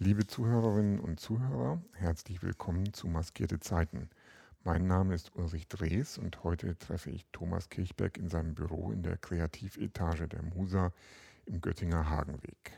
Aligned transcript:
Liebe 0.00 0.26
Zuhörerinnen 0.26 0.98
und 0.98 1.20
Zuhörer, 1.20 1.80
herzlich 1.92 2.42
willkommen 2.42 2.92
zu 2.92 3.06
Maskierte 3.06 3.60
Zeiten. 3.60 4.10
Mein 4.64 4.88
Name 4.88 5.14
ist 5.14 5.36
Ulrich 5.36 5.68
Drees 5.68 6.18
und 6.18 6.42
heute 6.42 6.76
treffe 6.76 7.10
ich 7.10 7.24
Thomas 7.30 7.68
Kirchberg 7.68 8.18
in 8.18 8.28
seinem 8.28 8.56
Büro 8.56 8.90
in 8.90 9.04
der 9.04 9.16
Kreativetage 9.16 10.26
der 10.26 10.42
Musa 10.42 10.90
im 11.46 11.60
Göttinger 11.60 12.10
Hagenweg. 12.10 12.76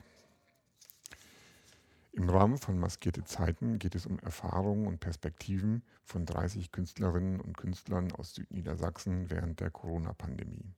Im 2.12 2.28
Rahmen 2.28 2.58
von 2.58 2.78
Maskierte 2.78 3.24
Zeiten 3.24 3.78
geht 3.78 3.94
es 3.94 4.04
um 4.04 4.18
Erfahrungen 4.18 4.86
und 4.86 5.00
Perspektiven 5.00 5.82
von 6.04 6.26
30 6.26 6.70
Künstlerinnen 6.70 7.40
und 7.40 7.56
Künstlern 7.56 8.12
aus 8.12 8.34
Südniedersachsen 8.34 9.30
während 9.30 9.60
der 9.60 9.70
Corona-Pandemie. 9.70 10.74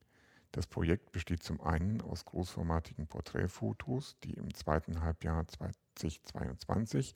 Das 0.52 0.68
Projekt 0.68 1.11
besteht 1.11 1.43
zum 1.43 1.61
einen 1.61 2.00
aus 2.00 2.25
großformatigen 2.25 3.09
Porträtfotos, 3.09 4.16
die 4.23 4.34
im 4.34 4.55
zweiten 4.55 5.02
Halbjahr 5.02 5.46
2022 5.98 7.14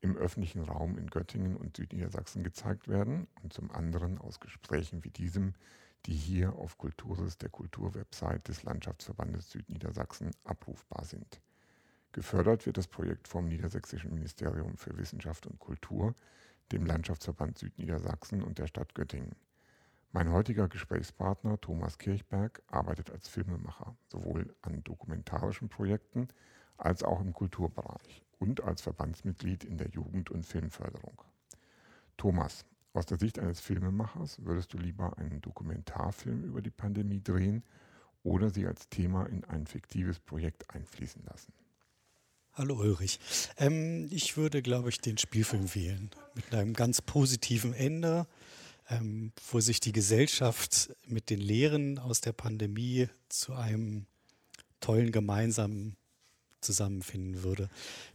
im 0.00 0.16
öffentlichen 0.16 0.62
Raum 0.62 0.96
in 0.96 1.08
Göttingen 1.08 1.56
und 1.56 1.76
Südniedersachsen 1.76 2.42
gezeigt 2.42 2.88
werden 2.88 3.26
und 3.42 3.52
zum 3.52 3.70
anderen 3.70 4.18
aus 4.18 4.40
Gesprächen 4.40 5.04
wie 5.04 5.10
diesem, 5.10 5.54
die 6.06 6.14
hier 6.14 6.54
auf 6.54 6.78
Kulturis, 6.78 7.36
der 7.36 7.50
Kulturwebsite 7.50 8.40
des 8.40 8.62
Landschaftsverbandes 8.62 9.50
Südniedersachsen, 9.50 10.30
abrufbar 10.44 11.04
sind. 11.04 11.40
Gefördert 12.12 12.66
wird 12.66 12.78
das 12.78 12.88
Projekt 12.88 13.28
vom 13.28 13.46
Niedersächsischen 13.46 14.12
Ministerium 14.12 14.76
für 14.76 14.96
Wissenschaft 14.96 15.46
und 15.46 15.58
Kultur, 15.58 16.14
dem 16.72 16.86
Landschaftsverband 16.86 17.58
Südniedersachsen 17.58 18.42
und 18.42 18.58
der 18.58 18.66
Stadt 18.66 18.94
Göttingen. 18.94 19.36
Mein 20.12 20.32
heutiger 20.32 20.66
Gesprächspartner 20.66 21.60
Thomas 21.60 21.98
Kirchberg 21.98 22.62
arbeitet 22.66 23.10
als 23.10 23.28
Filmemacher, 23.28 23.96
sowohl 24.08 24.52
an 24.62 24.82
dokumentarischen 24.82 25.68
Projekten 25.68 26.26
als 26.80 27.02
auch 27.02 27.20
im 27.20 27.32
Kulturbereich 27.32 28.22
und 28.38 28.62
als 28.62 28.82
Verbandsmitglied 28.82 29.64
in 29.64 29.76
der 29.76 29.90
Jugend- 29.90 30.30
und 30.30 30.44
Filmförderung. 30.44 31.22
Thomas, 32.16 32.64
aus 32.92 33.06
der 33.06 33.18
Sicht 33.18 33.38
eines 33.38 33.60
Filmemachers 33.60 34.44
würdest 34.44 34.72
du 34.72 34.78
lieber 34.78 35.16
einen 35.18 35.40
Dokumentarfilm 35.40 36.44
über 36.44 36.60
die 36.60 36.70
Pandemie 36.70 37.22
drehen 37.22 37.62
oder 38.22 38.50
sie 38.50 38.66
als 38.66 38.88
Thema 38.88 39.26
in 39.26 39.44
ein 39.44 39.66
fiktives 39.66 40.18
Projekt 40.18 40.68
einfließen 40.74 41.22
lassen? 41.24 41.52
Hallo 42.52 42.76
Ulrich. 42.76 43.20
Ähm, 43.58 44.08
ich 44.10 44.36
würde, 44.36 44.60
glaube 44.60 44.88
ich, 44.88 45.00
den 45.00 45.18
Spielfilm 45.18 45.72
wählen. 45.74 46.10
Mit 46.34 46.52
einem 46.52 46.74
ganz 46.74 47.00
positiven 47.00 47.72
Ende, 47.72 48.26
ähm, 48.88 49.32
wo 49.50 49.60
sich 49.60 49.78
die 49.78 49.92
Gesellschaft 49.92 50.94
mit 51.06 51.30
den 51.30 51.40
Lehren 51.40 51.98
aus 51.98 52.20
der 52.20 52.32
Pandemie 52.32 53.08
zu 53.28 53.54
einem 53.54 54.06
tollen 54.80 55.12
gemeinsamen 55.12 55.96
zusammenfinden 56.60 57.42
würde. 57.42 57.68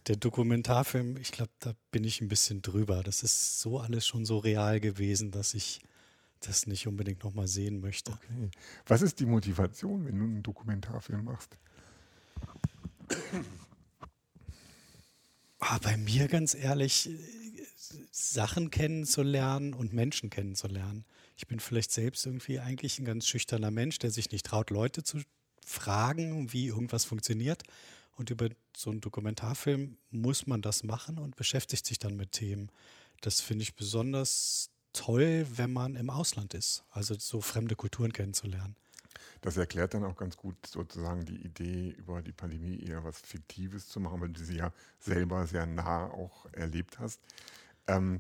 Der 0.08 0.16
Dokumentarfilm, 0.16 1.18
ich 1.18 1.32
glaube, 1.32 1.52
da 1.60 1.74
bin 1.92 2.04
ich 2.04 2.22
ein 2.22 2.28
bisschen 2.28 2.62
drüber. 2.62 3.04
Das 3.04 3.24
ist 3.24 3.60
so 3.60 3.80
alles 3.80 4.06
schon 4.06 4.26
so 4.26 4.38
real 4.38 4.80
gewesen, 4.80 5.32
dass 5.32 5.54
ich 5.54 5.82
das 6.42 6.68
nicht 6.68 6.88
unbedingt 6.88 7.24
nochmal 7.24 7.48
sehen 7.48 7.80
möchte. 7.80 8.12
Okay. 8.12 8.52
Was 8.88 9.02
ist 9.02 9.20
die 9.20 9.26
Motivation, 9.26 10.06
wenn 10.06 10.18
du 10.18 10.26
einen 10.26 10.44
Dokumentarfilm 10.44 11.24
machst? 11.24 11.58
Ah, 15.60 15.80
bei 15.80 15.98
mir 15.98 16.28
ganz 16.28 16.54
ehrlich, 16.54 17.10
Sachen 18.12 18.70
kennenzulernen 18.70 19.74
und 19.74 19.94
Menschen 19.94 20.30
kennenzulernen. 20.30 21.06
Ich 21.38 21.48
bin 21.48 21.60
vielleicht 21.60 21.92
selbst 21.92 22.26
irgendwie 22.26 22.60
eigentlich 22.60 23.00
ein 23.00 23.06
ganz 23.06 23.28
schüchterner 23.28 23.72
Mensch, 23.72 24.00
der 24.00 24.12
sich 24.12 24.32
nicht 24.32 24.46
traut, 24.46 24.70
Leute 24.70 25.04
zu 25.04 25.22
fragen, 25.66 26.54
wie 26.54 26.68
irgendwas 26.68 27.06
funktioniert. 27.06 27.64
Und 28.16 28.30
über 28.30 28.50
so 28.76 28.90
einen 28.90 29.02
Dokumentarfilm 29.02 29.98
muss 30.10 30.48
man 30.48 30.62
das 30.62 30.84
machen 30.84 31.20
und 31.20 31.36
beschäftigt 31.36 31.86
sich 31.86 32.00
dann 32.00 32.16
mit 32.16 32.32
Themen. 32.32 32.72
Das 33.22 33.42
finde 33.42 33.64
ich 33.64 33.76
besonders 33.76 34.70
toll, 34.94 35.46
wenn 35.56 35.74
man 35.74 35.96
im 35.96 36.10
Ausland 36.10 36.54
ist, 36.54 36.84
also 36.90 37.16
so 37.16 37.42
fremde 37.42 37.76
Kulturen 37.76 38.14
kennenzulernen. 38.14 38.76
Das 39.42 39.58
erklärt 39.58 39.94
dann 39.94 40.04
auch 40.04 40.16
ganz 40.16 40.38
gut 40.38 40.56
sozusagen 40.66 41.26
die 41.26 41.46
Idee, 41.46 41.90
über 41.90 42.22
die 42.22 42.32
Pandemie 42.32 42.80
eher 42.80 43.04
was 43.04 43.20
Fiktives 43.20 43.88
zu 43.88 44.00
machen, 44.00 44.22
weil 44.22 44.30
du 44.30 44.44
sie 44.44 44.58
ja 44.58 44.72
selber 45.00 45.46
sehr 45.46 45.66
nah 45.66 46.10
auch 46.10 46.46
erlebt 46.54 47.00
hast. 47.00 47.22
Ähm, 47.88 48.20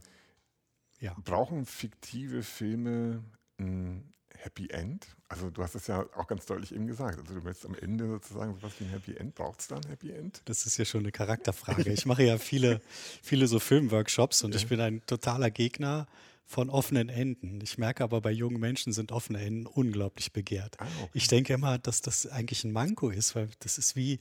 ja. 0.99 1.15
Brauchen 1.23 1.65
fiktive 1.65 2.43
Filme 2.43 3.23
ein 3.57 4.13
Happy 4.37 4.69
End? 4.69 5.07
Also 5.27 5.49
du 5.49 5.63
hast 5.63 5.75
es 5.75 5.87
ja 5.87 6.05
auch 6.15 6.27
ganz 6.27 6.45
deutlich 6.45 6.73
eben 6.73 6.87
gesagt. 6.87 7.19
Also 7.19 7.33
du 7.33 7.41
möchtest 7.41 7.65
am 7.65 7.75
Ende 7.75 8.07
sozusagen 8.07 8.53
sowas 8.55 8.73
wie 8.79 8.85
ein 8.85 8.91
Happy 8.91 9.15
End. 9.15 9.35
Braucht 9.35 9.59
es 9.61 9.67
da 9.67 9.75
ein 9.75 9.87
Happy 9.87 10.11
End? 10.11 10.41
Das 10.45 10.65
ist 10.65 10.77
ja 10.77 10.85
schon 10.85 11.01
eine 11.01 11.11
Charakterfrage. 11.11 11.91
Ich 11.91 12.05
mache 12.05 12.23
ja 12.23 12.37
viele, 12.37 12.81
viele 13.21 13.47
so 13.47 13.59
Filmworkshops 13.59 14.43
und 14.43 14.53
ja. 14.53 14.57
ich 14.57 14.67
bin 14.67 14.79
ein 14.79 15.01
totaler 15.05 15.49
Gegner 15.51 16.07
von 16.45 16.69
offenen 16.69 17.09
Enden. 17.09 17.59
Ich 17.61 17.77
merke 17.77 18.03
aber, 18.03 18.21
bei 18.21 18.31
jungen 18.31 18.59
Menschen 18.59 18.93
sind 18.93 19.11
offene 19.11 19.41
Enden 19.41 19.65
unglaublich 19.65 20.31
begehrt. 20.31 20.79
Ah, 20.79 20.85
okay. 21.01 21.09
Ich 21.13 21.27
denke 21.27 21.53
immer, 21.53 21.79
dass 21.79 22.01
das 22.01 22.27
eigentlich 22.27 22.63
ein 22.63 22.71
Manko 22.71 23.09
ist, 23.09 23.35
weil 23.35 23.49
das 23.59 23.77
ist 23.77 23.95
wie, 23.95 24.19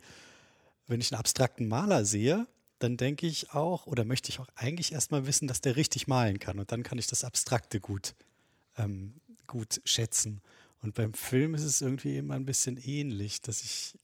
wenn 0.87 1.01
ich 1.01 1.13
einen 1.13 1.21
abstrakten 1.21 1.69
Maler 1.69 2.05
sehe, 2.05 2.47
dann 2.79 2.97
denke 2.97 3.27
ich 3.27 3.53
auch, 3.53 3.87
oder 3.87 4.05
möchte 4.05 4.31
ich 4.31 4.41
auch 4.41 4.49
eigentlich 4.57 4.93
erstmal 4.93 5.27
wissen, 5.27 5.49
dass 5.49 5.61
der 5.61 5.77
richtig 5.77 6.07
malen 6.07 6.39
kann. 6.39 6.59
Und 6.59 6.73
dann 6.73 6.83
kann 6.83 6.99
ich 6.99 7.07
das 7.07 7.25
Abstrakte 7.25 7.81
gut, 7.81 8.15
ähm, 8.77 9.21
gut 9.47 9.81
schätzen. 9.85 10.41
Und 10.81 10.95
beim 10.95 11.15
Film 11.15 11.55
ist 11.55 11.65
es 11.65 11.81
irgendwie 11.81 12.19
immer 12.19 12.35
ein 12.35 12.45
bisschen 12.45 12.77
ähnlich, 12.77 13.41
dass 13.41 13.63
ich 13.63 13.99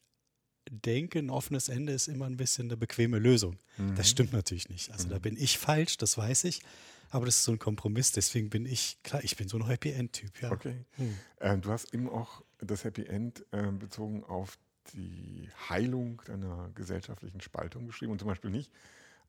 denke, 0.71 1.19
ein 1.19 1.31
offenes 1.31 1.69
Ende 1.69 1.93
ist 1.93 2.09
immer 2.09 2.27
ein 2.27 2.37
bisschen 2.37 2.69
eine 2.69 2.77
bequeme 2.77 3.19
Lösung. 3.19 3.59
Mhm. 3.77 3.97
Das 3.97 4.09
stimmt 4.09 4.33
natürlich 4.33 4.69
nicht. 4.69 4.91
Also 4.93 5.07
mhm. 5.07 5.11
da 5.11 5.19
bin 5.19 5.37
ich 5.37 5.59
falsch, 5.59 5.97
das 5.97 6.17
weiß 6.17 6.45
ich. 6.45 6.63
Aber 7.11 7.27
das 7.27 7.37
ist 7.37 7.45
so 7.45 7.53
ein 7.53 7.59
Kompromiss. 7.59 8.13
Deswegen 8.13 8.51
bin 8.51 8.67
ich, 8.67 8.99
klar, 9.03 9.23
ich 9.25 9.37
bin 9.37 9.49
so 9.49 9.59
ein 9.59 9.67
Happy 9.67 9.91
End-Typ. 9.91 10.41
Ja. 10.41 10.53
Okay. 10.53 10.77
Mhm. 10.97 11.19
Äh, 11.41 11.59
du 11.59 11.71
hast 11.71 11.93
eben 11.93 12.09
auch 12.09 12.43
das 12.59 12.85
Happy 12.85 13.05
End 13.05 13.45
äh, 13.51 13.73
bezogen 13.73 14.23
auf 14.25 14.59
die 14.95 15.49
Heilung 15.69 16.23
deiner 16.27 16.71
gesellschaftlichen 16.75 17.41
Spaltung 17.41 17.87
geschrieben 17.87 18.13
und 18.13 18.19
zum 18.19 18.29
Beispiel 18.29 18.51
nicht 18.51 18.71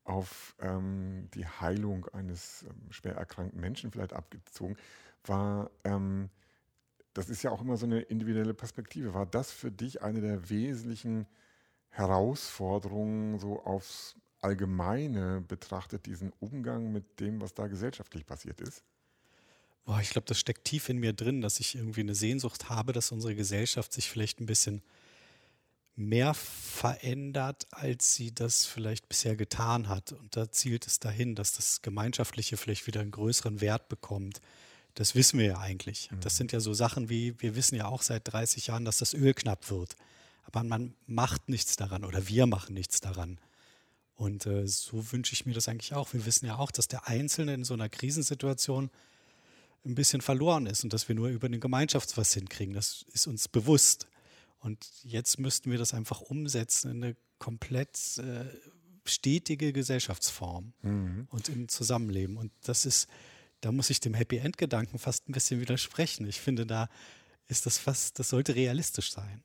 auf 0.03 0.55
ähm, 0.59 1.29
die 1.33 1.45
Heilung 1.45 2.07
eines 2.07 2.63
ähm, 2.63 2.91
schwer 2.91 3.15
erkrankten 3.15 3.59
Menschen 3.59 3.91
vielleicht 3.91 4.13
abgezogen, 4.13 4.75
war, 5.25 5.71
ähm, 5.83 6.29
das 7.13 7.29
ist 7.29 7.43
ja 7.43 7.51
auch 7.51 7.61
immer 7.61 7.77
so 7.77 7.85
eine 7.85 8.01
individuelle 8.01 8.53
Perspektive, 8.53 9.13
war 9.13 9.25
das 9.25 9.51
für 9.51 9.71
dich 9.71 10.01
eine 10.01 10.21
der 10.21 10.49
wesentlichen 10.49 11.27
Herausforderungen 11.89 13.37
so 13.39 13.61
aufs 13.63 14.15
Allgemeine 14.39 15.41
betrachtet, 15.41 16.05
diesen 16.05 16.31
Umgang 16.39 16.91
mit 16.91 17.19
dem, 17.19 17.41
was 17.41 17.53
da 17.53 17.67
gesellschaftlich 17.67 18.25
passiert 18.25 18.59
ist? 18.61 18.83
Boah, 19.83 19.99
ich 19.99 20.11
glaube, 20.11 20.27
das 20.27 20.39
steckt 20.39 20.65
tief 20.65 20.89
in 20.89 20.97
mir 20.97 21.13
drin, 21.13 21.41
dass 21.41 21.59
ich 21.59 21.75
irgendwie 21.75 22.01
eine 22.01 22.15
Sehnsucht 22.15 22.69
habe, 22.69 22.93
dass 22.93 23.11
unsere 23.11 23.35
Gesellschaft 23.35 23.93
sich 23.93 24.09
vielleicht 24.09 24.39
ein 24.39 24.45
bisschen 24.45 24.81
mehr 25.95 26.33
verändert, 26.33 27.67
als 27.71 28.15
sie 28.15 28.33
das 28.33 28.65
vielleicht 28.65 29.09
bisher 29.09 29.35
getan 29.35 29.89
hat. 29.89 30.13
Und 30.13 30.35
da 30.35 30.51
zielt 30.51 30.87
es 30.87 30.99
dahin, 30.99 31.35
dass 31.35 31.53
das 31.53 31.81
Gemeinschaftliche 31.81 32.57
vielleicht 32.57 32.87
wieder 32.87 33.01
einen 33.01 33.11
größeren 33.11 33.61
Wert 33.61 33.89
bekommt. 33.89 34.41
Das 34.95 35.15
wissen 35.15 35.39
wir 35.39 35.45
ja 35.45 35.59
eigentlich. 35.59 36.11
Mhm. 36.11 36.19
Das 36.21 36.37
sind 36.37 36.51
ja 36.51 36.59
so 36.59 36.73
Sachen 36.73 37.09
wie, 37.09 37.39
wir 37.39 37.55
wissen 37.55 37.75
ja 37.75 37.85
auch 37.85 38.01
seit 38.01 38.31
30 38.31 38.67
Jahren, 38.67 38.85
dass 38.85 38.97
das 38.97 39.13
Öl 39.13 39.33
knapp 39.33 39.69
wird. 39.69 39.95
Aber 40.43 40.63
man 40.63 40.95
macht 41.05 41.49
nichts 41.49 41.75
daran 41.75 42.03
oder 42.03 42.27
wir 42.27 42.45
machen 42.45 42.73
nichts 42.73 42.99
daran. 42.99 43.39
Und 44.15 44.45
äh, 44.45 44.67
so 44.67 45.11
wünsche 45.11 45.33
ich 45.33 45.45
mir 45.45 45.53
das 45.53 45.67
eigentlich 45.67 45.93
auch. 45.93 46.13
Wir 46.13 46.25
wissen 46.25 46.45
ja 46.45 46.57
auch, 46.57 46.71
dass 46.71 46.87
der 46.87 47.07
Einzelne 47.07 47.53
in 47.53 47.63
so 47.63 47.73
einer 47.73 47.89
Krisensituation 47.89 48.91
ein 49.83 49.95
bisschen 49.95 50.21
verloren 50.21 50.67
ist 50.67 50.83
und 50.83 50.93
dass 50.93 51.07
wir 51.07 51.15
nur 51.15 51.29
über 51.29 51.49
den 51.49 51.59
Gemeinschaftswas 51.59 52.33
hinkriegen. 52.33 52.73
Das 52.73 53.05
ist 53.13 53.27
uns 53.27 53.47
bewusst. 53.47 54.07
Und 54.59 54.85
jetzt 55.03 55.39
müssten 55.39 55.71
wir 55.71 55.79
das 55.79 55.93
einfach 55.93 56.21
umsetzen 56.21 56.91
in 56.91 57.03
eine 57.03 57.15
komplett 57.39 57.97
äh, 58.19 58.45
stetige 59.05 59.73
Gesellschaftsform 59.73 60.73
mhm. 60.83 61.27
und 61.31 61.49
im 61.49 61.67
Zusammenleben. 61.67 62.37
Und 62.37 62.51
das 62.63 62.85
ist, 62.85 63.07
da 63.61 63.71
muss 63.71 63.89
ich 63.89 63.99
dem 63.99 64.13
Happy 64.13 64.37
End-Gedanken 64.37 64.99
fast 64.99 65.29
ein 65.29 65.33
bisschen 65.33 65.61
widersprechen. 65.61 66.27
Ich 66.27 66.41
finde, 66.41 66.65
da 66.65 66.89
ist 67.47 67.65
das 67.65 67.77
fast, 67.77 68.19
das 68.19 68.29
sollte 68.29 68.55
realistisch 68.55 69.11
sein. 69.11 69.43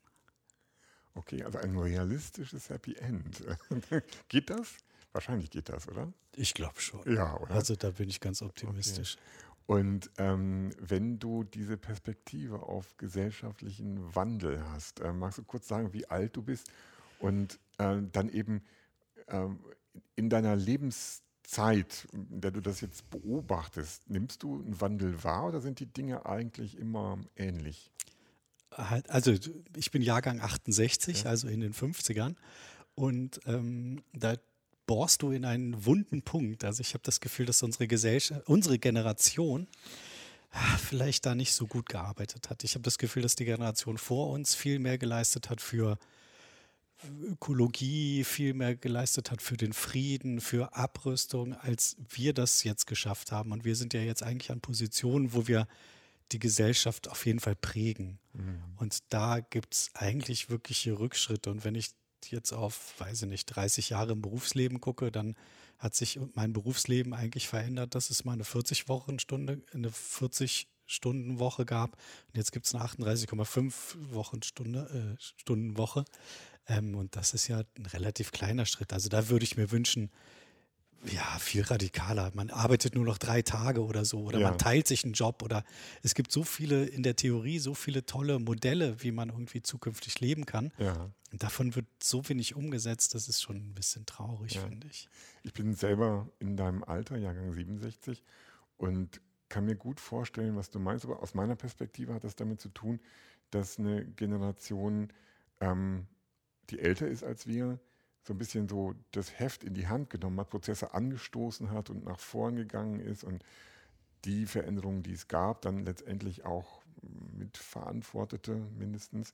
Okay, 1.14 1.42
also 1.42 1.58
ein 1.58 1.76
realistisches 1.76 2.68
Happy 2.68 2.94
End. 2.96 3.42
geht 4.28 4.50
das? 4.50 4.76
Wahrscheinlich 5.12 5.50
geht 5.50 5.68
das, 5.70 5.88
oder? 5.88 6.12
Ich 6.34 6.52
glaube 6.52 6.80
schon. 6.80 7.00
Ja, 7.10 7.38
oder? 7.38 7.54
Also 7.54 7.74
da 7.74 7.90
bin 7.90 8.08
ich 8.08 8.20
ganz 8.20 8.42
optimistisch. 8.42 9.16
Okay. 9.16 9.46
Und 9.66 10.10
ähm, 10.18 10.70
wenn 10.78 11.18
du 11.18 11.42
diese 11.42 11.76
Perspektive 11.76 12.62
auf 12.62 12.96
gesellschaftlichen 12.98 14.14
Wandel 14.14 14.62
hast, 14.68 15.00
äh, 15.00 15.12
magst 15.12 15.38
du 15.38 15.44
kurz 15.44 15.66
sagen, 15.66 15.92
wie 15.92 16.06
alt 16.06 16.36
du 16.36 16.42
bist 16.42 16.70
und 17.18 17.58
äh, 17.78 17.96
dann 18.12 18.28
eben 18.28 18.62
äh, 19.26 19.48
in 20.14 20.30
deiner 20.30 20.54
Lebenszeit, 21.46 22.08
in 22.12 22.40
der 22.40 22.50
du 22.50 22.60
das 22.60 22.80
jetzt 22.80 23.08
beobachtest, 23.10 24.08
nimmst 24.10 24.42
du 24.42 24.56
einen 24.56 24.80
Wandel 24.80 25.22
wahr 25.22 25.48
oder 25.48 25.60
sind 25.60 25.80
die 25.80 25.86
Dinge 25.86 26.26
eigentlich 26.26 26.76
immer 26.76 27.18
ähnlich? 27.36 27.90
Halt, 28.72 29.08
also 29.10 29.32
ich 29.76 29.90
bin 29.90 30.02
Jahrgang 30.02 30.40
68, 30.40 31.22
ja. 31.22 31.30
also 31.30 31.48
in 31.48 31.60
den 31.60 31.72
50ern. 31.72 32.34
Und 32.94 33.40
ähm, 33.46 34.02
da 34.12 34.34
bohrst 34.86 35.22
du 35.22 35.30
in 35.30 35.44
einen 35.44 35.84
wunden 35.84 36.22
Punkt. 36.22 36.64
Also 36.64 36.80
ich 36.80 36.94
habe 36.94 37.02
das 37.04 37.20
Gefühl, 37.20 37.46
dass 37.46 37.62
unsere 37.62 37.86
Gesellschaft, 37.86 38.46
unsere 38.48 38.78
Generation 38.78 39.66
vielleicht 40.78 41.26
da 41.26 41.34
nicht 41.34 41.52
so 41.52 41.66
gut 41.66 41.88
gearbeitet 41.88 42.50
hat. 42.50 42.64
Ich 42.64 42.74
habe 42.74 42.82
das 42.82 42.98
Gefühl, 42.98 43.22
dass 43.22 43.36
die 43.36 43.44
Generation 43.44 43.98
vor 43.98 44.30
uns 44.30 44.54
viel 44.54 44.78
mehr 44.78 44.98
geleistet 44.98 45.50
hat 45.50 45.60
für 45.60 45.98
Ökologie, 47.22 48.24
viel 48.24 48.54
mehr 48.54 48.74
geleistet 48.74 49.30
hat 49.30 49.42
für 49.42 49.56
den 49.56 49.72
Frieden, 49.72 50.40
für 50.40 50.74
Abrüstung, 50.74 51.54
als 51.54 51.96
wir 52.08 52.32
das 52.32 52.64
jetzt 52.64 52.86
geschafft 52.86 53.32
haben. 53.32 53.52
Und 53.52 53.64
wir 53.64 53.76
sind 53.76 53.94
ja 53.94 54.00
jetzt 54.00 54.22
eigentlich 54.22 54.50
an 54.50 54.60
Positionen, 54.60 55.32
wo 55.34 55.46
wir 55.46 55.66
die 56.32 56.38
Gesellschaft 56.38 57.08
auf 57.08 57.26
jeden 57.26 57.40
Fall 57.40 57.54
prägen. 57.54 58.18
Mhm. 58.32 58.62
Und 58.76 58.98
da 59.10 59.40
gibt 59.40 59.74
es 59.74 59.90
eigentlich 59.94 60.50
wirkliche 60.50 60.98
Rückschritte. 60.98 61.50
Und 61.50 61.64
wenn 61.64 61.74
ich 61.74 61.90
jetzt 62.28 62.52
auf, 62.52 62.94
weiß 62.98 63.22
ich 63.22 63.28
nicht, 63.28 63.46
30 63.46 63.90
Jahre 63.90 64.12
im 64.12 64.22
Berufsleben 64.22 64.80
gucke, 64.80 65.12
dann 65.12 65.36
hat 65.78 65.94
sich 65.94 66.18
mein 66.34 66.52
Berufsleben 66.52 67.12
eigentlich 67.12 67.48
verändert, 67.48 67.94
dass 67.94 68.10
es 68.10 68.24
mal 68.24 68.32
eine 68.32 68.44
40 68.44 68.88
Wochenstunde, 68.88 69.62
eine 69.72 69.90
40 69.90 70.68
Stunden 70.86 71.38
Woche 71.38 71.64
gab. 71.64 71.96
Und 72.28 72.36
jetzt 72.36 72.52
gibt 72.52 72.66
es 72.66 72.74
eine 72.74 72.84
38,5 72.84 73.96
Wochenstunde, 74.12 75.16
äh, 75.18 75.22
Stunden 75.40 75.76
Woche. 75.76 76.04
Ähm, 76.68 76.94
und 76.94 77.16
das 77.16 77.34
ist 77.34 77.48
ja 77.48 77.62
ein 77.78 77.86
relativ 77.86 78.32
kleiner 78.32 78.66
Schritt. 78.66 78.92
Also 78.92 79.08
da 79.08 79.28
würde 79.28 79.44
ich 79.44 79.56
mir 79.56 79.70
wünschen, 79.70 80.10
ja, 81.04 81.38
viel 81.38 81.62
radikaler. 81.62 82.32
Man 82.34 82.50
arbeitet 82.50 82.94
nur 82.94 83.04
noch 83.04 83.18
drei 83.18 83.42
Tage 83.42 83.84
oder 83.84 84.04
so 84.04 84.22
oder 84.22 84.40
ja. 84.40 84.50
man 84.50 84.58
teilt 84.58 84.86
sich 84.86 85.04
einen 85.04 85.12
Job 85.12 85.42
oder 85.42 85.62
es 86.02 86.14
gibt 86.14 86.32
so 86.32 86.42
viele 86.42 86.84
in 86.86 87.02
der 87.02 87.16
Theorie, 87.16 87.58
so 87.58 87.74
viele 87.74 88.06
tolle 88.06 88.38
Modelle, 88.38 89.02
wie 89.02 89.12
man 89.12 89.28
irgendwie 89.28 89.62
zukünftig 89.62 90.20
leben 90.20 90.46
kann. 90.46 90.72
Ja. 90.78 91.10
Und 91.32 91.42
davon 91.42 91.74
wird 91.74 91.86
so 92.02 92.28
wenig 92.28 92.56
umgesetzt, 92.56 93.14
das 93.14 93.28
ist 93.28 93.42
schon 93.42 93.56
ein 93.56 93.74
bisschen 93.74 94.06
traurig, 94.06 94.54
ja. 94.54 94.62
finde 94.62 94.88
ich. 94.88 95.08
Ich 95.42 95.52
bin 95.52 95.74
selber 95.74 96.28
in 96.38 96.56
deinem 96.56 96.82
Alter, 96.82 97.16
Jahrgang 97.16 97.52
67, 97.52 98.22
und 98.78 99.20
kann 99.48 99.64
mir 99.64 99.76
gut 99.76 100.00
vorstellen, 100.00 100.56
was 100.56 100.70
du 100.70 100.78
meinst, 100.78 101.04
aber 101.04 101.22
aus 101.22 101.34
meiner 101.34 101.56
Perspektive 101.56 102.14
hat 102.14 102.24
das 102.24 102.36
damit 102.36 102.60
zu 102.60 102.68
tun, 102.68 103.00
dass 103.50 103.78
eine 103.78 104.04
Generation, 104.04 105.12
ähm, 105.60 106.06
die 106.70 106.80
älter 106.80 107.06
ist 107.06 107.24
als 107.24 107.46
wir, 107.46 107.78
so 108.22 108.34
ein 108.34 108.38
bisschen 108.38 108.68
so 108.68 108.94
das 109.12 109.38
Heft 109.38 109.62
in 109.62 109.74
die 109.74 109.86
Hand 109.86 110.10
genommen 110.10 110.40
hat, 110.40 110.50
Prozesse 110.50 110.94
angestoßen 110.94 111.70
hat 111.70 111.90
und 111.90 112.04
nach 112.04 112.18
vorn 112.18 112.56
gegangen 112.56 113.00
ist 113.00 113.22
und 113.22 113.44
die 114.24 114.46
Veränderungen, 114.46 115.04
die 115.04 115.12
es 115.12 115.28
gab, 115.28 115.62
dann 115.62 115.84
letztendlich 115.84 116.44
auch 116.44 116.82
mitverantwortete 117.38 118.56
mindestens. 118.76 119.32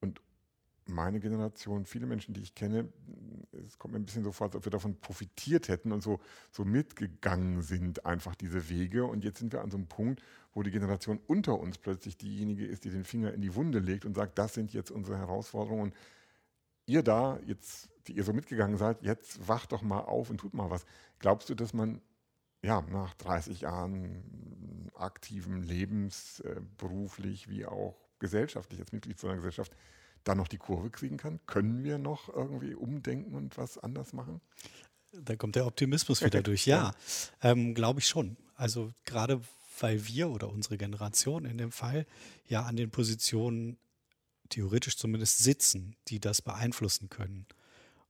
Und 0.00 0.20
meine 0.86 1.20
Generation, 1.20 1.84
viele 1.84 2.06
Menschen, 2.06 2.32
die 2.32 2.40
ich 2.40 2.54
kenne, 2.54 2.88
es 3.66 3.78
kommt 3.78 3.92
mir 3.92 4.00
ein 4.00 4.06
bisschen 4.06 4.24
so 4.24 4.32
vor, 4.32 4.46
als 4.46 4.56
ob 4.56 4.64
wir 4.64 4.70
davon 4.70 4.98
profitiert 5.00 5.68
hätten 5.68 5.92
und 5.92 6.02
so, 6.02 6.20
so 6.50 6.64
mitgegangen 6.64 7.62
sind, 7.62 8.06
einfach 8.06 8.34
diese 8.34 8.68
Wege. 8.70 9.04
Und 9.04 9.24
jetzt 9.24 9.38
sind 9.38 9.52
wir 9.52 9.62
an 9.62 9.70
so 9.70 9.76
einem 9.76 9.88
Punkt, 9.88 10.22
wo 10.54 10.62
die 10.62 10.70
Generation 10.70 11.20
unter 11.26 11.58
uns 11.58 11.76
plötzlich 11.76 12.16
diejenige 12.16 12.64
ist, 12.64 12.84
die 12.84 12.90
den 12.90 13.04
Finger 13.04 13.34
in 13.34 13.40
die 13.40 13.54
Wunde 13.54 13.80
legt 13.80 14.04
und 14.04 14.14
sagt, 14.14 14.38
das 14.38 14.54
sind 14.54 14.72
jetzt 14.72 14.90
unsere 14.90 15.18
Herausforderungen. 15.18 15.82
Und 15.82 15.94
ihr 16.88 17.02
da, 17.02 17.38
jetzt, 17.46 17.88
die 18.06 18.12
ihr 18.12 18.24
so 18.24 18.32
mitgegangen 18.32 18.76
seid, 18.76 19.02
jetzt 19.02 19.46
wacht 19.46 19.72
doch 19.72 19.82
mal 19.82 20.00
auf 20.00 20.30
und 20.30 20.38
tut 20.38 20.54
mal 20.54 20.70
was. 20.70 20.84
Glaubst 21.18 21.48
du, 21.48 21.54
dass 21.54 21.72
man 21.72 22.00
ja, 22.62 22.82
nach 22.82 23.14
30 23.14 23.62
Jahren 23.62 24.90
aktiven 24.94 25.62
Lebens, 25.62 26.40
äh, 26.40 26.60
beruflich 26.76 27.48
wie 27.48 27.66
auch 27.66 27.96
gesellschaftlich, 28.18 28.80
als 28.80 28.92
Mitglied 28.92 29.18
so 29.18 29.28
einer 29.28 29.36
Gesellschaft, 29.36 29.72
da 30.24 30.34
noch 30.34 30.48
die 30.48 30.58
Kurve 30.58 30.90
kriegen 30.90 31.16
kann? 31.16 31.38
Können 31.46 31.84
wir 31.84 31.98
noch 31.98 32.28
irgendwie 32.28 32.74
umdenken 32.74 33.34
und 33.34 33.56
was 33.56 33.78
anders 33.78 34.12
machen? 34.12 34.40
Da 35.12 35.36
kommt 35.36 35.56
der 35.56 35.66
Optimismus 35.66 36.22
wieder 36.22 36.42
durch. 36.42 36.66
Ja, 36.66 36.92
ja. 37.42 37.50
Ähm, 37.50 37.74
glaube 37.74 38.00
ich 38.00 38.08
schon. 38.08 38.36
Also 38.56 38.92
gerade 39.04 39.40
weil 39.80 40.08
wir 40.08 40.28
oder 40.30 40.48
unsere 40.48 40.76
Generation 40.76 41.44
in 41.44 41.56
dem 41.56 41.70
Fall 41.70 42.04
ja 42.46 42.62
an 42.62 42.74
den 42.74 42.90
Positionen 42.90 43.78
theoretisch 44.48 44.96
zumindest 44.96 45.38
sitzen, 45.38 45.96
die 46.08 46.20
das 46.20 46.42
beeinflussen 46.42 47.08
können. 47.08 47.46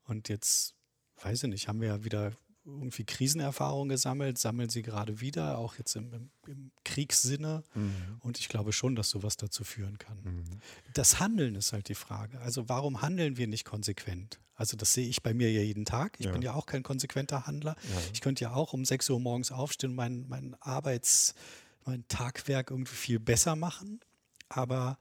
Und 0.05 0.29
jetzt, 0.29 0.75
weiß 1.23 1.45
ich 1.45 1.51
nicht, 1.51 1.69
haben 1.69 1.81
wir 1.81 1.89
ja 1.89 2.05
wieder 2.05 2.33
irgendwie 2.65 3.05
Krisenerfahrungen 3.05 3.89
gesammelt, 3.89 4.39
sammeln 4.39 4.69
sie 4.69 4.83
gerade 4.83 5.21
wieder, 5.21 5.59
auch 5.59 5.77
jetzt 5.77 5.97
im, 5.97 6.13
im, 6.13 6.31
im 6.47 6.71
Kriegssinne. 6.85 7.65
Mhm. 7.75 8.19
Und 8.21 8.39
ich 8.39 8.49
glaube 8.49 8.73
schon, 8.73 8.95
dass 8.95 9.11
sowas 9.11 9.37
dazu 9.37 9.65
führen 9.65 9.99
kann. 9.99 10.19
Mhm. 10.23 10.45
Das 10.93 11.19
Handeln 11.19 11.55
ist 11.55 11.73
halt 11.73 11.89
die 11.89 11.95
Frage. 11.95 12.41
Also 12.41 12.69
warum 12.69 13.01
handeln 13.01 13.37
wir 13.37 13.47
nicht 13.47 13.65
konsequent? 13.65 14.39
Also 14.55 14.77
das 14.77 14.93
sehe 14.93 15.09
ich 15.09 15.23
bei 15.23 15.35
mir 15.35 15.51
ja 15.51 15.63
jeden 15.63 15.85
Tag. 15.85 16.17
Ich 16.19 16.27
ja. 16.27 16.33
bin 16.33 16.43
ja 16.43 16.53
auch 16.53 16.67
kein 16.67 16.83
konsequenter 16.83 17.47
Handler. 17.47 17.77
Ja. 17.83 18.01
Ich 18.13 18.21
könnte 18.21 18.45
ja 18.45 18.53
auch 18.53 18.73
um 18.73 18.85
6 18.85 19.09
Uhr 19.11 19.21
morgens 19.21 19.53
aufstehen 19.53 19.91
und 19.91 19.97
mein, 19.97 20.27
mein 20.29 20.55
Arbeits-, 20.61 21.35
mein 21.85 22.07
Tagwerk 22.09 22.71
irgendwie 22.71 22.97
viel 22.97 23.21
besser 23.21 23.57
machen. 23.57 24.01
Aber 24.49 24.99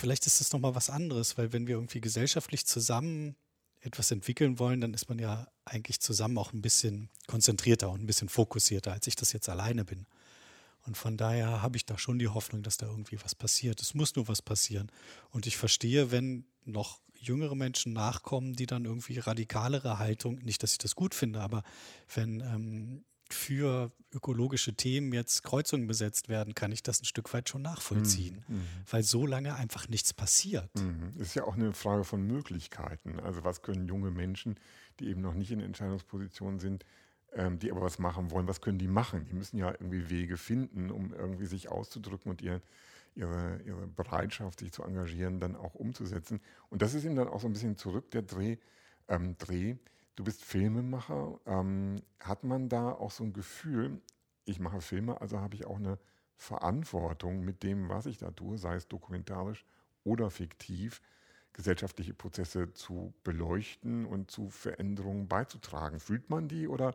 vielleicht 0.00 0.26
ist 0.26 0.40
das 0.40 0.52
nochmal 0.52 0.74
was 0.74 0.90
anderes, 0.90 1.38
weil 1.38 1.52
wenn 1.52 1.66
wir 1.66 1.76
irgendwie 1.76 2.00
gesellschaftlich 2.00 2.66
zusammen 2.66 3.36
etwas 3.80 4.10
entwickeln 4.10 4.58
wollen, 4.58 4.80
dann 4.80 4.94
ist 4.94 5.08
man 5.08 5.18
ja 5.18 5.46
eigentlich 5.64 6.00
zusammen 6.00 6.38
auch 6.38 6.52
ein 6.52 6.62
bisschen 6.62 7.08
konzentrierter 7.26 7.90
und 7.90 8.02
ein 8.02 8.06
bisschen 8.06 8.28
fokussierter, 8.28 8.92
als 8.92 9.06
ich 9.06 9.16
das 9.16 9.32
jetzt 9.32 9.48
alleine 9.48 9.84
bin. 9.84 10.06
Und 10.86 10.96
von 10.96 11.16
daher 11.16 11.62
habe 11.62 11.76
ich 11.76 11.86
da 11.86 11.98
schon 11.98 12.18
die 12.18 12.28
Hoffnung, 12.28 12.62
dass 12.62 12.78
da 12.78 12.86
irgendwie 12.86 13.18
was 13.22 13.34
passiert. 13.34 13.80
Es 13.80 13.94
muss 13.94 14.16
nur 14.16 14.28
was 14.28 14.42
passieren. 14.42 14.90
Und 15.30 15.46
ich 15.46 15.56
verstehe, 15.56 16.10
wenn 16.10 16.46
noch 16.64 17.00
jüngere 17.14 17.54
Menschen 17.54 17.92
nachkommen, 17.92 18.54
die 18.54 18.66
dann 18.66 18.86
irgendwie 18.86 19.18
radikalere 19.18 19.98
Haltung, 19.98 20.38
nicht, 20.38 20.62
dass 20.62 20.72
ich 20.72 20.78
das 20.78 20.94
gut 20.94 21.14
finde, 21.14 21.40
aber 21.40 21.62
wenn 22.14 22.40
ähm, 22.40 23.04
für 23.34 23.92
ökologische 24.12 24.74
Themen 24.74 25.12
jetzt 25.12 25.42
Kreuzungen 25.42 25.86
besetzt 25.86 26.28
werden, 26.28 26.54
kann 26.54 26.72
ich 26.72 26.82
das 26.82 27.00
ein 27.00 27.04
Stück 27.04 27.32
weit 27.32 27.48
schon 27.48 27.62
nachvollziehen, 27.62 28.44
mhm. 28.48 28.56
mhm. 28.56 28.62
weil 28.90 29.02
so 29.02 29.26
lange 29.26 29.54
einfach 29.54 29.88
nichts 29.88 30.12
passiert. 30.12 30.70
Mhm. 30.76 31.12
Ist 31.20 31.34
ja 31.34 31.44
auch 31.44 31.54
eine 31.54 31.72
Frage 31.72 32.04
von 32.04 32.26
Möglichkeiten. 32.26 33.20
Also 33.20 33.44
was 33.44 33.62
können 33.62 33.86
junge 33.86 34.10
Menschen, 34.10 34.56
die 34.98 35.08
eben 35.08 35.20
noch 35.20 35.34
nicht 35.34 35.50
in 35.50 35.60
Entscheidungspositionen 35.60 36.58
sind, 36.58 36.84
ähm, 37.32 37.58
die 37.58 37.70
aber 37.70 37.82
was 37.82 37.98
machen 37.98 38.30
wollen, 38.30 38.48
was 38.48 38.60
können 38.60 38.78
die 38.78 38.88
machen? 38.88 39.24
Die 39.26 39.34
müssen 39.34 39.56
ja 39.56 39.70
irgendwie 39.70 40.10
Wege 40.10 40.36
finden, 40.36 40.90
um 40.90 41.14
irgendwie 41.14 41.46
sich 41.46 41.68
auszudrücken 41.68 42.30
und 42.30 42.42
ihr, 42.42 42.60
ihre, 43.14 43.60
ihre 43.64 43.86
Bereitschaft, 43.86 44.60
sich 44.60 44.72
zu 44.72 44.82
engagieren, 44.82 45.38
dann 45.38 45.54
auch 45.54 45.74
umzusetzen. 45.74 46.40
Und 46.68 46.82
das 46.82 46.94
ist 46.94 47.04
eben 47.04 47.14
dann 47.14 47.28
auch 47.28 47.40
so 47.40 47.46
ein 47.46 47.52
bisschen 47.52 47.76
zurück, 47.76 48.10
der 48.10 48.22
Dreh, 48.22 48.56
ähm, 49.08 49.36
Dreh 49.38 49.76
Du 50.20 50.24
bist 50.24 50.44
Filmemacher. 50.44 51.40
Ähm, 51.46 52.02
hat 52.18 52.44
man 52.44 52.68
da 52.68 52.92
auch 52.92 53.10
so 53.10 53.24
ein 53.24 53.32
Gefühl, 53.32 54.02
ich 54.44 54.60
mache 54.60 54.82
Filme, 54.82 55.18
also 55.18 55.40
habe 55.40 55.54
ich 55.54 55.64
auch 55.64 55.78
eine 55.78 55.98
Verantwortung 56.36 57.42
mit 57.42 57.62
dem, 57.62 57.88
was 57.88 58.04
ich 58.04 58.18
da 58.18 58.30
tue, 58.30 58.58
sei 58.58 58.74
es 58.74 58.86
dokumentarisch 58.86 59.64
oder 60.04 60.28
fiktiv, 60.28 61.00
gesellschaftliche 61.54 62.12
Prozesse 62.12 62.70
zu 62.74 63.14
beleuchten 63.24 64.04
und 64.04 64.30
zu 64.30 64.50
Veränderungen 64.50 65.26
beizutragen. 65.26 66.00
Fühlt 66.00 66.28
man 66.28 66.48
die 66.48 66.68
oder 66.68 66.94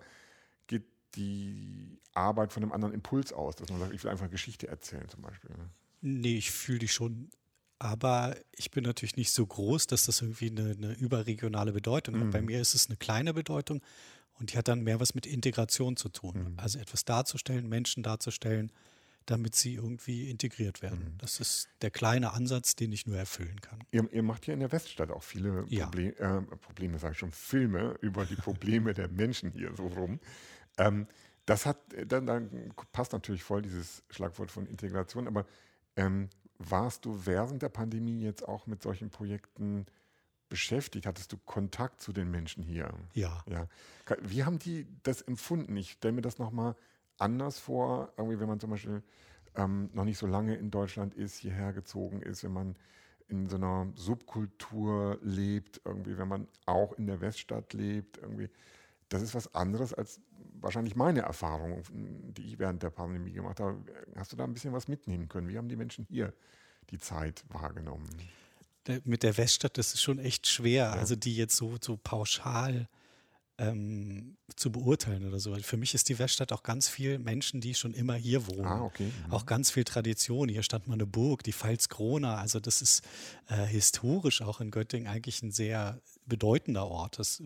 geht 0.67 0.85
die 1.15 1.97
Arbeit 2.13 2.53
von 2.53 2.61
einem 2.61 2.73
anderen 2.73 2.93
Impuls 2.93 3.33
aus, 3.33 3.55
dass 3.55 3.71
man 3.71 3.79
sagt, 3.79 3.91
ich 3.91 4.03
will 4.03 4.11
einfach 4.11 4.29
Geschichte 4.29 4.67
erzählen 4.67 5.09
zum 5.09 5.23
Beispiel? 5.23 5.49
Ne? 5.49 5.67
Nee, 6.01 6.37
ich 6.37 6.51
fühle 6.51 6.77
die 6.77 6.87
schon 6.87 7.31
aber 7.79 8.35
ich 8.53 8.71
bin 8.71 8.83
natürlich 8.83 9.17
nicht 9.17 9.31
so 9.31 9.45
groß, 9.45 9.87
dass 9.87 10.05
das 10.05 10.21
irgendwie 10.21 10.49
eine, 10.49 10.71
eine 10.71 10.93
überregionale 10.93 11.71
Bedeutung 11.71 12.19
hat. 12.19 12.31
Bei 12.31 12.41
mhm. 12.41 12.47
mir 12.47 12.61
ist 12.61 12.73
es 12.75 12.87
eine 12.87 12.97
kleine 12.97 13.33
Bedeutung 13.33 13.81
und 14.39 14.53
die 14.53 14.57
hat 14.57 14.67
dann 14.67 14.81
mehr 14.81 14.99
was 14.99 15.15
mit 15.15 15.25
Integration 15.25 15.97
zu 15.97 16.09
tun. 16.09 16.53
Mhm. 16.53 16.59
Also 16.59 16.79
etwas 16.79 17.05
darzustellen, 17.05 17.67
Menschen 17.67 18.03
darzustellen, 18.03 18.71
damit 19.25 19.55
sie 19.55 19.73
irgendwie 19.73 20.29
integriert 20.29 20.81
werden. 20.81 21.13
Mhm. 21.13 21.17
Das 21.17 21.39
ist 21.39 21.67
der 21.81 21.91
kleine 21.91 22.33
Ansatz, 22.33 22.75
den 22.75 22.91
ich 22.91 23.07
nur 23.07 23.17
erfüllen 23.17 23.59
kann. 23.61 23.79
Ihr, 23.91 24.11
ihr 24.13 24.23
macht 24.23 24.47
ja 24.47 24.53
in 24.53 24.59
der 24.59 24.71
Weststadt 24.71 25.11
auch 25.11 25.23
viele 25.23 25.65
ja. 25.67 25.85
Proble 25.85 26.15
äh, 26.17 26.41
Probleme, 26.57 26.99
sage 26.99 27.13
ich 27.13 27.19
schon, 27.19 27.31
Filme 27.31 27.97
über 28.01 28.25
die 28.25 28.35
Probleme 28.35 28.93
der 28.93 29.07
Menschen 29.09 29.51
hier 29.51 29.73
so 29.75 29.87
rum. 29.87 30.19
Ähm, 30.77 31.07
das 31.45 31.65
hat, 31.65 31.77
dann, 32.07 32.25
dann, 32.25 32.73
passt 32.91 33.13
natürlich 33.13 33.43
voll 33.43 33.61
dieses 33.61 34.03
Schlagwort 34.09 34.51
von 34.51 34.65
Integration, 34.65 35.27
aber 35.27 35.45
ähm, 35.95 36.29
warst 36.57 37.05
du 37.05 37.25
während 37.25 37.61
der 37.61 37.69
Pandemie 37.69 38.21
jetzt 38.21 38.47
auch 38.47 38.67
mit 38.67 38.81
solchen 38.81 39.09
Projekten 39.09 39.85
beschäftigt? 40.49 41.05
Hattest 41.05 41.31
du 41.31 41.37
Kontakt 41.37 42.01
zu 42.01 42.13
den 42.13 42.31
Menschen 42.31 42.63
hier? 42.63 42.93
Ja. 43.13 43.43
ja. 43.49 43.67
Wie 44.21 44.43
haben 44.43 44.59
die 44.59 44.87
das 45.03 45.21
empfunden? 45.21 45.75
Ich 45.77 45.91
stelle 45.91 46.13
mir 46.13 46.21
das 46.21 46.37
nochmal 46.37 46.75
anders 47.17 47.59
vor, 47.59 48.13
irgendwie, 48.17 48.39
wenn 48.39 48.47
man 48.47 48.59
zum 48.59 48.69
Beispiel 48.69 49.03
ähm, 49.55 49.89
noch 49.93 50.05
nicht 50.05 50.17
so 50.17 50.27
lange 50.27 50.55
in 50.55 50.71
Deutschland 50.71 51.13
ist, 51.13 51.37
hierher 51.37 51.73
gezogen 51.73 52.21
ist, 52.21 52.43
wenn 52.43 52.53
man 52.53 52.75
in 53.27 53.47
so 53.47 53.55
einer 53.55 53.87
Subkultur 53.95 55.17
lebt, 55.21 55.81
irgendwie, 55.83 56.17
wenn 56.17 56.27
man 56.27 56.47
auch 56.65 56.93
in 56.93 57.07
der 57.07 57.21
Weststadt 57.21 57.73
lebt, 57.73 58.17
irgendwie. 58.17 58.49
Das 59.09 59.21
ist 59.21 59.35
was 59.35 59.53
anderes 59.55 59.93
als 59.93 60.19
wahrscheinlich 60.61 60.95
meine 60.95 61.21
Erfahrung, 61.21 61.83
die 61.91 62.43
ich 62.43 62.59
während 62.59 62.83
der 62.83 62.89
Pandemie 62.89 63.31
gemacht 63.31 63.59
habe. 63.59 63.83
Hast 64.15 64.31
du 64.31 64.35
da 64.35 64.43
ein 64.43 64.53
bisschen 64.53 64.73
was 64.73 64.87
mitnehmen 64.87 65.27
können? 65.29 65.47
Wie 65.47 65.57
haben 65.57 65.69
die 65.69 65.75
Menschen 65.75 66.05
hier 66.05 66.33
die 66.89 66.97
Zeit 66.97 67.43
wahrgenommen? 67.49 68.09
Mit 69.03 69.23
der 69.23 69.37
Weststadt, 69.37 69.77
das 69.77 69.93
ist 69.93 70.01
schon 70.01 70.19
echt 70.19 70.47
schwer. 70.47 70.85
Ja. 70.85 70.91
Also 70.93 71.15
die 71.15 71.35
jetzt 71.35 71.55
so, 71.55 71.75
so 71.81 71.97
pauschal 71.97 72.87
ähm, 73.57 74.37
zu 74.55 74.71
beurteilen 74.71 75.25
oder 75.25 75.39
so. 75.39 75.55
Für 75.55 75.77
mich 75.77 75.93
ist 75.93 76.09
die 76.09 76.19
Weststadt 76.19 76.51
auch 76.51 76.63
ganz 76.63 76.89
viel 76.89 77.19
Menschen, 77.19 77.61
die 77.61 77.73
schon 77.73 77.93
immer 77.93 78.15
hier 78.15 78.47
wohnen. 78.47 78.65
Ah, 78.65 78.83
okay. 78.83 79.11
Mhm. 79.27 79.33
Auch 79.33 79.45
ganz 79.45 79.71
viel 79.71 79.85
Tradition. 79.85 80.49
Hier 80.49 80.63
stand 80.63 80.87
mal 80.87 80.95
eine 80.95 81.05
Burg, 81.05 81.43
die 81.43 81.53
Pfalz-Krona. 81.53 82.35
Also 82.35 82.59
das 82.59 82.81
ist 82.81 83.03
äh, 83.47 83.65
historisch 83.65 84.41
auch 84.41 84.59
in 84.59 84.71
Göttingen 84.71 85.07
eigentlich 85.07 85.41
ein 85.41 85.51
sehr 85.51 86.01
bedeutender 86.25 86.87
Ort. 86.87 87.17
Das 87.17 87.41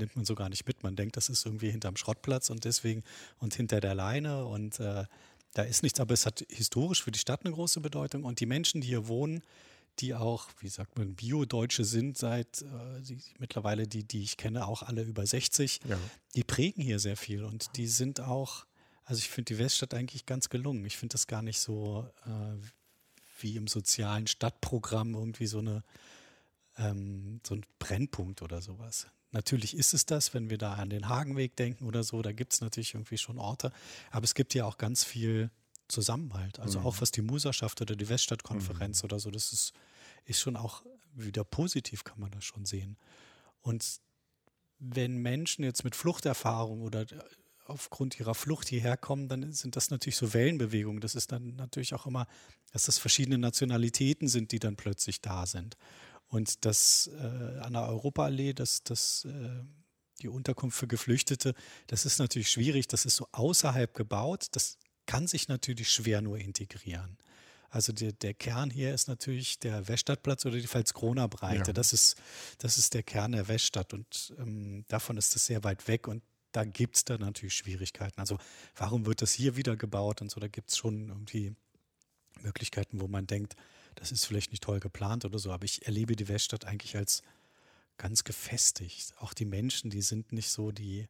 nimmt 0.00 0.16
man 0.16 0.24
so 0.24 0.34
gar 0.34 0.48
nicht 0.48 0.66
mit. 0.66 0.82
Man 0.82 0.96
denkt, 0.96 1.16
das 1.16 1.28
ist 1.28 1.46
irgendwie 1.46 1.70
hinterm 1.70 1.96
Schrottplatz 1.96 2.50
und 2.50 2.64
deswegen 2.64 3.02
und 3.38 3.54
hinter 3.54 3.80
der 3.80 3.94
Leine 3.94 4.44
und 4.46 4.80
äh, 4.80 5.04
da 5.52 5.62
ist 5.62 5.82
nichts, 5.82 6.00
aber 6.00 6.14
es 6.14 6.26
hat 6.26 6.44
historisch 6.48 7.02
für 7.02 7.10
die 7.10 7.18
Stadt 7.18 7.44
eine 7.44 7.54
große 7.54 7.80
Bedeutung 7.80 8.24
und 8.24 8.40
die 8.40 8.46
Menschen, 8.46 8.80
die 8.80 8.88
hier 8.88 9.08
wohnen, 9.08 9.42
die 9.98 10.14
auch, 10.14 10.48
wie 10.60 10.68
sagt 10.68 10.96
man, 10.96 11.14
Bio-Deutsche 11.14 11.84
sind 11.84 12.16
seit 12.16 12.62
äh, 12.62 13.02
die, 13.02 13.18
mittlerweile 13.38 13.86
die, 13.86 14.04
die 14.04 14.22
ich 14.22 14.36
kenne, 14.36 14.66
auch 14.66 14.82
alle 14.82 15.02
über 15.02 15.26
60, 15.26 15.80
ja. 15.88 15.98
die 16.34 16.44
prägen 16.44 16.82
hier 16.82 16.98
sehr 16.98 17.16
viel 17.16 17.44
und 17.44 17.76
die 17.76 17.88
sind 17.88 18.20
auch, 18.20 18.64
also 19.04 19.18
ich 19.18 19.28
finde 19.28 19.54
die 19.54 19.58
Weststadt 19.58 19.94
eigentlich 19.94 20.24
ganz 20.24 20.48
gelungen. 20.48 20.84
Ich 20.86 20.96
finde 20.96 21.14
das 21.14 21.26
gar 21.26 21.42
nicht 21.42 21.58
so 21.58 22.08
äh, 22.26 22.30
wie 23.40 23.56
im 23.56 23.66
sozialen 23.66 24.26
Stadtprogramm 24.26 25.14
irgendwie 25.14 25.46
so 25.46 25.58
eine 25.58 25.82
ähm, 26.80 27.40
so 27.46 27.54
ein 27.54 27.64
Brennpunkt 27.78 28.42
oder 28.42 28.62
sowas. 28.62 29.06
Natürlich 29.32 29.76
ist 29.76 29.94
es 29.94 30.06
das, 30.06 30.34
wenn 30.34 30.50
wir 30.50 30.58
da 30.58 30.74
an 30.74 30.90
den 30.90 31.08
Hagenweg 31.08 31.56
denken 31.56 31.86
oder 31.86 32.02
so, 32.02 32.20
da 32.22 32.32
gibt 32.32 32.52
es 32.52 32.60
natürlich 32.60 32.94
irgendwie 32.94 33.18
schon 33.18 33.38
Orte, 33.38 33.72
aber 34.10 34.24
es 34.24 34.34
gibt 34.34 34.54
ja 34.54 34.64
auch 34.64 34.76
ganz 34.76 35.04
viel 35.04 35.50
Zusammenhalt. 35.88 36.58
Also 36.58 36.80
mhm. 36.80 36.86
auch 36.86 37.00
was 37.00 37.10
die 37.10 37.22
Muserschaft 37.22 37.80
oder 37.80 37.96
die 37.96 38.08
Weststadtkonferenz 38.08 39.02
mhm. 39.02 39.06
oder 39.06 39.20
so, 39.20 39.30
das 39.30 39.52
ist, 39.52 39.72
ist 40.24 40.40
schon 40.40 40.56
auch 40.56 40.84
wieder 41.14 41.44
positiv, 41.44 42.04
kann 42.04 42.20
man 42.20 42.30
das 42.30 42.44
schon 42.44 42.64
sehen. 42.64 42.96
Und 43.60 44.00
wenn 44.78 45.18
Menschen 45.18 45.64
jetzt 45.64 45.84
mit 45.84 45.94
Fluchterfahrung 45.94 46.82
oder 46.82 47.06
aufgrund 47.66 48.18
ihrer 48.18 48.34
Flucht 48.34 48.68
hierher 48.68 48.96
kommen, 48.96 49.28
dann 49.28 49.52
sind 49.52 49.76
das 49.76 49.90
natürlich 49.90 50.16
so 50.16 50.34
Wellenbewegungen. 50.34 51.00
Das 51.00 51.14
ist 51.14 51.30
dann 51.32 51.54
natürlich 51.56 51.94
auch 51.94 52.06
immer, 52.06 52.26
dass 52.72 52.84
das 52.84 52.98
verschiedene 52.98 53.38
Nationalitäten 53.38 54.28
sind, 54.28 54.52
die 54.52 54.58
dann 54.58 54.76
plötzlich 54.76 55.20
da 55.20 55.46
sind. 55.46 55.76
Und 56.30 56.64
das 56.64 57.10
äh, 57.12 57.58
an 57.58 57.72
der 57.72 57.88
Europaallee, 57.88 58.52
das, 58.52 58.84
das, 58.84 59.24
äh, 59.24 59.64
die 60.22 60.28
Unterkunft 60.28 60.78
für 60.78 60.86
Geflüchtete, 60.86 61.54
das 61.88 62.06
ist 62.06 62.18
natürlich 62.20 62.50
schwierig. 62.50 62.86
Das 62.86 63.04
ist 63.04 63.16
so 63.16 63.26
außerhalb 63.32 63.92
gebaut. 63.94 64.46
Das 64.52 64.78
kann 65.06 65.26
sich 65.26 65.48
natürlich 65.48 65.90
schwer 65.90 66.22
nur 66.22 66.38
integrieren. 66.38 67.18
Also 67.68 67.92
der, 67.92 68.12
der 68.12 68.34
Kern 68.34 68.70
hier 68.70 68.94
ist 68.94 69.08
natürlich 69.08 69.58
der 69.58 69.88
Weststadtplatz 69.88 70.46
oder 70.46 70.56
die 70.58 70.66
Pfalz-Krona-Breite. 70.66 71.70
Ja. 71.70 71.72
Das, 71.72 71.92
ist, 71.92 72.16
das 72.58 72.78
ist 72.78 72.94
der 72.94 73.02
Kern 73.02 73.32
der 73.32 73.48
Weststadt 73.48 73.92
und 73.92 74.34
ähm, 74.38 74.84
davon 74.88 75.16
ist 75.16 75.34
es 75.34 75.46
sehr 75.46 75.62
weit 75.64 75.86
weg 75.88 76.08
und 76.08 76.22
da 76.52 76.64
gibt 76.64 76.96
es 76.96 77.04
da 77.04 77.18
natürlich 77.18 77.54
Schwierigkeiten. 77.54 78.18
Also 78.20 78.38
warum 78.74 79.06
wird 79.06 79.22
das 79.22 79.32
hier 79.32 79.56
wieder 79.56 79.76
gebaut 79.76 80.20
und 80.20 80.30
so, 80.30 80.40
da 80.40 80.48
gibt 80.48 80.70
es 80.70 80.76
schon 80.76 81.08
irgendwie 81.08 81.54
Möglichkeiten, 82.42 83.00
wo 83.00 83.06
man 83.06 83.26
denkt, 83.26 83.54
das 84.00 84.12
ist 84.12 84.24
vielleicht 84.24 84.50
nicht 84.50 84.62
toll 84.62 84.80
geplant 84.80 85.26
oder 85.26 85.38
so, 85.38 85.52
aber 85.52 85.64
ich 85.64 85.86
erlebe 85.86 86.16
die 86.16 86.28
Weststadt 86.28 86.64
eigentlich 86.64 86.96
als 86.96 87.22
ganz 87.98 88.24
gefestigt. 88.24 89.14
Auch 89.18 89.34
die 89.34 89.44
Menschen, 89.44 89.90
die 89.90 90.00
sind 90.00 90.32
nicht 90.32 90.48
so 90.48 90.72
die, 90.72 91.06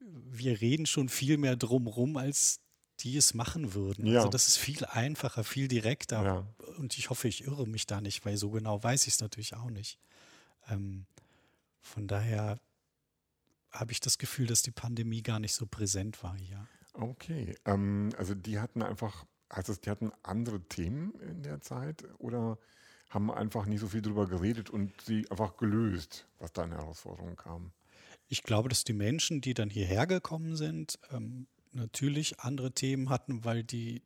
wir 0.00 0.60
reden 0.62 0.86
schon 0.86 1.10
viel 1.10 1.36
mehr 1.36 1.54
drumrum, 1.54 2.16
als 2.16 2.60
die 3.00 3.18
es 3.18 3.34
machen 3.34 3.74
würden. 3.74 4.06
Ja. 4.06 4.20
Also 4.20 4.30
das 4.30 4.48
ist 4.48 4.56
viel 4.56 4.86
einfacher, 4.86 5.44
viel 5.44 5.68
direkter. 5.68 6.24
Ja. 6.24 6.46
Und 6.78 6.96
ich 6.96 7.10
hoffe, 7.10 7.28
ich 7.28 7.44
irre 7.44 7.66
mich 7.66 7.86
da 7.86 8.00
nicht, 8.00 8.24
weil 8.24 8.38
so 8.38 8.50
genau 8.50 8.82
weiß 8.82 9.06
ich 9.06 9.14
es 9.14 9.20
natürlich 9.20 9.54
auch 9.54 9.68
nicht. 9.68 9.98
Ähm, 10.70 11.04
von 11.82 12.08
daher 12.08 12.58
habe 13.70 13.92
ich 13.92 14.00
das 14.00 14.16
Gefühl, 14.16 14.46
dass 14.46 14.62
die 14.62 14.70
Pandemie 14.70 15.22
gar 15.22 15.40
nicht 15.40 15.52
so 15.52 15.66
präsent 15.66 16.22
war 16.22 16.38
hier. 16.38 16.66
Okay, 16.94 17.54
ähm, 17.66 18.14
also 18.16 18.34
die 18.34 18.58
hatten 18.58 18.80
einfach, 18.80 19.26
also 19.48 19.74
die 19.74 19.90
hatten 19.90 20.12
andere 20.22 20.60
Themen 20.60 21.12
in 21.20 21.42
der 21.42 21.60
Zeit 21.60 22.04
oder 22.18 22.58
haben 23.10 23.30
einfach 23.30 23.66
nicht 23.66 23.80
so 23.80 23.88
viel 23.88 24.02
darüber 24.02 24.26
geredet 24.26 24.70
und 24.70 24.92
sie 25.00 25.30
einfach 25.30 25.56
gelöst, 25.56 26.26
was 26.38 26.52
da 26.52 26.62
an 26.62 26.72
Herausforderungen 26.72 27.36
kam? 27.36 27.72
Ich 28.28 28.42
glaube, 28.42 28.68
dass 28.68 28.84
die 28.84 28.92
Menschen, 28.92 29.40
die 29.40 29.54
dann 29.54 29.70
hierher 29.70 30.06
gekommen 30.06 30.56
sind, 30.56 30.98
ähm, 31.10 31.46
natürlich 31.72 32.40
andere 32.40 32.72
Themen 32.72 33.08
hatten, 33.08 33.44
weil 33.44 33.62
die 33.62 34.02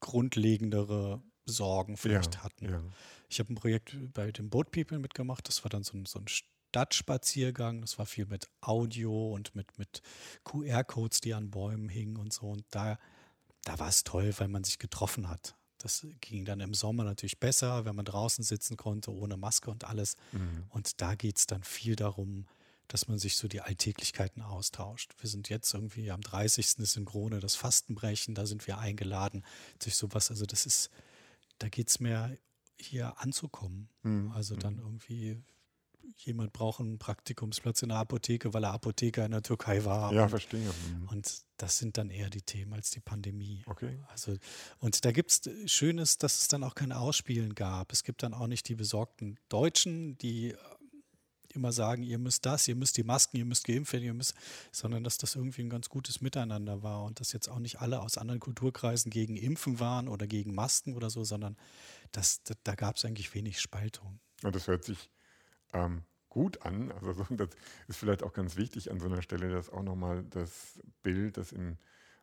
grundlegendere 0.00 1.22
Sorgen 1.46 1.96
vielleicht 1.96 2.36
ja, 2.36 2.42
hatten. 2.42 2.64
Ja. 2.68 2.82
Ich 3.28 3.38
habe 3.38 3.52
ein 3.52 3.56
Projekt 3.56 3.96
bei 4.12 4.32
den 4.32 4.50
Boat 4.50 4.72
People 4.72 4.98
mitgemacht, 4.98 5.48
das 5.48 5.64
war 5.64 5.70
dann 5.70 5.84
so 5.84 5.96
ein, 5.96 6.06
so 6.06 6.18
ein 6.18 6.26
Stadtspaziergang, 6.28 7.80
das 7.80 7.98
war 7.98 8.06
viel 8.06 8.26
mit 8.26 8.48
Audio 8.60 9.32
und 9.32 9.54
mit, 9.54 9.78
mit 9.78 10.02
QR-Codes, 10.44 11.20
die 11.20 11.34
an 11.34 11.50
Bäumen 11.50 11.88
hingen 11.88 12.16
und 12.16 12.32
so. 12.32 12.48
Und 12.48 12.64
da, 12.70 12.98
da 13.68 13.78
war 13.78 13.88
es 13.88 14.02
toll, 14.02 14.32
weil 14.38 14.48
man 14.48 14.64
sich 14.64 14.78
getroffen 14.78 15.28
hat. 15.28 15.54
Das 15.76 16.06
ging 16.22 16.46
dann 16.46 16.60
im 16.60 16.72
Sommer 16.72 17.04
natürlich 17.04 17.38
besser, 17.38 17.84
wenn 17.84 17.94
man 17.94 18.06
draußen 18.06 18.42
sitzen 18.42 18.78
konnte, 18.78 19.12
ohne 19.12 19.36
Maske 19.36 19.70
und 19.70 19.84
alles. 19.84 20.16
Mhm. 20.32 20.64
Und 20.70 21.02
da 21.02 21.14
geht 21.14 21.36
es 21.36 21.46
dann 21.46 21.62
viel 21.62 21.94
darum, 21.94 22.46
dass 22.88 23.08
man 23.08 23.18
sich 23.18 23.36
so 23.36 23.46
die 23.46 23.60
Alltäglichkeiten 23.60 24.40
austauscht. 24.42 25.12
Wir 25.20 25.28
sind 25.28 25.50
jetzt 25.50 25.72
irgendwie 25.74 26.10
am 26.10 26.22
30. 26.22 26.78
ist 26.78 26.96
in 26.96 27.04
Krone 27.04 27.40
das 27.40 27.56
Fastenbrechen, 27.56 28.34
da 28.34 28.46
sind 28.46 28.66
wir 28.66 28.78
eingeladen, 28.78 29.44
sich 29.80 29.96
sowas, 29.96 30.30
also 30.30 30.46
das 30.46 30.64
ist, 30.64 30.88
da 31.58 31.68
geht 31.68 31.90
es 31.90 32.00
mehr 32.00 32.34
hier 32.78 33.20
anzukommen. 33.20 33.90
Mhm. 34.02 34.32
Also 34.32 34.56
dann 34.56 34.76
mhm. 34.76 34.80
irgendwie 34.80 35.42
jemand 36.16 36.52
braucht 36.52 36.80
einen 36.80 36.98
Praktikumsplatz 36.98 37.82
in 37.82 37.90
der 37.90 37.98
Apotheke, 37.98 38.52
weil 38.54 38.64
er 38.64 38.72
Apotheker 38.72 39.24
in 39.24 39.32
der 39.32 39.42
Türkei 39.42 39.84
war. 39.84 40.12
Ja, 40.12 40.24
und, 40.24 40.30
verstehe. 40.30 40.60
Mhm. 40.60 41.08
Und 41.08 41.42
das 41.56 41.78
sind 41.78 41.98
dann 41.98 42.10
eher 42.10 42.30
die 42.30 42.42
Themen 42.42 42.74
als 42.74 42.90
die 42.90 43.00
Pandemie. 43.00 43.62
Okay. 43.66 43.98
Also, 44.08 44.36
und 44.78 45.04
da 45.04 45.12
gibt 45.12 45.30
es 45.30 45.70
Schönes, 45.70 46.18
dass 46.18 46.40
es 46.40 46.48
dann 46.48 46.64
auch 46.64 46.74
kein 46.74 46.92
Ausspielen 46.92 47.54
gab. 47.54 47.92
Es 47.92 48.04
gibt 48.04 48.22
dann 48.22 48.34
auch 48.34 48.46
nicht 48.46 48.68
die 48.68 48.74
besorgten 48.74 49.38
Deutschen, 49.48 50.18
die 50.18 50.54
immer 51.54 51.72
sagen, 51.72 52.02
ihr 52.02 52.18
müsst 52.18 52.44
das, 52.44 52.68
ihr 52.68 52.76
müsst 52.76 52.96
die 52.98 53.02
Masken, 53.02 53.38
ihr 53.38 53.44
müsst 53.44 53.64
geimpft 53.64 53.92
werden, 53.92 54.04
ihr 54.04 54.14
müsst, 54.14 54.34
sondern 54.70 55.02
dass 55.02 55.16
das 55.18 55.34
irgendwie 55.34 55.62
ein 55.62 55.70
ganz 55.70 55.88
gutes 55.88 56.20
Miteinander 56.20 56.82
war 56.82 57.04
und 57.04 57.20
dass 57.20 57.32
jetzt 57.32 57.48
auch 57.48 57.58
nicht 57.58 57.80
alle 57.80 58.00
aus 58.00 58.18
anderen 58.18 58.38
Kulturkreisen 58.38 59.10
gegen 59.10 59.36
Impfen 59.36 59.80
waren 59.80 60.08
oder 60.08 60.26
gegen 60.26 60.54
Masken 60.54 60.94
oder 60.94 61.08
so, 61.10 61.24
sondern 61.24 61.56
das, 62.12 62.42
da, 62.42 62.54
da 62.64 62.74
gab 62.74 62.96
es 62.96 63.04
eigentlich 63.04 63.34
wenig 63.34 63.60
Spaltung. 63.60 64.20
Und 64.42 64.54
das 64.54 64.66
hört 64.66 64.84
sich 64.84 65.10
ähm, 65.72 66.02
gut 66.28 66.62
an. 66.62 66.92
Also 66.92 67.12
das 67.12 67.48
ist 67.88 67.96
vielleicht 67.96 68.22
auch 68.22 68.32
ganz 68.32 68.56
wichtig 68.56 68.90
an 68.90 69.00
so 69.00 69.06
einer 69.06 69.22
Stelle, 69.22 69.50
dass 69.50 69.70
auch 69.70 69.82
nochmal 69.82 70.24
das 70.24 70.80
Bild, 71.02 71.36
das 71.36 71.52
im 71.52 71.76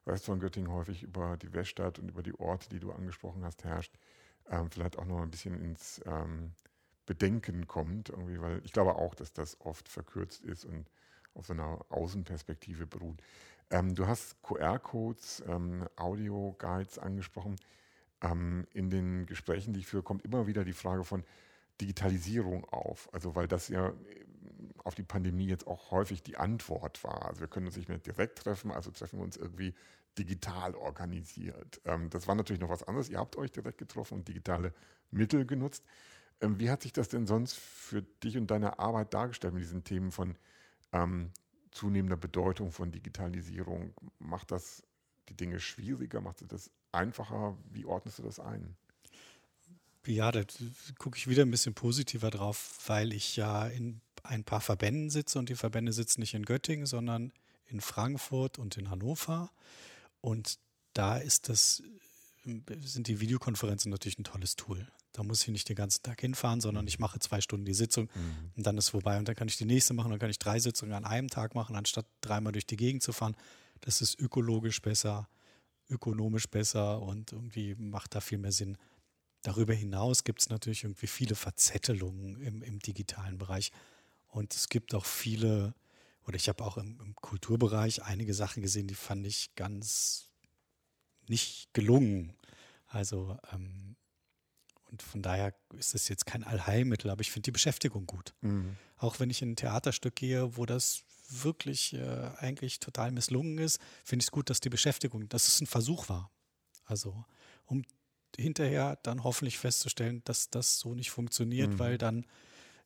Rest 0.08 0.25
von 0.25 0.40
Göttingen 0.40 0.72
häufig 0.72 1.04
über 1.04 1.38
die 1.38 1.52
Weststadt 1.54 2.00
und 2.00 2.10
über 2.10 2.22
die 2.22 2.38
Orte, 2.40 2.70
die 2.70 2.80
du 2.80 2.92
angesprochen 2.92 3.44
hast, 3.44 3.64
herrscht, 3.64 3.94
ähm, 4.50 4.70
vielleicht 4.70 4.98
auch 4.98 5.06
noch 5.06 5.22
ein 5.22 5.32
bisschen 5.32 5.60
ins 5.60 6.02
ähm, 6.06 6.52
Bedenken 7.06 7.68
kommt, 7.68 8.10
irgendwie, 8.10 8.40
weil 8.40 8.62
ich 8.64 8.72
glaube 8.72 8.96
auch, 8.96 9.16
dass 9.16 9.34
das 9.34 9.60
oft 9.62 9.90
verkürzt 9.90 10.44
ist 10.44 10.66
und 10.66 10.90
auf 11.34 11.48
so 11.48 11.54
einer 11.54 11.86
Außenperspektive 11.90 12.88
beruht. 12.88 13.22
Ähm, 13.70 13.96
du 13.96 14.08
hast 14.08 14.42
QR-Codes, 14.44 15.44
ähm, 15.48 15.88
Audio-Guides 15.96 17.00
angesprochen. 17.00 17.56
Ähm, 18.22 18.68
in 18.74 18.90
den 18.90 19.25
Gesprächen, 19.25 19.74
die 19.74 19.82
ich 19.82 19.88
führe, 19.88 20.04
kommt 20.04 20.24
immer 20.24 20.48
wieder 20.48 20.64
die 20.64 20.74
Frage 20.74 21.04
von 21.04 21.24
Digitalisierung 21.82 22.65
auf. 22.65 23.10
Also 23.13 23.36
weil 23.36 23.48
das 23.48 23.67
ja 23.67 23.94
auf 24.84 24.96
die 24.96 25.03
Pandemie 25.03 25.48
jetzt 25.48 25.67
auch 25.67 25.91
häufig 25.91 26.22
die 26.24 26.38
Antwort 26.38 27.03
war. 27.03 27.25
Also 27.25 27.41
wir 27.41 27.48
können 27.48 27.65
uns 27.65 27.75
nicht 27.75 27.89
mehr 27.89 27.98
direkt 27.98 28.38
treffen, 28.38 28.72
also 28.72 28.91
treffen 28.91 29.20
wir 29.20 29.24
uns 29.24 29.36
irgendwie 29.36 29.74
digital 30.17 30.75
organisiert. 30.75 31.82
Ähm, 31.86 32.10
das 32.10 32.27
war 32.27 32.36
natürlich 32.36 32.62
noch 32.62 32.70
was 32.70 32.84
anderes. 32.84 33.10
Ihr 33.10 33.17
habt 33.17 33.36
euch 33.36 33.51
direkt 33.51 33.77
getroffen 33.77 34.20
und 34.20 34.27
digitale 34.27 34.74
Mittel 35.12 35.46
genutzt. 35.46 35.84
Ähm, 36.41 36.60
wie 36.60 36.70
hat 36.70 36.84
sich 36.84 36.94
das 36.94 37.10
denn 37.10 37.25
sonst 37.25 37.55
für 37.55 38.01
dich 38.01 38.38
und 38.38 38.51
deine 38.51 38.79
Arbeit 38.79 39.13
dargestellt 39.13 39.53
mit 39.53 39.63
diesen 39.63 39.84
Themen 39.84 40.12
von 40.12 40.38
ähm, 40.94 41.32
zunehmender 41.72 42.17
Bedeutung 42.17 42.72
von 42.72 42.91
Digitalisierung? 42.91 43.94
Macht 44.20 44.51
das 44.51 44.84
die 45.29 45.36
Dinge 45.36 45.60
schwieriger? 45.60 46.22
Macht 46.22 46.41
es 46.41 46.48
das 46.48 46.72
einfacher? 46.91 47.58
Wie 47.72 47.86
ordnest 47.86 48.20
du 48.20 48.24
das 48.24 48.39
ein? 48.39 48.75
Ja, 50.08 50.32
da 50.32 50.44
gucke 50.98 51.18
ich 51.18 51.28
wieder 51.28 51.44
ein 51.44 51.52
bisschen 51.52 51.74
positiver 51.74 52.30
drauf, 52.30 52.80
weil 52.88 53.14
ich 53.14 53.36
ja 53.36 53.68
in 53.68 54.02
ein 54.24 54.44
paar 54.44 54.62
Verbänden 54.62 55.10
sitze 55.10 55.40
und 55.40 55.50
die 55.50 55.56
Verbände 55.56 55.94
sitzen 55.94 56.22
nicht 56.22 56.34
in 56.34 56.46
Göttingen, 56.46 56.86
sondern 56.86 57.32
in 57.68 57.82
Frankfurt 57.82 58.60
und 58.60 58.78
in 58.78 58.90
Hannover. 58.90 59.52
Und 60.22 60.60
da 60.94 61.18
ist 61.18 61.50
das, 61.50 61.84
sind 62.44 63.08
die 63.08 63.20
Videokonferenzen 63.20 63.92
natürlich 63.92 64.20
ein 64.20 64.24
tolles 64.24 64.56
Tool. 64.56 64.88
Da 65.12 65.24
muss 65.24 65.42
ich 65.44 65.48
nicht 65.48 65.70
den 65.70 65.76
ganzen 65.76 66.04
Tag 66.04 66.20
hinfahren, 66.20 66.60
sondern 66.60 66.88
ich 66.88 67.00
mache 67.00 67.20
zwei 67.20 67.40
Stunden 67.40 67.66
die 67.66 67.74
Sitzung 67.74 68.10
mhm. 68.14 68.52
und 68.58 68.66
dann 68.66 68.78
ist 68.78 68.90
vorbei. 68.90 69.18
Und 69.18 69.28
dann 69.28 69.36
kann 69.36 69.48
ich 69.48 69.58
die 69.58 69.66
nächste 69.66 69.94
machen, 69.94 70.10
dann 70.10 70.20
kann 70.20 70.30
ich 70.30 70.40
drei 70.40 70.60
Sitzungen 70.60 70.94
an 70.94 71.06
einem 71.06 71.30
Tag 71.30 71.56
machen, 71.56 71.76
anstatt 71.76 72.06
dreimal 72.22 72.52
durch 72.52 72.66
die 72.66 72.76
Gegend 72.76 73.02
zu 73.02 73.14
fahren. 73.14 73.36
Das 73.82 74.02
ist 74.02 74.20
ökologisch 74.20 74.82
besser, 74.82 75.30
ökonomisch 75.90 76.48
besser 76.50 77.02
und 77.02 77.32
irgendwie 77.32 77.76
macht 77.76 78.16
da 78.16 78.20
viel 78.20 78.38
mehr 78.40 78.52
Sinn. 78.52 78.78
Darüber 79.46 79.75
hinaus 79.75 80.24
gibt 80.24 80.42
es 80.42 80.50
natürlich 80.50 80.86
irgendwie 80.86 81.06
viele 81.06 81.36
Verzettelungen 81.36 82.42
im, 82.42 82.64
im 82.64 82.80
digitalen 82.80 83.38
Bereich. 83.38 83.72
Und 84.28 84.56
es 84.56 84.70
gibt 84.70 84.96
auch 84.96 85.06
viele 85.06 85.75
oder 86.25 86.36
ich 86.36 86.50
habe 86.50 86.64
auch 86.64 86.78
im, 86.78 87.00
im, 87.00 87.14
Kulturbereich 87.14 88.02
einige 88.02 88.34
Sachen 88.34 88.64
gesehen, 88.64 88.88
die 88.88 88.96
fand 88.96 89.28
ich 89.28 89.54
ganz 89.54 90.32
nicht 91.28 91.72
gelungen. 91.75 92.34
Also 92.88 93.38
ähm, 93.54 93.96
und 94.86 95.04
von 95.04 95.22
daher 95.22 95.54
ist 95.78 95.94
das 95.94 96.08
jetzt 96.08 96.25
kein 96.25 96.44
Allheilmittel, 96.44 97.12
aber 97.12 97.22
ich 97.22 97.30
finde 97.30 97.46
die 97.46 97.52
Beschäftigung 97.52 98.08
gut. 98.08 98.34
Mhm. 98.42 98.78
Auch 98.98 99.20
wenn 99.20 99.30
ich 99.30 99.44
in 99.44 99.52
ein 99.52 99.56
Theaterstück 99.56 100.16
gehe, 100.16 100.58
wo 100.58 100.66
das 100.66 101.04
wirklich 101.30 101.94
äh, 101.94 102.32
eigentlich 102.38 102.80
total 102.80 103.12
misslungen 103.12 103.60
ist, 103.60 103.80
finde 104.04 104.24
ich 104.24 104.28
es 104.28 104.32
gut, 104.32 104.50
dass 104.50 104.60
die 104.60 104.70
Beschäftigung, 104.70 105.30
dass 105.30 105.48
es 105.48 105.62
ein 105.62 105.68
Versuch 105.68 106.10
war. 106.10 106.32
Also 106.86 107.25
um 107.66 107.84
hinterher 108.38 109.00
dann 109.04 109.24
hoffentlich 109.24 109.58
festzustellen, 109.58 110.22
dass 110.25 110.50
das 110.50 110.80
so 110.80 110.96
nicht 110.96 111.12
funktioniert, 111.12 111.72
mhm. 111.72 111.80
weil 111.80 111.98
dann 111.98 112.25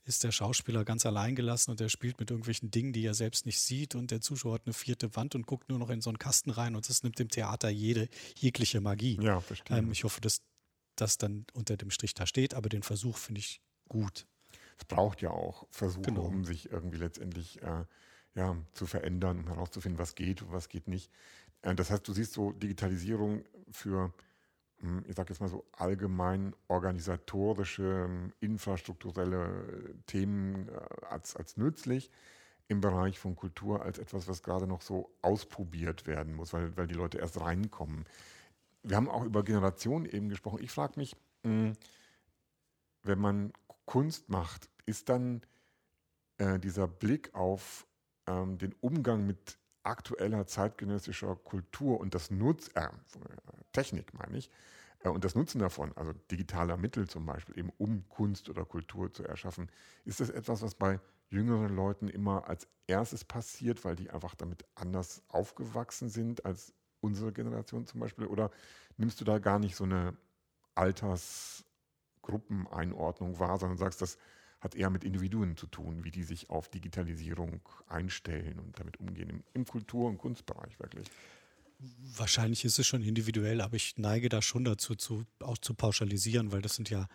ist 0.06 0.24
der 0.24 0.32
Schauspieler 0.32 0.84
ganz 0.86 1.06
allein 1.06 1.36
gelassen 1.36 1.72
und 1.72 1.82
er 1.82 1.90
spielt 1.90 2.20
mit 2.20 2.32
irgendwelchen 2.32 2.72
Dingen, 2.72 2.94
die 2.94 3.06
er 3.06 3.14
selbst 3.14 3.46
nicht 3.46 3.60
sieht 3.60 3.94
und 3.96 4.12
der 4.12 4.22
Zuschauer 4.22 4.56
hat 4.56 4.64
eine 4.66 4.74
vierte 4.74 5.16
Wand 5.16 5.36
und 5.36 5.46
guckt 5.46 5.70
nur 5.70 5.78
noch 5.78 5.90
in 5.90 6.02
so 6.02 6.10
einen 6.10 6.18
Kasten 6.18 6.50
rein 6.50 6.76
und 6.76 6.90
das 6.90 7.04
nimmt 7.04 7.20
dem 7.20 7.30
Theater 7.30 7.70
jede 7.70 8.10
jegliche 8.36 8.82
Magie. 8.82 9.20
Ja, 9.22 9.40
verstehe. 9.40 9.78
Ähm, 9.78 9.92
ich 9.92 10.04
hoffe, 10.04 10.20
dass 10.20 10.42
das 10.96 11.18
dann 11.18 11.46
unter 11.54 11.78
dem 11.78 11.92
Strich 11.92 12.14
da 12.14 12.26
steht, 12.26 12.54
aber 12.54 12.70
den 12.70 12.84
Versuch 12.84 13.18
finde 13.18 13.40
ich 13.40 13.62
gut. 13.88 14.26
Es 14.78 14.86
braucht 14.86 15.22
ja 15.22 15.32
auch 15.32 15.68
Versuche, 15.70 16.04
genau. 16.04 16.24
um 16.24 16.46
sich 16.46 16.72
irgendwie 16.72 16.98
letztendlich 16.98 17.62
äh, 17.62 17.86
ja, 18.36 18.58
zu 18.74 18.88
verändern, 18.88 19.40
um 19.40 19.48
herauszufinden, 19.48 20.00
was 20.00 20.16
geht 20.16 20.42
und 20.42 20.52
was 20.52 20.70
geht 20.70 20.88
nicht. 20.88 21.12
Äh, 21.62 21.76
das 21.76 21.92
heißt, 21.92 22.08
du 22.08 22.14
siehst 22.14 22.34
so 22.34 22.52
Digitalisierung 22.52 23.44
für 23.70 24.14
ich 25.08 25.16
sage 25.16 25.30
jetzt 25.34 25.42
mal 25.42 25.50
so 25.50 25.66
allgemein 25.74 26.56
organisatorische, 26.68 28.06
hm, 28.06 28.34
infrastrukturelle 28.40 29.96
Themen 30.06 30.70
äh, 30.70 31.06
als, 31.06 31.36
als 31.36 31.58
nützlich 31.58 32.10
im 32.70 32.82
Bereich 32.82 33.20
von 33.20 33.36
Kultur 33.36 33.84
als 33.84 34.00
etwas, 34.00 34.28
was 34.28 34.44
gerade 34.44 34.68
noch 34.68 34.82
so 34.82 35.10
ausprobiert 35.22 36.08
werden 36.08 36.34
muss, 36.36 36.54
weil, 36.54 36.76
weil 36.78 36.88
die 36.88 36.94
Leute 36.94 37.18
erst 37.18 37.42
reinkommen. 37.42 38.06
Wir 38.84 38.96
haben 38.96 39.10
auch 39.10 39.26
über 39.26 39.44
Generationen 39.44 40.06
eben 40.06 40.30
gesprochen. 40.30 40.64
Ich 40.64 40.72
frage 40.72 40.94
mich, 40.98 41.16
hm, 41.44 41.74
wenn 43.04 43.20
man 43.20 43.52
Kunst 43.86 44.30
macht, 44.30 44.70
ist 44.86 45.10
dann 45.10 45.42
äh, 46.38 46.60
dieser 46.60 46.88
Blick 46.88 47.34
auf 47.36 47.86
ähm, 48.28 48.58
den 48.58 48.74
Umgang 48.80 49.26
mit 49.26 49.59
aktueller 49.84 50.48
zeitgenössischer 50.48 51.36
Kultur 51.36 52.00
und 52.00 52.14
das 52.14 52.32
Nutz, 52.32 52.70
äh, 52.76 52.90
Technik 53.72 54.14
meine 54.14 54.38
ich, 54.38 54.50
äh, 55.00 55.10
und 55.10 55.24
das 55.24 55.36
Nutzen 55.36 55.60
davon, 55.60 55.96
also 55.96 56.14
digitaler 56.32 56.78
Mittel 56.78 57.08
zum 57.08 57.26
Beispiel, 57.26 57.58
eben 57.58 57.72
um 57.78 58.08
Kunst 58.10 58.50
oder 58.50 58.66
Kultur 58.66 59.12
zu 59.12 59.24
erschaffen, 59.24 59.70
ist 60.06 60.20
das 60.20 60.30
etwas, 60.30 60.62
was 60.62 60.76
bei 60.76 61.00
jüngeren 61.30 61.76
Leuten 61.76 62.08
immer 62.08 62.48
als 62.48 62.68
erstes 62.88 63.24
passiert, 63.24 63.86
weil 63.86 63.96
die 63.96 64.10
einfach 64.10 64.36
damit 64.36 64.66
anders 64.76 65.22
aufgewachsen 65.28 66.10
sind 66.10 66.46
als 66.46 66.74
unsere 67.02 67.32
Generation 67.32 67.86
zum 67.86 68.00
Beispiel? 68.00 68.26
Oder 68.26 68.50
nimmst 68.98 69.22
du 69.22 69.26
da 69.26 69.40
gar 69.40 69.60
nicht 69.60 69.76
so 69.76 69.84
eine 69.84 70.18
Altersgruppeneinordnung 70.76 73.40
wahr, 73.40 73.58
sondern 73.58 73.78
sagst, 73.78 74.02
das 74.02 74.18
hat 74.62 74.76
eher 74.76 74.90
mit 74.90 75.04
Individuen 75.04 75.56
zu 75.56 75.68
tun, 75.68 76.04
wie 76.04 76.12
die 76.12 76.24
sich 76.24 76.50
auf 76.50 76.70
Digitalisierung 76.70 77.62
einstellen 77.88 78.60
und 78.60 78.78
damit 78.80 79.00
umgehen, 79.00 79.30
im, 79.30 79.44
im 79.54 79.66
Kultur- 79.66 80.10
und 80.10 80.18
Kunstbereich 80.18 80.80
wirklich. 80.80 81.08
Wahrscheinlich 82.18 82.66
ist 82.66 82.78
es 82.78 82.86
schon 82.86 83.02
individuell, 83.02 83.62
aber 83.62 83.76
ich 83.76 83.98
neige 83.98 84.28
da 84.28 84.42
schon 84.42 84.66
dazu, 84.66 84.96
zu, 84.96 85.24
auch 85.40 85.58
zu 85.58 85.74
pauschalisieren, 85.74 86.52
weil 86.52 86.62
das 86.62 86.76
sind 86.76 86.90
ja 86.90 87.08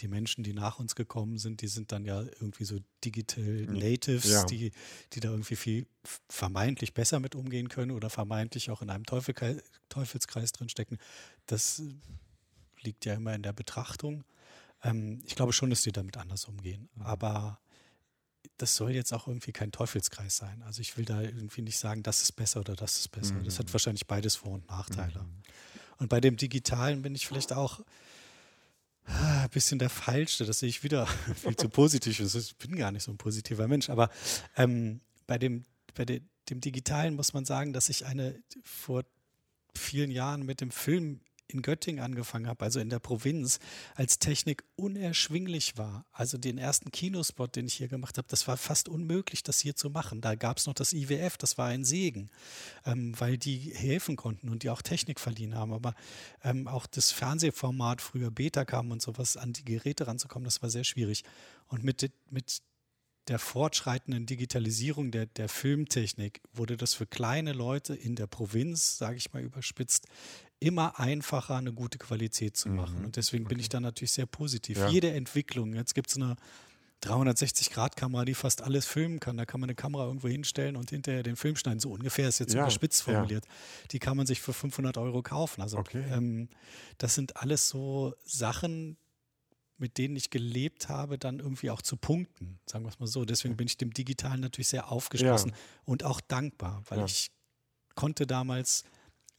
die 0.00 0.08
Menschen, 0.08 0.44
die 0.44 0.52
nach 0.52 0.78
uns 0.78 0.94
gekommen 0.94 1.38
sind, 1.38 1.62
die 1.62 1.68
sind 1.68 1.92
dann 1.92 2.04
ja 2.04 2.22
irgendwie 2.22 2.64
so 2.64 2.78
Digital 3.04 3.66
Natives, 3.66 4.30
ja. 4.30 4.44
die, 4.44 4.72
die 5.12 5.20
da 5.20 5.30
irgendwie 5.30 5.56
viel 5.56 5.86
vermeintlich 6.28 6.92
besser 6.94 7.20
mit 7.20 7.34
umgehen 7.34 7.68
können 7.68 7.90
oder 7.90 8.10
vermeintlich 8.10 8.70
auch 8.70 8.82
in 8.82 8.90
einem 8.90 9.04
Teufel, 9.04 9.62
Teufelskreis 9.88 10.52
drinstecken. 10.52 10.98
Das 11.46 11.82
liegt 12.80 13.04
ja 13.04 13.14
immer 13.14 13.34
in 13.34 13.42
der 13.42 13.52
Betrachtung. 13.52 14.24
Ähm, 14.82 15.22
ich 15.24 15.34
glaube 15.34 15.52
schon, 15.52 15.70
dass 15.70 15.82
die 15.82 15.92
damit 15.92 16.16
anders 16.16 16.44
umgehen. 16.46 16.88
Mhm. 16.94 17.02
Aber 17.02 17.60
das 18.58 18.76
soll 18.76 18.92
jetzt 18.92 19.12
auch 19.12 19.28
irgendwie 19.28 19.52
kein 19.52 19.72
Teufelskreis 19.72 20.36
sein. 20.36 20.62
Also 20.62 20.80
ich 20.80 20.96
will 20.96 21.04
da 21.04 21.20
irgendwie 21.20 21.62
nicht 21.62 21.78
sagen, 21.78 22.02
das 22.02 22.22
ist 22.22 22.32
besser 22.32 22.60
oder 22.60 22.74
das 22.74 22.98
ist 22.98 23.08
besser. 23.08 23.34
Mhm. 23.34 23.44
Das 23.44 23.58
hat 23.58 23.66
mhm. 23.66 23.72
wahrscheinlich 23.74 24.06
beides 24.06 24.36
Vor- 24.36 24.52
und 24.52 24.68
Nachteile. 24.68 25.20
Mhm. 25.20 25.42
Und 25.98 26.08
bei 26.08 26.20
dem 26.20 26.36
Digitalen 26.36 27.02
bin 27.02 27.14
ich 27.14 27.26
vielleicht 27.26 27.52
auch 27.52 27.80
ah, 29.04 29.42
ein 29.44 29.50
bisschen 29.50 29.78
der 29.78 29.90
Falsche. 29.90 30.44
Das 30.44 30.60
sehe 30.60 30.68
ich 30.68 30.82
wieder 30.82 31.06
viel 31.36 31.56
zu 31.56 31.68
positiv. 31.68 32.20
Ich 32.20 32.56
bin 32.56 32.76
gar 32.76 32.92
nicht 32.92 33.02
so 33.02 33.10
ein 33.10 33.18
positiver 33.18 33.68
Mensch. 33.68 33.90
Aber 33.90 34.10
ähm, 34.56 35.00
bei, 35.26 35.38
dem, 35.38 35.64
bei 35.94 36.04
de, 36.04 36.22
dem 36.50 36.60
Digitalen 36.60 37.14
muss 37.14 37.32
man 37.32 37.44
sagen, 37.44 37.72
dass 37.72 37.88
ich 37.88 38.06
eine 38.06 38.38
vor 38.62 39.04
vielen 39.74 40.10
Jahren 40.10 40.44
mit 40.44 40.60
dem 40.60 40.70
Film 40.70 41.20
in 41.48 41.62
Göttingen 41.62 42.02
angefangen 42.02 42.46
habe, 42.46 42.64
also 42.64 42.80
in 42.80 42.90
der 42.90 42.98
Provinz, 42.98 43.58
als 43.94 44.18
Technik 44.18 44.64
unerschwinglich 44.76 45.76
war. 45.78 46.06
Also 46.12 46.38
den 46.38 46.58
ersten 46.58 46.90
Kinospot, 46.90 47.56
den 47.56 47.66
ich 47.66 47.74
hier 47.74 47.88
gemacht 47.88 48.18
habe, 48.18 48.28
das 48.28 48.48
war 48.48 48.56
fast 48.56 48.88
unmöglich, 48.88 49.42
das 49.42 49.60
hier 49.60 49.76
zu 49.76 49.90
machen. 49.90 50.20
Da 50.20 50.34
gab 50.34 50.58
es 50.58 50.66
noch 50.66 50.74
das 50.74 50.92
IWF, 50.92 51.36
das 51.36 51.58
war 51.58 51.68
ein 51.68 51.84
Segen, 51.84 52.30
ähm, 52.84 53.18
weil 53.18 53.38
die 53.38 53.72
helfen 53.74 54.16
konnten 54.16 54.48
und 54.48 54.62
die 54.62 54.70
auch 54.70 54.82
Technik 54.82 55.20
verliehen 55.20 55.54
haben. 55.54 55.72
Aber 55.72 55.94
ähm, 56.42 56.68
auch 56.68 56.86
das 56.86 57.12
Fernsehformat, 57.12 58.00
früher 58.00 58.30
Beta 58.30 58.64
kam 58.64 58.90
und 58.90 59.02
sowas, 59.02 59.36
an 59.36 59.52
die 59.52 59.64
Geräte 59.64 60.06
ranzukommen, 60.06 60.44
das 60.44 60.62
war 60.62 60.70
sehr 60.70 60.84
schwierig. 60.84 61.24
Und 61.68 61.84
mit, 61.84 62.10
mit 62.30 62.62
der 63.28 63.38
fortschreitenden 63.38 64.26
Digitalisierung 64.26 65.10
der, 65.10 65.26
der 65.26 65.48
Filmtechnik 65.48 66.40
wurde 66.52 66.76
das 66.76 66.94
für 66.94 67.06
kleine 67.06 67.52
Leute 67.52 67.94
in 67.94 68.14
der 68.14 68.28
Provinz, 68.28 68.98
sage 68.98 69.16
ich 69.16 69.32
mal 69.32 69.42
überspitzt, 69.42 70.06
immer 70.58 70.98
einfacher, 70.98 71.56
eine 71.56 71.72
gute 71.72 71.98
Qualität 71.98 72.56
zu 72.56 72.68
machen. 72.68 73.00
Mhm. 73.00 73.04
Und 73.06 73.16
deswegen 73.16 73.44
okay. 73.44 73.54
bin 73.54 73.60
ich 73.60 73.68
da 73.68 73.80
natürlich 73.80 74.12
sehr 74.12 74.26
positiv. 74.26 74.78
Ja. 74.78 74.88
Jede 74.88 75.12
Entwicklung, 75.12 75.74
jetzt 75.74 75.94
gibt 75.94 76.10
es 76.10 76.16
eine 76.16 76.36
360-Grad-Kamera, 77.02 78.24
die 78.24 78.34
fast 78.34 78.62
alles 78.62 78.86
filmen 78.86 79.20
kann. 79.20 79.36
Da 79.36 79.44
kann 79.44 79.60
man 79.60 79.68
eine 79.68 79.74
Kamera 79.74 80.06
irgendwo 80.06 80.28
hinstellen 80.28 80.76
und 80.76 80.90
hinterher 80.90 81.22
den 81.22 81.36
Film 81.36 81.56
schneiden. 81.56 81.78
So 81.78 81.90
ungefähr 81.90 82.28
ist 82.28 82.38
jetzt 82.38 82.54
ja. 82.54 82.62
überspitzt 82.62 83.02
formuliert. 83.02 83.44
Ja. 83.44 83.52
Die 83.92 83.98
kann 83.98 84.16
man 84.16 84.26
sich 84.26 84.40
für 84.40 84.52
500 84.52 84.96
Euro 84.96 85.22
kaufen. 85.22 85.60
Also 85.60 85.78
okay. 85.78 86.04
ähm, 86.10 86.48
das 86.98 87.14
sind 87.14 87.36
alles 87.36 87.68
so 87.68 88.14
Sachen, 88.24 88.96
mit 89.78 89.98
denen 89.98 90.16
ich 90.16 90.30
gelebt 90.30 90.88
habe, 90.88 91.18
dann 91.18 91.38
irgendwie 91.38 91.70
auch 91.70 91.82
zu 91.82 91.98
punkten, 91.98 92.58
sagen 92.64 92.84
wir 92.84 92.88
es 92.88 92.98
mal 92.98 93.06
so. 93.06 93.26
Deswegen 93.26 93.58
bin 93.58 93.66
ich 93.66 93.76
dem 93.76 93.92
Digitalen 93.92 94.40
natürlich 94.40 94.68
sehr 94.68 94.90
aufgeschlossen 94.90 95.50
ja. 95.50 95.56
und 95.84 96.02
auch 96.02 96.22
dankbar, 96.22 96.82
weil 96.88 97.04
ich 97.04 97.30
konnte 97.94 98.26
damals 98.26 98.84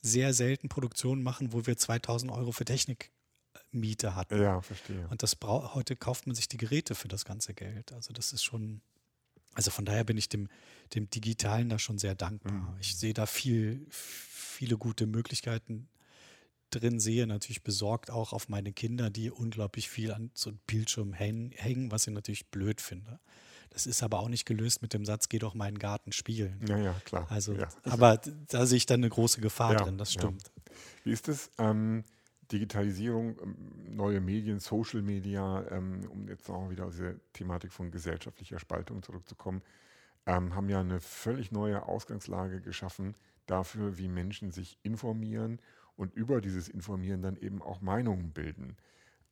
sehr 0.01 0.33
selten 0.33 0.69
Produktionen 0.69 1.23
machen, 1.23 1.53
wo 1.53 1.65
wir 1.65 1.77
2000 1.77 2.31
Euro 2.31 2.51
für 2.51 2.65
Technikmiete 2.65 4.15
hatten. 4.15 4.41
Ja, 4.41 4.61
verstehe. 4.61 5.07
Und 5.09 5.23
das 5.23 5.37
heute 5.41 5.95
kauft 5.95 6.27
man 6.27 6.35
sich 6.35 6.47
die 6.47 6.57
Geräte 6.57 6.95
für 6.95 7.07
das 7.07 7.25
ganze 7.25 7.53
Geld. 7.53 7.93
Also 7.93 8.13
das 8.13 8.33
ist 8.33 8.43
schon, 8.43 8.81
also 9.53 9.71
von 9.71 9.85
daher 9.85 10.03
bin 10.03 10.17
ich 10.17 10.29
dem, 10.29 10.49
dem 10.93 11.09
Digitalen 11.09 11.69
da 11.69 11.79
schon 11.79 11.97
sehr 11.97 12.15
dankbar. 12.15 12.53
Mhm. 12.53 12.77
Ich 12.79 12.95
sehe 12.95 13.13
da 13.13 13.25
viel, 13.25 13.85
viele 13.89 14.77
gute 14.77 15.05
Möglichkeiten 15.07 15.89
drin, 16.69 16.99
sehe 16.99 17.27
natürlich 17.27 17.63
besorgt 17.63 18.11
auch 18.11 18.33
auf 18.33 18.49
meine 18.49 18.73
Kinder, 18.73 19.09
die 19.09 19.31
unglaublich 19.31 19.89
viel 19.89 20.11
an 20.11 20.31
so 20.33 20.49
einem 20.49 20.59
Bildschirm 20.67 21.13
hängen, 21.13 21.91
was 21.91 22.07
ich 22.07 22.13
natürlich 22.13 22.47
blöd 22.47 22.81
finde. 22.81 23.19
Das 23.69 23.85
ist 23.85 24.03
aber 24.03 24.19
auch 24.19 24.29
nicht 24.29 24.45
gelöst 24.45 24.81
mit 24.81 24.93
dem 24.93 25.05
Satz, 25.05 25.29
geh 25.29 25.39
doch 25.39 25.53
mal 25.53 25.67
in 25.67 25.75
den 25.75 25.79
Garten 25.79 26.11
spielen. 26.11 26.59
Ja, 26.67 26.77
ja, 26.77 26.93
klar. 27.05 27.27
Also, 27.29 27.53
ja. 27.53 27.67
aber 27.83 28.19
da 28.47 28.65
sehe 28.65 28.77
ich 28.77 28.85
dann 28.85 29.01
eine 29.01 29.09
große 29.09 29.41
Gefahr 29.41 29.73
ja, 29.73 29.83
drin, 29.83 29.97
das 29.97 30.13
stimmt. 30.13 30.43
Ja. 30.43 30.73
Wie 31.03 31.11
ist 31.11 31.27
es? 31.27 31.51
Ähm, 31.57 32.03
Digitalisierung, 32.51 33.37
ähm, 33.41 33.95
neue 33.95 34.21
Medien, 34.21 34.59
Social 34.59 35.01
Media, 35.01 35.65
ähm, 35.69 36.01
um 36.09 36.27
jetzt 36.27 36.49
auch 36.49 36.69
wieder 36.69 36.85
auf 36.85 36.91
diese 36.91 37.19
Thematik 37.33 37.73
von 37.73 37.91
gesellschaftlicher 37.91 38.59
Spaltung 38.59 39.03
zurückzukommen, 39.03 39.61
ähm, 40.25 40.55
haben 40.55 40.69
ja 40.69 40.79
eine 40.79 40.99
völlig 40.99 41.51
neue 41.51 41.83
Ausgangslage 41.83 42.61
geschaffen 42.61 43.15
dafür, 43.45 43.97
wie 43.97 44.07
Menschen 44.07 44.51
sich 44.51 44.77
informieren 44.83 45.59
und 45.95 46.13
über 46.13 46.41
dieses 46.41 46.69
Informieren 46.69 47.21
dann 47.21 47.37
eben 47.37 47.61
auch 47.61 47.81
Meinungen 47.81 48.31
bilden. 48.31 48.77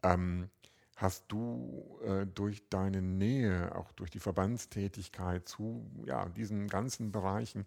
Ähm, 0.04 0.50
Hast 0.96 1.26
du 1.28 2.00
äh, 2.06 2.26
durch 2.26 2.70
deine 2.70 3.02
Nähe, 3.02 3.76
auch 3.76 3.92
durch 3.94 4.12
die 4.12 4.20
Verbandstätigkeit 4.20 5.48
zu 5.48 5.86
ja, 6.06 6.30
diesen 6.30 6.68
ganzen 6.68 7.12
Bereichen 7.12 7.66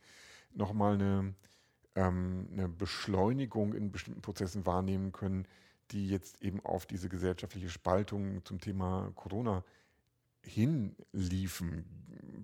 nochmal 0.54 0.94
eine, 0.94 1.34
ähm, 1.94 2.48
eine 2.52 2.68
Beschleunigung 2.68 3.74
in 3.74 3.92
bestimmten 3.92 4.22
Prozessen 4.22 4.64
wahrnehmen 4.64 5.12
können, 5.12 5.46
die 5.90 6.08
jetzt 6.08 6.42
eben 6.42 6.64
auf 6.64 6.86
diese 6.86 7.10
gesellschaftliche 7.10 7.68
Spaltung 7.68 8.44
zum 8.44 8.60
Thema 8.60 9.12
Corona 9.14 9.62
hinliefen? 10.42 11.84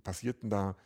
Passierten 0.02 0.50
da 0.50 0.76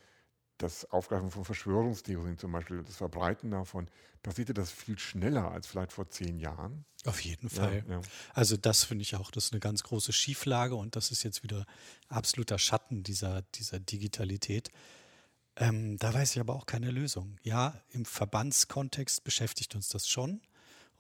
das 0.59 0.91
Aufgreifen 0.91 1.31
von 1.31 1.45
Verschwörungstheorien 1.45 2.39
zum 2.39 2.53
Beispiel, 2.53 2.83
das 2.83 2.97
Verbreiten 2.97 3.51
davon, 3.51 3.89
passierte 4.23 4.55
das 4.55 4.71
viel 4.71 4.99
schneller 4.99 5.51
als 5.51 5.67
vielleicht 5.67 5.93
vor 5.93 6.11
zehn 6.11 6.39
Jahren? 6.39 6.85
Auf 7.05 7.21
jeden 7.21 7.49
Fall. 7.49 7.85
Ja, 7.89 7.95
ja. 7.95 8.01
Also 8.35 8.57
das 8.57 8.85
finde 8.85 9.03
ich 9.03 9.17
auch, 9.17 9.31
das 9.31 9.47
ist 9.47 9.53
eine 9.53 9.61
ganz 9.61 9.83
große 9.85 10.13
Schieflage 10.13 10.75
und 10.75 10.97
das 10.97 11.11
ist 11.11 11.23
jetzt 11.23 11.43
wieder 11.43 11.65
absoluter 12.09 12.59
Schatten 12.59 13.03
dieser, 13.03 13.43
dieser 13.55 13.79
Digitalität. 13.79 14.71
Ähm, 15.57 15.97
da 15.99 16.13
weiß 16.13 16.33
ich 16.33 16.41
aber 16.41 16.55
auch 16.55 16.67
keine 16.67 16.91
Lösung. 16.91 17.37
Ja, 17.43 17.81
im 17.91 18.05
Verbandskontext 18.05 19.25
beschäftigt 19.25 19.75
uns 19.75 19.89
das 19.89 20.09
schon. 20.09 20.41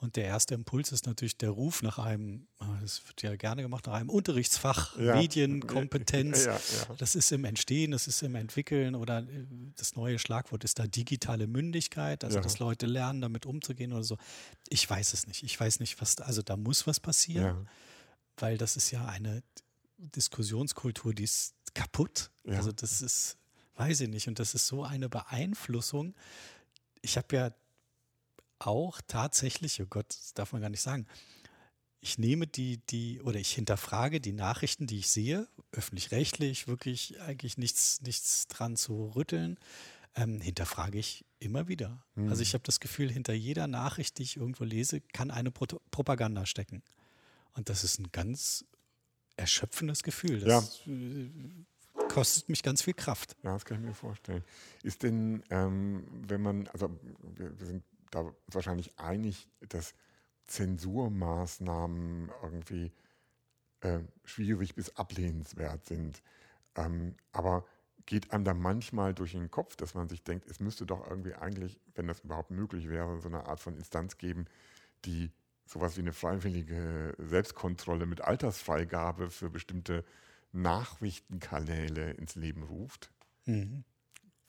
Und 0.00 0.14
der 0.14 0.26
erste 0.26 0.54
Impuls 0.54 0.92
ist 0.92 1.06
natürlich 1.06 1.38
der 1.38 1.50
Ruf 1.50 1.82
nach 1.82 1.98
einem, 1.98 2.46
ah, 2.60 2.78
das 2.80 3.04
wird 3.08 3.20
ja 3.22 3.34
gerne 3.34 3.62
gemacht, 3.62 3.86
nach 3.88 3.94
einem 3.94 4.10
Unterrichtsfach, 4.10 4.96
ja. 4.96 5.16
Medienkompetenz. 5.16 6.44
Ja, 6.46 6.52
ja, 6.52 6.94
das 6.96 7.16
ist 7.16 7.32
im 7.32 7.44
Entstehen, 7.44 7.90
das 7.90 8.06
ist 8.06 8.22
im 8.22 8.36
Entwickeln 8.36 8.94
oder 8.94 9.18
äh, 9.18 9.46
das 9.76 9.96
neue 9.96 10.20
Schlagwort 10.20 10.62
ist 10.62 10.78
da 10.78 10.86
digitale 10.86 11.48
Mündigkeit, 11.48 12.22
also 12.22 12.38
dass 12.38 12.60
Leute 12.60 12.86
lernen, 12.86 13.20
damit 13.20 13.44
umzugehen 13.44 13.92
oder 13.92 14.04
so. 14.04 14.16
Ich 14.68 14.88
weiß 14.88 15.14
es 15.14 15.26
nicht. 15.26 15.42
Ich 15.42 15.58
weiß 15.58 15.80
nicht, 15.80 16.00
was, 16.00 16.20
also 16.20 16.42
da 16.42 16.56
muss 16.56 16.86
was 16.86 17.00
passieren, 17.00 17.68
weil 18.36 18.56
das 18.56 18.76
ist 18.76 18.92
ja 18.92 19.04
eine 19.06 19.42
Diskussionskultur, 19.98 21.12
die 21.12 21.24
ist 21.24 21.54
kaputt. 21.74 22.30
Also 22.46 22.70
das 22.70 23.02
ist, 23.02 23.36
weiß 23.74 24.00
ich 24.00 24.08
nicht. 24.08 24.28
Und 24.28 24.38
das 24.38 24.54
ist 24.54 24.68
so 24.68 24.84
eine 24.84 25.08
Beeinflussung. 25.08 26.14
Ich 27.02 27.16
habe 27.16 27.34
ja 27.34 27.50
auch 28.58 29.00
tatsächlich, 29.06 29.80
oh 29.82 29.86
Gott, 29.88 30.06
das 30.08 30.34
darf 30.34 30.52
man 30.52 30.62
gar 30.62 30.70
nicht 30.70 30.80
sagen, 30.80 31.06
ich 32.00 32.18
nehme 32.18 32.46
die, 32.46 32.78
die, 32.86 33.20
oder 33.22 33.40
ich 33.40 33.52
hinterfrage 33.52 34.20
die 34.20 34.32
Nachrichten, 34.32 34.86
die 34.86 34.98
ich 34.98 35.08
sehe, 35.08 35.48
öffentlich-rechtlich, 35.72 36.68
wirklich 36.68 37.20
eigentlich 37.20 37.58
nichts, 37.58 38.00
nichts 38.02 38.46
dran 38.46 38.76
zu 38.76 39.12
rütteln, 39.16 39.58
ähm, 40.14 40.40
hinterfrage 40.40 40.98
ich 40.98 41.24
immer 41.40 41.68
wieder. 41.68 42.04
Mhm. 42.14 42.28
Also 42.28 42.42
ich 42.42 42.54
habe 42.54 42.64
das 42.64 42.80
Gefühl, 42.80 43.10
hinter 43.10 43.32
jeder 43.32 43.66
Nachricht, 43.66 44.18
die 44.18 44.22
ich 44.22 44.36
irgendwo 44.36 44.64
lese, 44.64 45.00
kann 45.00 45.30
eine 45.30 45.50
Pro 45.50 45.66
Propaganda 45.90 46.46
stecken. 46.46 46.82
Und 47.54 47.68
das 47.68 47.82
ist 47.82 47.98
ein 47.98 48.10
ganz 48.12 48.64
erschöpfendes 49.36 50.02
Gefühl. 50.02 50.40
Das 50.40 50.82
ja. 50.86 50.92
Äh, 50.92 51.30
kostet 52.08 52.48
mich 52.48 52.62
ganz 52.62 52.82
viel 52.82 52.94
Kraft. 52.94 53.36
Ja, 53.42 53.52
das 53.54 53.64
kann 53.64 53.80
ich 53.80 53.86
mir 53.86 53.94
vorstellen. 53.94 54.44
Ist 54.82 55.02
denn, 55.02 55.42
ähm, 55.50 56.04
wenn 56.26 56.42
man, 56.42 56.68
also 56.68 56.90
wir, 57.36 57.58
wir 57.58 57.66
sind 57.66 57.82
da 58.10 58.32
wahrscheinlich 58.46 58.98
einig, 58.98 59.48
dass 59.68 59.94
Zensurmaßnahmen 60.46 62.30
irgendwie 62.42 62.92
äh, 63.80 64.00
schwierig 64.24 64.74
bis 64.74 64.96
ablehnenswert 64.96 65.86
sind. 65.86 66.22
Ähm, 66.76 67.16
aber 67.32 67.64
geht 68.06 68.32
einem 68.32 68.44
da 68.44 68.54
manchmal 68.54 69.14
durch 69.14 69.32
den 69.32 69.50
Kopf, 69.50 69.76
dass 69.76 69.94
man 69.94 70.08
sich 70.08 70.24
denkt, 70.24 70.46
es 70.50 70.60
müsste 70.60 70.86
doch 70.86 71.08
irgendwie 71.08 71.34
eigentlich, 71.34 71.78
wenn 71.94 72.06
das 72.08 72.20
überhaupt 72.20 72.50
möglich 72.50 72.88
wäre, 72.88 73.20
so 73.20 73.28
eine 73.28 73.46
Art 73.46 73.60
von 73.60 73.76
Instanz 73.76 74.16
geben, 74.18 74.46
die 75.04 75.32
sowas 75.66 75.96
wie 75.96 76.00
eine 76.02 76.14
freiwillige 76.14 77.14
Selbstkontrolle 77.18 78.06
mit 78.06 78.22
Altersfreigabe 78.22 79.30
für 79.30 79.50
bestimmte 79.50 80.04
Nachrichtenkanäle 80.52 82.12
ins 82.12 82.34
Leben 82.36 82.62
ruft? 82.62 83.12
Mhm. 83.46 83.84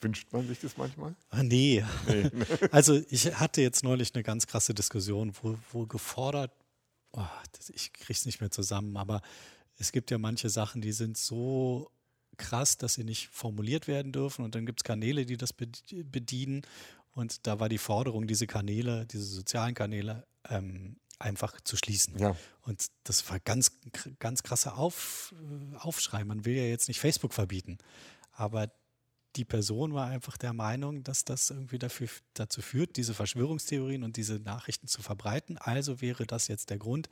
Wünscht 0.02 0.32
man 0.32 0.48
sich 0.48 0.60
das 0.60 0.78
manchmal? 0.78 1.16
Ah, 1.30 1.44
nee. 1.44 1.84
nee. 2.08 2.30
also 2.72 3.02
ich 3.10 3.36
hatte 3.36 3.62
jetzt 3.62 3.84
neulich 3.84 4.14
eine 4.16 4.24
ganz 4.24 4.48
krasse 4.48 4.74
Diskussion, 4.74 5.34
wo, 5.42 5.58
wo 5.72 5.86
gefordert, 5.86 6.52
oh, 7.12 7.26
das, 7.52 7.70
ich 7.70 7.92
kriege 7.94 8.14
es 8.14 8.26
nicht 8.26 8.40
mehr 8.40 8.52
zusammen, 8.52 8.96
aber 8.98 9.22
es 9.78 9.92
gibt 9.92 10.12
ja 10.12 10.18
manche 10.18 10.50
Sachen, 10.50 10.82
die 10.82 10.92
sind 10.92 11.18
so 11.18 11.92
krass, 12.38 12.78
dass 12.78 12.94
sie 12.94 13.04
nicht 13.04 13.28
formuliert 13.28 13.88
werden 13.88 14.12
dürfen 14.12 14.46
und 14.46 14.56
dann 14.56 14.66
gibt 14.66 14.82
es 14.82 14.84
Kanäle, 14.84 15.26
die 15.26 15.38
das 15.38 15.54
bedienen 15.54 16.62
und 17.12 17.46
da 17.46 17.60
war 17.60 17.68
die 17.68 17.78
Forderung, 17.78 18.28
diese 18.28 18.48
Kanäle, 18.48 19.06
diese 19.06 19.26
sozialen 19.26 19.74
Kanäle 19.74 20.26
ähm, 20.48 20.96
einfach 21.20 21.60
zu 21.62 21.76
schließen. 21.76 22.18
Ja. 22.18 22.36
Und 22.62 22.88
das 23.04 23.30
war 23.30 23.40
ganz, 23.40 23.72
ganz 24.20 24.42
krasser 24.44 24.78
Auf, 24.78 25.34
Aufschrei. 25.78 26.24
Man 26.24 26.46
will 26.46 26.56
ja 26.56 26.64
jetzt 26.64 26.88
nicht 26.88 27.00
Facebook 27.00 27.34
verbieten, 27.34 27.78
aber 28.32 28.72
die 29.36 29.46
Person 29.46 29.94
war 29.94 30.08
einfach 30.08 30.38
der 30.38 30.54
Meinung, 30.54 31.04
dass 31.04 31.24
das 31.24 31.50
irgendwie 31.50 31.78
dafür, 31.78 32.10
dazu 32.34 32.62
führt, 32.62 32.98
diese 32.98 33.14
Verschwörungstheorien 33.14 34.04
und 34.04 34.18
diese 34.18 34.40
Nachrichten 34.40 34.88
zu 34.88 35.02
verbreiten. 35.02 35.58
Also 35.58 36.02
wäre 36.02 36.26
das 36.26 36.48
jetzt 36.48 36.70
der 36.70 36.78
Grund. 36.78 37.10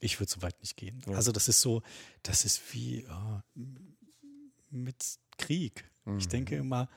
Ich 0.00 0.18
würde 0.18 0.32
so 0.32 0.42
weit 0.42 0.58
nicht 0.60 0.76
gehen. 0.76 1.02
Ja. 1.06 1.16
Also 1.16 1.32
das 1.32 1.48
ist 1.48 1.60
so, 1.60 1.82
das 2.22 2.44
ist 2.44 2.62
wie 2.72 3.00
äh, 3.02 3.60
mit 4.70 5.18
Krieg. 5.36 5.84
Mhm. 6.04 6.18
Ich 6.18 6.28
denke 6.28 6.56
immer, 6.56 6.88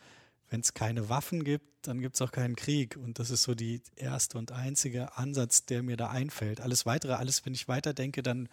wenn 0.49 0.61
es 0.61 0.73
keine 0.73 1.09
Waffen 1.09 1.43
gibt, 1.43 1.87
dann 1.87 1.99
gibt 1.99 2.15
es 2.15 2.21
auch 2.21 2.31
keinen 2.31 2.55
Krieg. 2.55 2.95
Und 2.95 3.19
das 3.19 3.31
ist 3.31 3.43
so 3.43 3.55
die 3.55 3.81
erste 3.95 4.37
und 4.37 4.51
einzige 4.51 5.17
Ansatz, 5.17 5.65
der 5.65 5.83
mir 5.83 5.97
da 5.97 6.09
einfällt. 6.09 6.61
Alles 6.61 6.85
weitere, 6.85 7.13
alles, 7.13 7.45
wenn 7.45 7.53
ich 7.53 7.67
weiterdenke, 7.67 8.23
dann, 8.23 8.47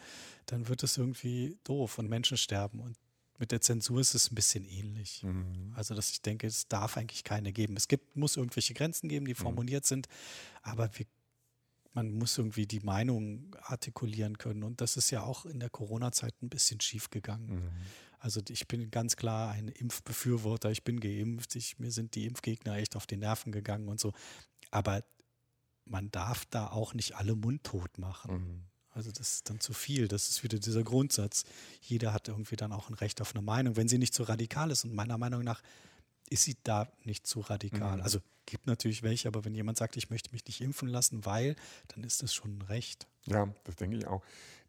dann 0.46 0.68
wird 0.68 0.82
es 0.82 0.96
irgendwie 0.96 1.58
doof 1.62 1.98
und 1.98 2.08
Menschen 2.08 2.36
sterben. 2.36 2.80
Und 2.80 2.96
mit 3.40 3.52
der 3.52 3.60
Zensur 3.60 4.00
ist 4.00 4.14
es 4.14 4.30
ein 4.30 4.34
bisschen 4.34 4.64
ähnlich. 4.66 5.22
Mhm. 5.24 5.72
Also, 5.74 5.94
dass 5.94 6.10
ich 6.10 6.20
denke, 6.20 6.46
es 6.46 6.68
darf 6.68 6.96
eigentlich 6.96 7.24
keine 7.24 7.52
geben. 7.52 7.76
Es 7.76 7.88
gibt, 7.88 8.14
muss 8.14 8.36
irgendwelche 8.36 8.74
Grenzen 8.74 9.08
geben, 9.08 9.24
die 9.24 9.32
mhm. 9.32 9.38
formuliert 9.38 9.84
mhm. 9.84 9.88
sind, 9.88 10.08
aber 10.62 10.90
wir, 10.96 11.06
man 11.94 12.12
muss 12.12 12.36
irgendwie 12.38 12.66
die 12.66 12.80
Meinung 12.80 13.56
artikulieren 13.62 14.38
können. 14.38 14.62
Und 14.62 14.80
das 14.80 14.96
ist 14.96 15.10
ja 15.10 15.22
auch 15.22 15.46
in 15.46 15.58
der 15.58 15.70
Corona-Zeit 15.70 16.34
ein 16.42 16.50
bisschen 16.50 16.80
schief 16.80 17.10
gegangen. 17.10 17.46
Mhm. 17.48 17.70
Also 18.18 18.42
ich 18.48 18.68
bin 18.68 18.90
ganz 18.90 19.16
klar 19.16 19.52
ein 19.52 19.68
Impfbefürworter, 19.68 20.70
ich 20.70 20.84
bin 20.84 21.00
geimpft, 21.00 21.56
ich, 21.56 21.78
mir 21.78 21.90
sind 21.90 22.14
die 22.14 22.26
Impfgegner 22.26 22.76
echt 22.76 22.94
auf 22.94 23.06
die 23.06 23.16
Nerven 23.16 23.50
gegangen 23.50 23.88
und 23.88 23.98
so. 23.98 24.12
Aber 24.70 25.02
man 25.86 26.10
darf 26.10 26.44
da 26.44 26.66
auch 26.66 26.92
nicht 26.92 27.16
alle 27.16 27.34
mundtot 27.34 27.96
machen. 27.96 28.68
Also 28.92 29.10
das 29.10 29.34
ist 29.34 29.50
dann 29.50 29.60
zu 29.60 29.72
viel. 29.72 30.08
Das 30.08 30.28
ist 30.28 30.42
wieder 30.42 30.58
dieser 30.58 30.82
Grundsatz. 30.82 31.44
Jeder 31.80 32.12
hat 32.12 32.28
irgendwie 32.28 32.56
dann 32.56 32.72
auch 32.72 32.88
ein 32.88 32.94
Recht 32.94 33.20
auf 33.20 33.34
eine 33.34 33.42
Meinung, 33.42 33.76
wenn 33.76 33.88
sie 33.88 33.98
nicht 33.98 34.14
zu 34.14 34.24
radikal 34.24 34.70
ist. 34.70 34.84
Und 34.84 34.94
meiner 34.94 35.18
Meinung 35.18 35.44
nach 35.44 35.62
ist 36.28 36.44
sie 36.44 36.56
da 36.64 36.88
nicht 37.04 37.26
zu 37.26 37.40
radikal. 37.40 37.98
Mhm. 37.98 38.02
Also 38.02 38.20
gibt 38.46 38.66
natürlich 38.66 39.02
welche, 39.02 39.28
aber 39.28 39.44
wenn 39.44 39.54
jemand 39.54 39.78
sagt, 39.78 39.96
ich 39.96 40.10
möchte 40.10 40.32
mich 40.32 40.44
nicht 40.46 40.60
impfen 40.60 40.88
lassen, 40.88 41.24
weil, 41.24 41.56
dann 41.88 42.04
ist 42.04 42.22
das 42.22 42.34
schon 42.34 42.58
ein 42.58 42.62
Recht. 42.62 43.06
Ja, 43.24 43.48
das 43.64 43.76
denke 43.76 43.96
ich 43.96 44.06
auch. 44.06 44.24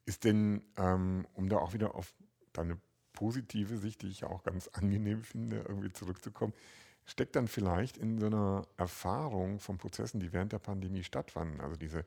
Ist 0.05 0.23
denn, 0.23 0.61
ähm, 0.77 1.27
um 1.33 1.49
da 1.49 1.57
auch 1.57 1.73
wieder 1.73 1.95
auf 1.95 2.13
deine 2.53 2.77
positive 3.13 3.77
Sicht, 3.77 4.01
die 4.03 4.07
ich 4.07 4.23
auch 4.23 4.43
ganz 4.43 4.67
angenehm 4.69 5.23
finde, 5.23 5.65
irgendwie 5.67 5.91
zurückzukommen, 5.91 6.53
steckt 7.05 7.35
dann 7.35 7.47
vielleicht 7.47 7.97
in 7.97 8.19
so 8.19 8.27
einer 8.27 8.67
Erfahrung 8.77 9.59
von 9.59 9.77
Prozessen, 9.77 10.19
die 10.19 10.31
während 10.31 10.53
der 10.53 10.59
Pandemie 10.59 11.03
stattfanden, 11.03 11.61
also 11.61 11.75
diese 11.75 12.05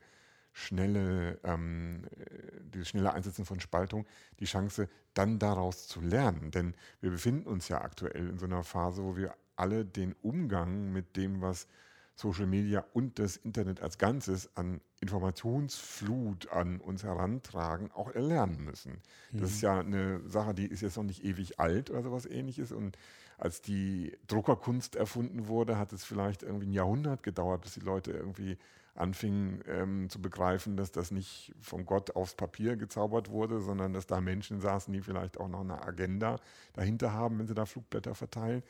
schnelle, 0.55 1.37
ähm, 1.43 2.03
äh, 2.17 2.61
dieses 2.73 2.87
schnelle 2.87 3.13
Einsetzen 3.13 3.43
von 3.43 3.59
Spaltung, 3.59 4.07
die 4.39 4.45
Chance, 4.45 4.87
dann 5.13 5.37
daraus 5.37 5.87
zu 5.87 5.99
lernen. 5.99 6.49
Denn 6.49 6.75
wir 7.01 7.11
befinden 7.11 7.45
uns 7.45 7.67
ja 7.67 7.81
aktuell 7.81 8.29
in 8.29 8.39
so 8.39 8.45
einer 8.45 8.63
Phase, 8.63 9.03
wo 9.03 9.17
wir 9.17 9.35
alle 9.57 9.83
den 9.83 10.15
Umgang 10.21 10.93
mit 10.93 11.17
dem, 11.17 11.41
was 11.41 11.67
Social 12.15 12.47
Media 12.47 12.85
und 12.93 13.19
das 13.19 13.35
Internet 13.35 13.81
als 13.81 13.97
Ganzes 13.97 14.49
an 14.55 14.79
Informationsflut 15.01 16.49
an 16.49 16.79
uns 16.79 17.03
herantragen, 17.03 17.91
auch 17.91 18.09
erlernen 18.11 18.63
müssen. 18.63 19.01
Mhm. 19.33 19.41
Das 19.41 19.51
ist 19.51 19.61
mhm. 19.61 19.65
ja 19.65 19.79
eine 19.81 20.21
Sache, 20.29 20.53
die 20.53 20.67
ist 20.67 20.81
jetzt 20.81 20.95
noch 20.95 21.03
nicht 21.03 21.25
ewig 21.25 21.59
alt 21.59 21.89
oder 21.91 22.01
sowas 22.01 22.25
ähnliches. 22.25 22.71
Und 22.71 22.97
als 23.37 23.61
die 23.61 24.17
Druckerkunst 24.27 24.95
erfunden 24.95 25.49
wurde, 25.49 25.77
hat 25.77 25.91
es 25.91 26.05
vielleicht 26.05 26.43
irgendwie 26.43 26.67
ein 26.67 26.73
Jahrhundert 26.73 27.23
gedauert, 27.23 27.61
bis 27.61 27.73
die 27.73 27.81
Leute 27.81 28.11
irgendwie 28.11 28.57
anfingen 28.95 29.61
ähm, 29.67 30.09
zu 30.09 30.21
begreifen, 30.21 30.77
dass 30.77 30.91
das 30.91 31.11
nicht 31.11 31.53
von 31.59 31.85
Gott 31.85 32.15
aufs 32.15 32.35
Papier 32.35 32.77
gezaubert 32.77 33.29
wurde, 33.29 33.59
sondern 33.59 33.93
dass 33.93 34.07
da 34.07 34.21
Menschen 34.21 34.61
saßen, 34.61 34.93
die 34.93 35.01
vielleicht 35.01 35.37
auch 35.37 35.49
noch 35.49 35.61
eine 35.61 35.81
Agenda 35.83 36.37
dahinter 36.73 37.11
haben, 37.11 37.37
wenn 37.37 37.47
sie 37.47 37.53
da 37.53 37.65
Flugblätter 37.65 38.15
verteilen. 38.15 38.63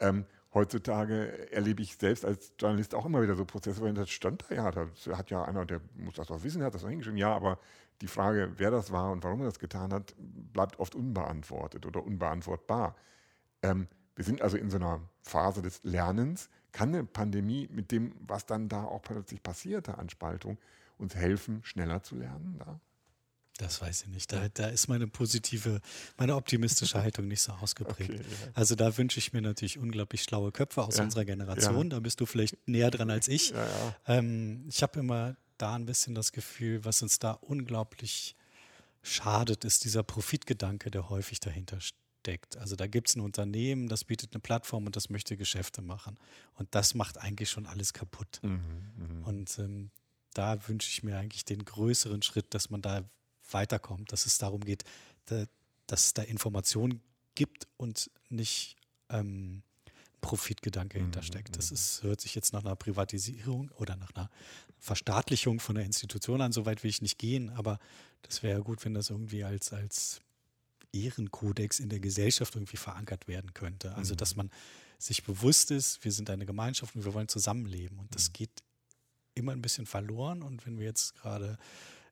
Ähm, 0.00 0.26
heutzutage 0.52 1.50
erlebe 1.52 1.82
ich 1.82 1.96
selbst 1.96 2.24
als 2.24 2.52
Journalist 2.58 2.94
auch 2.94 3.06
immer 3.06 3.22
wieder 3.22 3.34
so 3.34 3.44
Prozesse, 3.44 3.80
wo 3.80 3.90
das 3.92 4.10
stand 4.10 4.44
da, 4.48 4.54
ja, 4.54 4.70
da 4.70 4.88
hat 5.16 5.30
ja 5.30 5.44
einer, 5.44 5.64
der 5.64 5.80
muss 5.96 6.14
das 6.14 6.28
doch 6.28 6.42
wissen, 6.42 6.62
hat 6.62 6.74
das 6.74 6.82
doch 6.82 6.88
hingeschrieben, 6.88 7.18
ja, 7.18 7.34
aber 7.34 7.58
die 8.00 8.06
Frage, 8.06 8.52
wer 8.56 8.70
das 8.70 8.92
war 8.92 9.10
und 9.12 9.24
warum 9.24 9.40
er 9.40 9.46
das 9.46 9.58
getan 9.58 9.92
hat, 9.92 10.14
bleibt 10.18 10.78
oft 10.78 10.94
unbeantwortet 10.94 11.84
oder 11.84 12.04
unbeantwortbar. 12.04 12.94
Ähm, 13.62 13.88
wir 14.14 14.24
sind 14.24 14.42
also 14.42 14.56
in 14.56 14.70
so 14.70 14.76
einer 14.76 15.00
Phase 15.22 15.62
des 15.62 15.82
Lernens. 15.84 16.48
Kann 16.78 16.94
eine 16.94 17.02
Pandemie 17.02 17.68
mit 17.72 17.90
dem, 17.90 18.14
was 18.20 18.46
dann 18.46 18.68
da 18.68 18.84
auch 18.84 19.02
plötzlich 19.02 19.42
passierte 19.42 19.98
an 19.98 20.08
Spaltung, 20.10 20.58
uns 20.96 21.16
helfen, 21.16 21.60
schneller 21.64 22.04
zu 22.04 22.14
lernen? 22.14 22.54
Da? 22.56 22.80
Das 23.56 23.82
weiß 23.82 24.02
ich 24.02 24.08
nicht. 24.10 24.32
Da, 24.32 24.48
da 24.48 24.68
ist 24.68 24.86
meine 24.86 25.08
positive, 25.08 25.80
meine 26.18 26.36
optimistische 26.36 27.02
Haltung 27.02 27.26
nicht 27.26 27.40
so 27.40 27.50
ausgeprägt. 27.50 28.10
Okay, 28.10 28.22
ja. 28.22 28.52
Also 28.54 28.76
da 28.76 28.96
wünsche 28.96 29.18
ich 29.18 29.32
mir 29.32 29.42
natürlich 29.42 29.76
unglaublich 29.76 30.22
schlaue 30.22 30.52
Köpfe 30.52 30.84
aus 30.84 30.98
ja. 30.98 31.02
unserer 31.02 31.24
Generation. 31.24 31.90
Ja. 31.90 31.96
Da 31.96 31.98
bist 31.98 32.20
du 32.20 32.26
vielleicht 32.26 32.56
näher 32.68 32.92
dran 32.92 33.10
als 33.10 33.26
ich. 33.26 33.52
Ähm, 34.06 34.64
ich 34.68 34.80
habe 34.84 35.00
immer 35.00 35.36
da 35.56 35.74
ein 35.74 35.84
bisschen 35.84 36.14
das 36.14 36.30
Gefühl, 36.30 36.84
was 36.84 37.02
uns 37.02 37.18
da 37.18 37.32
unglaublich 37.32 38.36
schadet, 39.02 39.64
ist 39.64 39.82
dieser 39.84 40.04
Profitgedanke, 40.04 40.92
der 40.92 41.08
häufig 41.08 41.40
dahinter 41.40 41.80
steckt. 42.28 42.58
Also 42.58 42.76
da 42.76 42.86
gibt 42.86 43.08
es 43.08 43.16
ein 43.16 43.20
Unternehmen, 43.20 43.88
das 43.88 44.04
bietet 44.04 44.34
eine 44.34 44.40
Plattform 44.40 44.86
und 44.86 44.96
das 44.96 45.08
möchte 45.08 45.36
Geschäfte 45.36 45.80
machen. 45.80 46.18
Und 46.54 46.68
das 46.74 46.94
macht 46.94 47.18
eigentlich 47.18 47.48
schon 47.48 47.66
alles 47.66 47.94
kaputt. 47.94 48.40
Mhm, 48.42 48.60
mh. 48.96 49.26
Und 49.26 49.58
ähm, 49.58 49.90
da 50.34 50.68
wünsche 50.68 50.90
ich 50.90 51.02
mir 51.02 51.16
eigentlich 51.18 51.46
den 51.46 51.64
größeren 51.64 52.22
Schritt, 52.22 52.52
dass 52.52 52.68
man 52.68 52.82
da 52.82 53.08
weiterkommt, 53.50 54.12
dass 54.12 54.26
es 54.26 54.36
darum 54.36 54.60
geht, 54.60 54.84
dass 55.26 56.04
es 56.04 56.14
da 56.14 56.22
Informationen 56.22 57.00
gibt 57.34 57.66
und 57.78 58.10
nicht 58.28 58.76
ähm, 59.08 59.62
Profitgedanke 60.20 60.98
hintersteckt. 60.98 61.56
Das 61.56 61.70
ist, 61.70 62.02
hört 62.02 62.20
sich 62.20 62.34
jetzt 62.34 62.52
nach 62.52 62.64
einer 62.64 62.76
Privatisierung 62.76 63.70
oder 63.76 63.96
nach 63.96 64.14
einer 64.14 64.28
Verstaatlichung 64.78 65.60
von 65.60 65.76
der 65.76 65.84
Institution 65.84 66.42
an. 66.42 66.52
Soweit 66.52 66.82
will 66.82 66.90
ich 66.90 67.00
nicht 67.00 67.18
gehen, 67.18 67.50
aber 67.50 67.78
das 68.22 68.42
wäre 68.42 68.58
ja 68.58 68.62
gut, 68.62 68.84
wenn 68.84 68.94
das 68.94 69.08
irgendwie 69.08 69.44
als, 69.44 69.72
als 69.72 70.20
Ehrenkodex 70.92 71.80
in 71.80 71.88
der 71.88 72.00
Gesellschaft 72.00 72.54
irgendwie 72.54 72.76
verankert 72.76 73.28
werden 73.28 73.54
könnte. 73.54 73.94
Also, 73.94 74.14
dass 74.14 74.36
man 74.36 74.50
sich 74.98 75.22
bewusst 75.22 75.70
ist, 75.70 76.04
wir 76.04 76.12
sind 76.12 76.28
eine 76.30 76.46
Gemeinschaft 76.46 76.96
und 76.96 77.04
wir 77.04 77.14
wollen 77.14 77.28
zusammenleben. 77.28 77.98
Und 77.98 78.14
das 78.14 78.32
geht 78.32 78.50
immer 79.34 79.52
ein 79.52 79.62
bisschen 79.62 79.86
verloren. 79.86 80.42
Und 80.42 80.66
wenn 80.66 80.78
wir 80.78 80.86
jetzt 80.86 81.14
gerade 81.14 81.58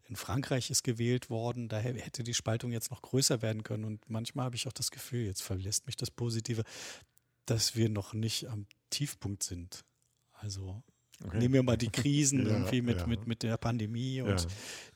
in 0.08 0.16
Frankreich 0.16 0.70
ist 0.70 0.84
gewählt 0.84 1.30
worden, 1.30 1.68
da 1.68 1.78
hätte 1.78 2.22
die 2.22 2.34
Spaltung 2.34 2.70
jetzt 2.70 2.90
noch 2.90 3.02
größer 3.02 3.42
werden 3.42 3.64
können. 3.64 3.84
Und 3.84 4.08
manchmal 4.08 4.46
habe 4.46 4.56
ich 4.56 4.68
auch 4.68 4.72
das 4.72 4.90
Gefühl, 4.90 5.26
jetzt 5.26 5.42
verlässt 5.42 5.86
mich 5.86 5.96
das 5.96 6.10
Positive, 6.10 6.62
dass 7.44 7.74
wir 7.74 7.88
noch 7.88 8.12
nicht 8.12 8.46
am 8.46 8.66
Tiefpunkt 8.90 9.42
sind. 9.42 9.84
Also 10.32 10.82
okay. 11.24 11.38
nehmen 11.38 11.54
wir 11.54 11.62
mal 11.62 11.76
die 11.76 11.90
Krisen 11.90 12.40
ja, 12.46 12.52
irgendwie 12.52 12.82
mit, 12.82 12.98
ja. 12.98 13.06
mit, 13.06 13.26
mit 13.26 13.42
der 13.42 13.56
Pandemie 13.56 14.20
und 14.20 14.42
ja. 14.42 14.48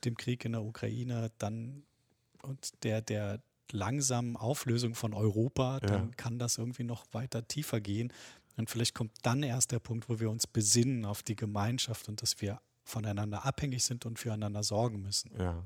dem 0.04 0.16
Krieg 0.16 0.44
in 0.44 0.52
der 0.52 0.62
Ukraine, 0.62 1.32
dann 1.38 1.84
und 2.42 2.84
der, 2.84 3.02
der 3.02 3.42
langsamen 3.72 4.36
Auflösung 4.36 4.94
von 4.94 5.14
Europa, 5.14 5.80
dann 5.80 6.16
kann 6.16 6.38
das 6.38 6.58
irgendwie 6.58 6.84
noch 6.84 7.04
weiter 7.12 7.46
tiefer 7.46 7.80
gehen. 7.80 8.12
Und 8.56 8.68
vielleicht 8.68 8.94
kommt 8.94 9.12
dann 9.22 9.42
erst 9.42 9.72
der 9.72 9.78
Punkt, 9.78 10.08
wo 10.08 10.20
wir 10.20 10.30
uns 10.30 10.46
besinnen 10.46 11.04
auf 11.04 11.22
die 11.22 11.36
Gemeinschaft 11.36 12.08
und 12.08 12.22
dass 12.22 12.40
wir 12.40 12.60
voneinander 12.84 13.44
abhängig 13.44 13.84
sind 13.84 14.04
und 14.04 14.18
füreinander 14.18 14.62
sorgen 14.62 15.00
müssen. 15.02 15.30
Ja, 15.38 15.64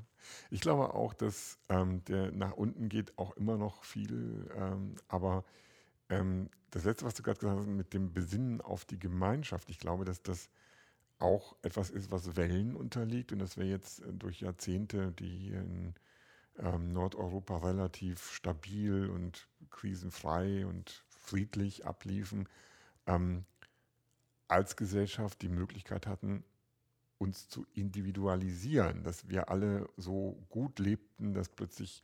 ich 0.49 0.61
glaube 0.61 0.93
auch, 0.93 1.13
dass 1.13 1.57
ähm, 1.69 2.03
der 2.05 2.31
nach 2.31 2.53
unten 2.53 2.89
geht 2.89 3.17
auch 3.17 3.35
immer 3.35 3.57
noch 3.57 3.83
viel, 3.83 4.49
ähm, 4.55 4.95
aber 5.07 5.43
ähm, 6.09 6.49
das 6.71 6.83
Letzte, 6.83 7.05
was 7.05 7.15
du 7.15 7.23
gerade 7.23 7.39
gesagt 7.39 7.59
hast, 7.59 7.67
mit 7.67 7.93
dem 7.93 8.13
Besinnen 8.13 8.61
auf 8.61 8.85
die 8.85 8.99
Gemeinschaft, 8.99 9.69
ich 9.69 9.79
glaube, 9.79 10.05
dass 10.05 10.21
das 10.21 10.49
auch 11.19 11.55
etwas 11.61 11.89
ist, 11.89 12.11
was 12.11 12.35
Wellen 12.35 12.75
unterliegt 12.75 13.31
und 13.31 13.39
dass 13.39 13.57
wir 13.57 13.65
jetzt 13.65 14.01
äh, 14.01 14.13
durch 14.13 14.41
Jahrzehnte, 14.41 15.11
die 15.13 15.49
in 15.49 15.95
ähm, 16.59 16.93
Nordeuropa 16.93 17.57
relativ 17.57 18.31
stabil 18.31 19.09
und 19.09 19.47
krisenfrei 19.69 20.65
und 20.65 21.03
friedlich 21.09 21.85
abliefen, 21.85 22.47
ähm, 23.07 23.45
als 24.47 24.75
Gesellschaft 24.75 25.41
die 25.41 25.49
Möglichkeit 25.49 26.07
hatten, 26.07 26.43
uns 27.17 27.49
zu 27.49 27.65
individualisieren, 27.73 29.03
dass 29.03 29.29
wir 29.29 29.49
alle 29.49 29.89
so 29.97 30.37
gut 30.49 30.79
lebten, 30.79 31.33
dass 31.33 31.49
plötzlich 31.49 32.03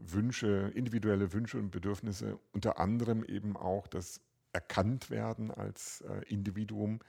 Wünsche, 0.00 0.72
individuelle 0.74 1.32
Wünsche 1.32 1.58
und 1.58 1.70
Bedürfnisse, 1.70 2.38
unter 2.52 2.78
anderem 2.78 3.24
eben 3.24 3.56
auch 3.56 3.86
das 3.86 4.20
erkannt 4.52 5.10
werden 5.10 5.50
als 5.50 6.00
äh, 6.02 6.24
Individuum, 6.28 7.00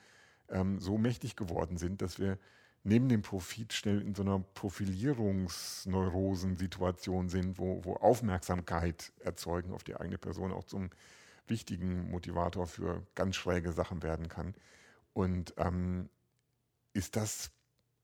ähm, 0.49 0.79
so 0.79 0.97
mächtig 0.97 1.35
geworden 1.35 1.77
sind, 1.77 2.01
dass 2.01 2.19
wir 2.19 2.37
neben 2.83 3.09
dem 3.09 3.21
Profit 3.21 3.73
schnell 3.73 4.01
in 4.01 4.15
so 4.15 4.23
einer 4.23 4.39
Profilierungsneurosensituation 4.39 7.29
sind, 7.29 7.59
wo, 7.59 7.85
wo 7.85 7.93
Aufmerksamkeit 7.95 9.11
erzeugen 9.19 9.71
auf 9.73 9.83
die 9.83 9.95
eigene 9.95 10.17
Person 10.17 10.51
auch 10.51 10.63
zum 10.63 10.89
wichtigen 11.47 12.09
Motivator 12.09 12.65
für 12.67 13.05
ganz 13.15 13.35
schräge 13.35 13.71
Sachen 13.71 14.03
werden 14.03 14.29
kann. 14.29 14.55
Und 15.13 15.53
ähm, 15.57 16.09
ist, 16.93 17.15
das, 17.15 17.51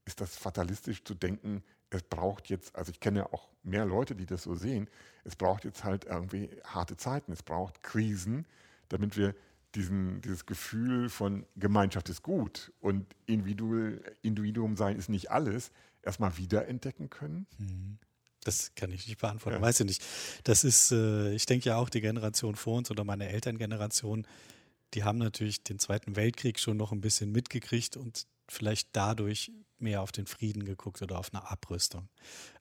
ist 0.05 0.21
das 0.21 0.35
fatalistisch 0.35 1.03
zu 1.03 1.15
denken, 1.15 1.63
es 1.89 2.03
braucht 2.03 2.49
jetzt, 2.49 2.75
also 2.75 2.91
ich 2.91 2.99
kenne 2.99 3.33
auch 3.33 3.49
mehr 3.63 3.85
Leute, 3.85 4.13
die 4.15 4.25
das 4.25 4.43
so 4.43 4.55
sehen, 4.55 4.89
es 5.23 5.35
braucht 5.35 5.63
jetzt 5.63 5.85
halt 5.85 6.05
irgendwie 6.05 6.49
harte 6.65 6.97
Zeiten, 6.97 7.31
es 7.31 7.43
braucht 7.43 7.81
Krisen, 7.81 8.45
damit 8.89 9.17
wir 9.17 9.33
diesen, 9.77 10.21
dieses 10.21 10.45
Gefühl 10.45 11.09
von 11.09 11.45
Gemeinschaft 11.55 12.09
ist 12.09 12.23
gut 12.23 12.73
und 12.81 13.05
Individuum, 13.27 13.99
Individuum 14.23 14.75
sein 14.75 14.97
ist 14.97 15.07
nicht 15.07 15.31
alles, 15.31 15.71
erstmal 16.03 16.37
wiederentdecken 16.37 17.09
können? 17.09 17.45
Mhm. 17.59 17.99
Das 18.43 18.73
kann 18.75 18.91
ich 18.91 19.07
nicht 19.07 19.19
beantworten, 19.19 19.57
ja. 19.57 19.61
weiß 19.61 19.81
ich 19.81 19.85
nicht. 19.85 20.05
Das 20.43 20.63
ist, 20.63 20.91
äh, 20.91 21.33
ich 21.33 21.45
denke 21.45 21.69
ja 21.69 21.77
auch, 21.77 21.89
die 21.89 22.01
Generation 22.01 22.55
vor 22.55 22.77
uns 22.77 22.89
oder 22.89 23.03
meine 23.03 23.27
Elterngeneration, 23.29 24.25
die 24.93 25.03
haben 25.03 25.17
natürlich 25.17 25.63
den 25.63 25.79
Zweiten 25.79 26.15
Weltkrieg 26.15 26.59
schon 26.59 26.77
noch 26.77 26.91
ein 26.91 27.01
bisschen 27.01 27.31
mitgekriegt 27.31 27.97
und 27.97 28.25
vielleicht 28.49 28.89
dadurch 28.93 29.51
mehr 29.79 30.01
auf 30.01 30.13
den 30.13 30.25
Frieden 30.25 30.63
geguckt 30.63 31.01
oder 31.01 31.19
auf 31.19 31.33
eine 31.33 31.51
Abrüstung. 31.51 32.07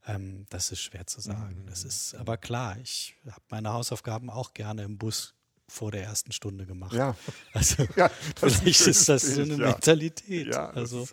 Ähm, 0.06 0.44
das 0.50 0.72
ist 0.72 0.80
schwer 0.80 1.06
zu 1.06 1.20
sagen. 1.20 1.64
Das 1.66 1.84
mhm. 1.84 1.88
ist 1.88 2.14
aber 2.16 2.36
klar, 2.36 2.76
ich 2.82 3.16
habe 3.30 3.44
meine 3.48 3.72
Hausaufgaben 3.72 4.28
auch 4.28 4.54
gerne 4.54 4.82
im 4.82 4.98
Bus 4.98 5.35
vor 5.68 5.90
der 5.90 6.04
ersten 6.04 6.32
Stunde 6.32 6.66
gemacht. 6.66 6.92
Ja. 6.92 7.16
Also 7.52 7.86
ja, 7.96 8.08
vielleicht 8.36 8.86
ist, 8.86 9.08
das 9.08 9.22
so 9.22 9.42
eine. 9.42 9.56
Mentalität. 9.56 10.48
Ja, 10.48 10.70
also 10.70 11.06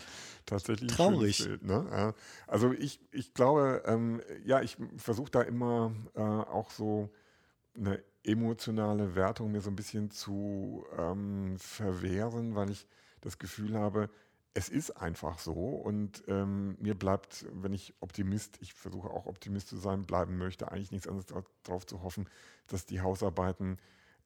tatsächlich 0.45 0.91
traurig. 0.91 1.43
Bild, 1.43 1.63
ne? 1.63 2.13
Also 2.47 2.73
ich, 2.73 2.99
ich 3.11 3.33
glaube, 3.33 3.83
ähm, 3.85 4.21
ja, 4.45 4.61
ich 4.61 4.77
versuche 4.97 5.31
da 5.31 5.41
immer 5.41 5.93
äh, 6.15 6.21
auch 6.21 6.71
so 6.71 7.09
eine 7.75 8.03
emotionale 8.23 9.15
Wertung 9.15 9.51
mir 9.51 9.61
so 9.61 9.69
ein 9.69 9.75
bisschen 9.75 10.11
zu 10.11 10.85
ähm, 10.97 11.57
verwehren, 11.59 12.55
weil 12.55 12.69
ich 12.69 12.87
das 13.21 13.37
Gefühl 13.37 13.77
habe, 13.77 14.09
es 14.53 14.69
ist 14.69 14.91
einfach 14.91 15.39
so 15.39 15.53
und 15.53 16.23
ähm, 16.27 16.77
mir 16.79 16.93
bleibt, 16.93 17.45
wenn 17.53 17.73
ich 17.73 17.93
Optimist, 18.01 18.57
ich 18.61 18.73
versuche 18.73 19.09
auch 19.09 19.25
Optimist 19.25 19.67
zu 19.67 19.77
sein, 19.77 20.03
bleiben 20.03 20.37
möchte, 20.37 20.71
eigentlich 20.71 20.91
nichts 20.91 21.07
anderes 21.07 21.25
darauf 21.63 21.85
zu 21.85 22.03
hoffen, 22.03 22.29
dass 22.67 22.85
die 22.85 23.01
Hausarbeiten 23.01 23.77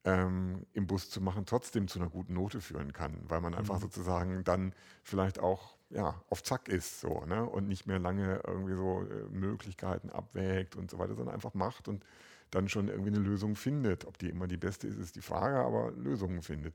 ähm, 0.08 0.64
im 0.72 0.86
Bus 0.86 1.10
zu 1.10 1.20
machen 1.20 1.44
trotzdem 1.44 1.86
zu 1.86 1.98
einer 1.98 2.08
guten 2.08 2.32
Note 2.32 2.62
führen 2.62 2.94
kann, 2.94 3.18
weil 3.28 3.42
man 3.42 3.54
einfach 3.54 3.76
mhm. 3.76 3.82
sozusagen 3.82 4.42
dann 4.42 4.74
vielleicht 5.02 5.38
auch 5.38 5.76
ja, 5.90 6.22
auf 6.30 6.42
Zack 6.42 6.68
ist 6.68 7.00
so 7.00 7.26
ne? 7.26 7.44
und 7.44 7.68
nicht 7.68 7.86
mehr 7.86 7.98
lange 7.98 8.40
irgendwie 8.46 8.74
so 8.74 9.02
äh, 9.02 9.28
Möglichkeiten 9.30 10.08
abwägt 10.08 10.76
und 10.76 10.90
so 10.90 10.98
weiter, 10.98 11.14
sondern 11.14 11.34
einfach 11.34 11.52
macht 11.52 11.88
und 11.88 12.04
dann 12.50 12.70
schon 12.70 12.88
irgendwie 12.88 13.10
eine 13.10 13.18
Lösung 13.18 13.54
findet. 13.54 14.06
Ob 14.06 14.16
die 14.16 14.30
immer 14.30 14.46
die 14.46 14.56
beste 14.56 14.86
ist, 14.86 14.98
ist 14.98 15.16
die 15.16 15.22
Frage, 15.22 15.58
aber 15.58 15.90
Lösungen 15.92 16.40
findet. 16.40 16.74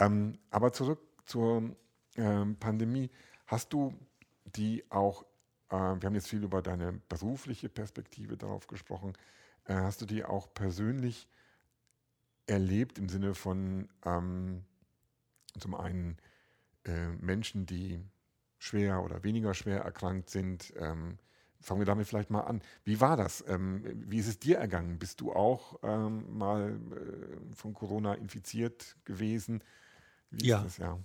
Ähm, 0.00 0.38
aber 0.50 0.72
zurück 0.72 0.98
zur 1.24 1.70
ähm, 2.16 2.56
Pandemie. 2.56 3.10
Hast 3.46 3.72
du 3.72 3.94
die 4.44 4.84
auch, 4.90 5.22
äh, 5.70 5.76
wir 5.76 6.02
haben 6.02 6.14
jetzt 6.14 6.28
viel 6.28 6.42
über 6.42 6.62
deine 6.62 6.94
berufliche 7.08 7.68
Perspektive 7.68 8.36
darauf 8.36 8.66
gesprochen, 8.66 9.12
äh, 9.66 9.74
hast 9.74 10.00
du 10.00 10.06
die 10.06 10.24
auch 10.24 10.52
persönlich 10.52 11.28
erlebt 12.46 12.98
im 12.98 13.08
Sinne 13.08 13.34
von 13.34 13.88
ähm, 14.04 14.64
zum 15.58 15.74
einen 15.74 16.16
äh, 16.84 17.08
Menschen, 17.08 17.66
die 17.66 18.00
schwer 18.58 19.02
oder 19.02 19.22
weniger 19.22 19.54
schwer 19.54 19.80
erkrankt 19.80 20.30
sind? 20.30 20.72
Ähm, 20.76 21.18
fangen 21.60 21.80
wir 21.80 21.86
damit 21.86 22.06
vielleicht 22.06 22.30
mal 22.30 22.42
an. 22.42 22.62
Wie 22.84 23.00
war 23.00 23.16
das? 23.16 23.44
Ähm, 23.48 23.82
wie 24.08 24.18
ist 24.18 24.28
es 24.28 24.38
dir 24.38 24.58
ergangen? 24.58 24.98
Bist 24.98 25.20
du 25.20 25.32
auch 25.32 25.78
ähm, 25.82 26.38
mal 26.38 26.78
äh, 26.92 27.54
von 27.54 27.74
Corona 27.74 28.14
infiziert 28.14 28.96
gewesen? 29.04 29.62
Wie 30.30 30.46
ja. 30.46 30.62
Das, 30.62 30.78
ja. 30.78 30.98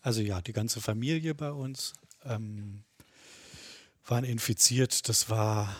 Also 0.00 0.20
ja, 0.22 0.40
die 0.40 0.52
ganze 0.52 0.80
Familie 0.80 1.34
bei 1.34 1.50
uns 1.50 1.92
ähm, 2.24 2.84
waren 4.04 4.24
infiziert. 4.24 5.08
Das 5.08 5.28
war 5.28 5.76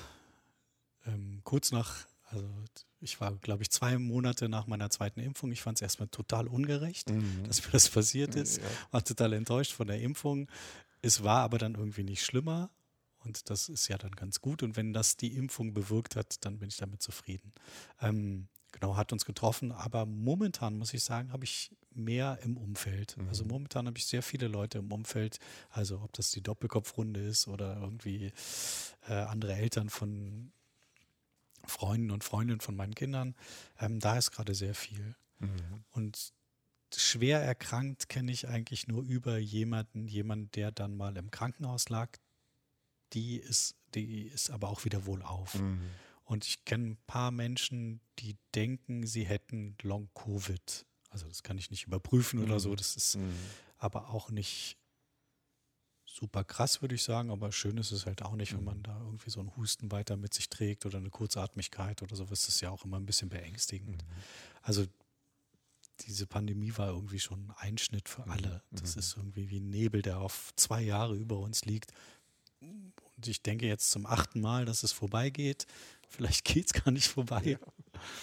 ähm, 1.06 1.40
kurz 1.44 1.72
nach, 1.72 2.06
also 2.24 2.48
ich 3.06 3.20
war, 3.20 3.32
glaube 3.36 3.62
ich, 3.62 3.70
zwei 3.70 3.96
Monate 3.98 4.48
nach 4.48 4.66
meiner 4.66 4.90
zweiten 4.90 5.20
Impfung. 5.20 5.52
Ich 5.52 5.62
fand 5.62 5.78
es 5.78 5.82
erstmal 5.82 6.08
total 6.08 6.48
ungerecht, 6.48 7.08
mhm. 7.08 7.44
dass 7.46 7.64
mir 7.64 7.70
das 7.70 7.88
passiert 7.88 8.34
ist. 8.34 8.58
Ja. 8.58 8.64
War 8.90 9.04
total 9.04 9.32
enttäuscht 9.32 9.72
von 9.72 9.86
der 9.86 10.00
Impfung. 10.00 10.48
Es 11.02 11.22
war 11.22 11.42
aber 11.42 11.58
dann 11.58 11.76
irgendwie 11.76 12.02
nicht 12.02 12.24
schlimmer. 12.24 12.70
Und 13.24 13.48
das 13.48 13.68
ist 13.68 13.88
ja 13.88 13.96
dann 13.96 14.12
ganz 14.12 14.40
gut. 14.40 14.62
Und 14.62 14.76
wenn 14.76 14.92
das 14.92 15.16
die 15.16 15.34
Impfung 15.34 15.72
bewirkt 15.72 16.16
hat, 16.16 16.44
dann 16.44 16.58
bin 16.58 16.68
ich 16.68 16.76
damit 16.76 17.02
zufrieden. 17.02 17.52
Ähm, 18.00 18.48
genau, 18.72 18.96
hat 18.96 19.12
uns 19.12 19.24
getroffen. 19.24 19.72
Aber 19.72 20.04
momentan, 20.04 20.76
muss 20.76 20.94
ich 20.94 21.02
sagen, 21.02 21.32
habe 21.32 21.44
ich 21.44 21.70
mehr 21.94 22.38
im 22.42 22.56
Umfeld. 22.56 23.16
Mhm. 23.16 23.28
Also 23.28 23.44
momentan 23.44 23.86
habe 23.86 23.98
ich 23.98 24.06
sehr 24.06 24.22
viele 24.22 24.48
Leute 24.48 24.78
im 24.78 24.92
Umfeld, 24.92 25.38
also 25.70 26.00
ob 26.02 26.12
das 26.12 26.30
die 26.30 26.42
Doppelkopfrunde 26.42 27.20
ist 27.20 27.48
oder 27.48 27.76
irgendwie 27.80 28.32
äh, 29.08 29.14
andere 29.14 29.54
Eltern 29.54 29.90
von 29.90 30.52
Freunden 31.66 32.10
und 32.10 32.24
Freundinnen 32.24 32.60
von 32.60 32.76
meinen 32.76 32.94
Kindern. 32.94 33.34
Ähm, 33.78 34.00
da 34.00 34.16
ist 34.16 34.30
gerade 34.30 34.54
sehr 34.54 34.74
viel. 34.74 35.14
Mhm. 35.38 35.84
Und 35.90 36.32
schwer 36.94 37.40
erkrankt 37.42 38.08
kenne 38.08 38.32
ich 38.32 38.48
eigentlich 38.48 38.88
nur 38.88 39.02
über 39.02 39.38
jemanden, 39.38 40.06
jemanden, 40.06 40.50
der 40.52 40.72
dann 40.72 40.96
mal 40.96 41.16
im 41.16 41.30
Krankenhaus 41.30 41.88
lag. 41.88 42.10
Die 43.12 43.36
ist, 43.36 43.76
die 43.94 44.22
ist 44.22 44.50
aber 44.50 44.68
auch 44.68 44.84
wieder 44.84 45.06
wohlauf. 45.06 45.54
Mhm. 45.54 45.80
Und 46.24 46.44
ich 46.44 46.64
kenne 46.64 46.90
ein 46.90 46.98
paar 47.06 47.30
Menschen, 47.30 48.00
die 48.18 48.36
denken, 48.54 49.06
sie 49.06 49.24
hätten 49.24 49.76
Long-Covid. 49.82 50.86
Also 51.10 51.28
das 51.28 51.42
kann 51.42 51.56
ich 51.56 51.70
nicht 51.70 51.86
überprüfen 51.86 52.40
mhm. 52.40 52.46
oder 52.46 52.60
so. 52.60 52.70
Mhm. 52.70 52.76
Das 52.76 52.96
ist 52.96 53.16
mhm. 53.16 53.32
aber 53.78 54.10
auch 54.10 54.30
nicht 54.30 54.76
super 56.16 56.44
krass, 56.44 56.82
würde 56.82 56.94
ich 56.94 57.02
sagen. 57.02 57.30
Aber 57.30 57.52
schön 57.52 57.76
ist 57.76 57.92
es 57.92 58.06
halt 58.06 58.22
auch 58.22 58.34
nicht, 58.34 58.54
wenn 58.54 58.64
man 58.64 58.78
mhm. 58.78 58.82
da 58.84 59.00
irgendwie 59.04 59.30
so 59.30 59.40
einen 59.40 59.54
Husten 59.56 59.92
weiter 59.92 60.16
mit 60.16 60.34
sich 60.34 60.48
trägt 60.48 60.86
oder 60.86 60.98
eine 60.98 61.10
Kurzatmigkeit 61.10 62.02
oder 62.02 62.16
sowas. 62.16 62.40
Das 62.40 62.48
ist 62.48 62.60
ja 62.60 62.70
auch 62.70 62.84
immer 62.84 62.98
ein 62.98 63.06
bisschen 63.06 63.28
beängstigend. 63.28 64.04
Mhm. 64.04 64.12
Also 64.62 64.84
diese 66.00 66.26
Pandemie 66.26 66.72
war 66.76 66.88
irgendwie 66.88 67.20
schon 67.20 67.46
ein 67.46 67.54
Einschnitt 67.56 68.08
für 68.08 68.26
alle. 68.26 68.62
Das 68.70 68.96
mhm. 68.96 69.00
ist 69.00 69.16
irgendwie 69.16 69.48
wie 69.50 69.60
ein 69.60 69.70
Nebel, 69.70 70.02
der 70.02 70.18
auf 70.18 70.52
zwei 70.56 70.82
Jahre 70.82 71.14
über 71.14 71.38
uns 71.38 71.64
liegt. 71.64 71.92
Und 72.60 73.26
ich 73.26 73.42
denke 73.42 73.66
jetzt 73.66 73.90
zum 73.90 74.06
achten 74.06 74.40
Mal, 74.40 74.64
dass 74.64 74.82
es 74.82 74.92
vorbeigeht. 74.92 75.66
Vielleicht 76.08 76.44
geht 76.44 76.66
es 76.66 76.72
gar 76.72 76.90
nicht 76.90 77.08
vorbei. 77.08 77.58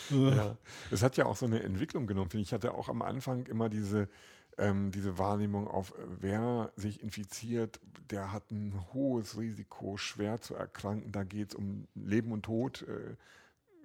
Ja. 0.10 0.17
ja. 0.36 0.58
Es 0.91 1.01
hat 1.01 1.17
ja 1.17 1.25
auch 1.25 1.36
so 1.36 1.45
eine 1.45 1.62
Entwicklung 1.62 2.08
genommen, 2.08 2.29
finde 2.29 2.43
ich. 2.43 2.49
Ich 2.49 2.53
hatte 2.53 2.73
auch 2.73 2.89
am 2.89 3.01
Anfang 3.01 3.45
immer 3.47 3.69
diese, 3.69 4.08
ähm, 4.57 4.91
diese 4.91 5.17
Wahrnehmung 5.17 5.67
auf, 5.67 5.93
wer 6.19 6.71
sich 6.75 7.01
infiziert, 7.01 7.79
der 8.09 8.31
hat 8.31 8.51
ein 8.51 8.73
hohes 8.93 9.37
Risiko, 9.37 9.97
schwer 9.97 10.41
zu 10.41 10.55
erkranken. 10.55 11.11
Da 11.11 11.23
geht 11.23 11.49
es 11.49 11.55
um 11.55 11.87
Leben 11.95 12.31
und 12.31 12.43
Tod. 12.43 12.83
Äh, 12.83 13.15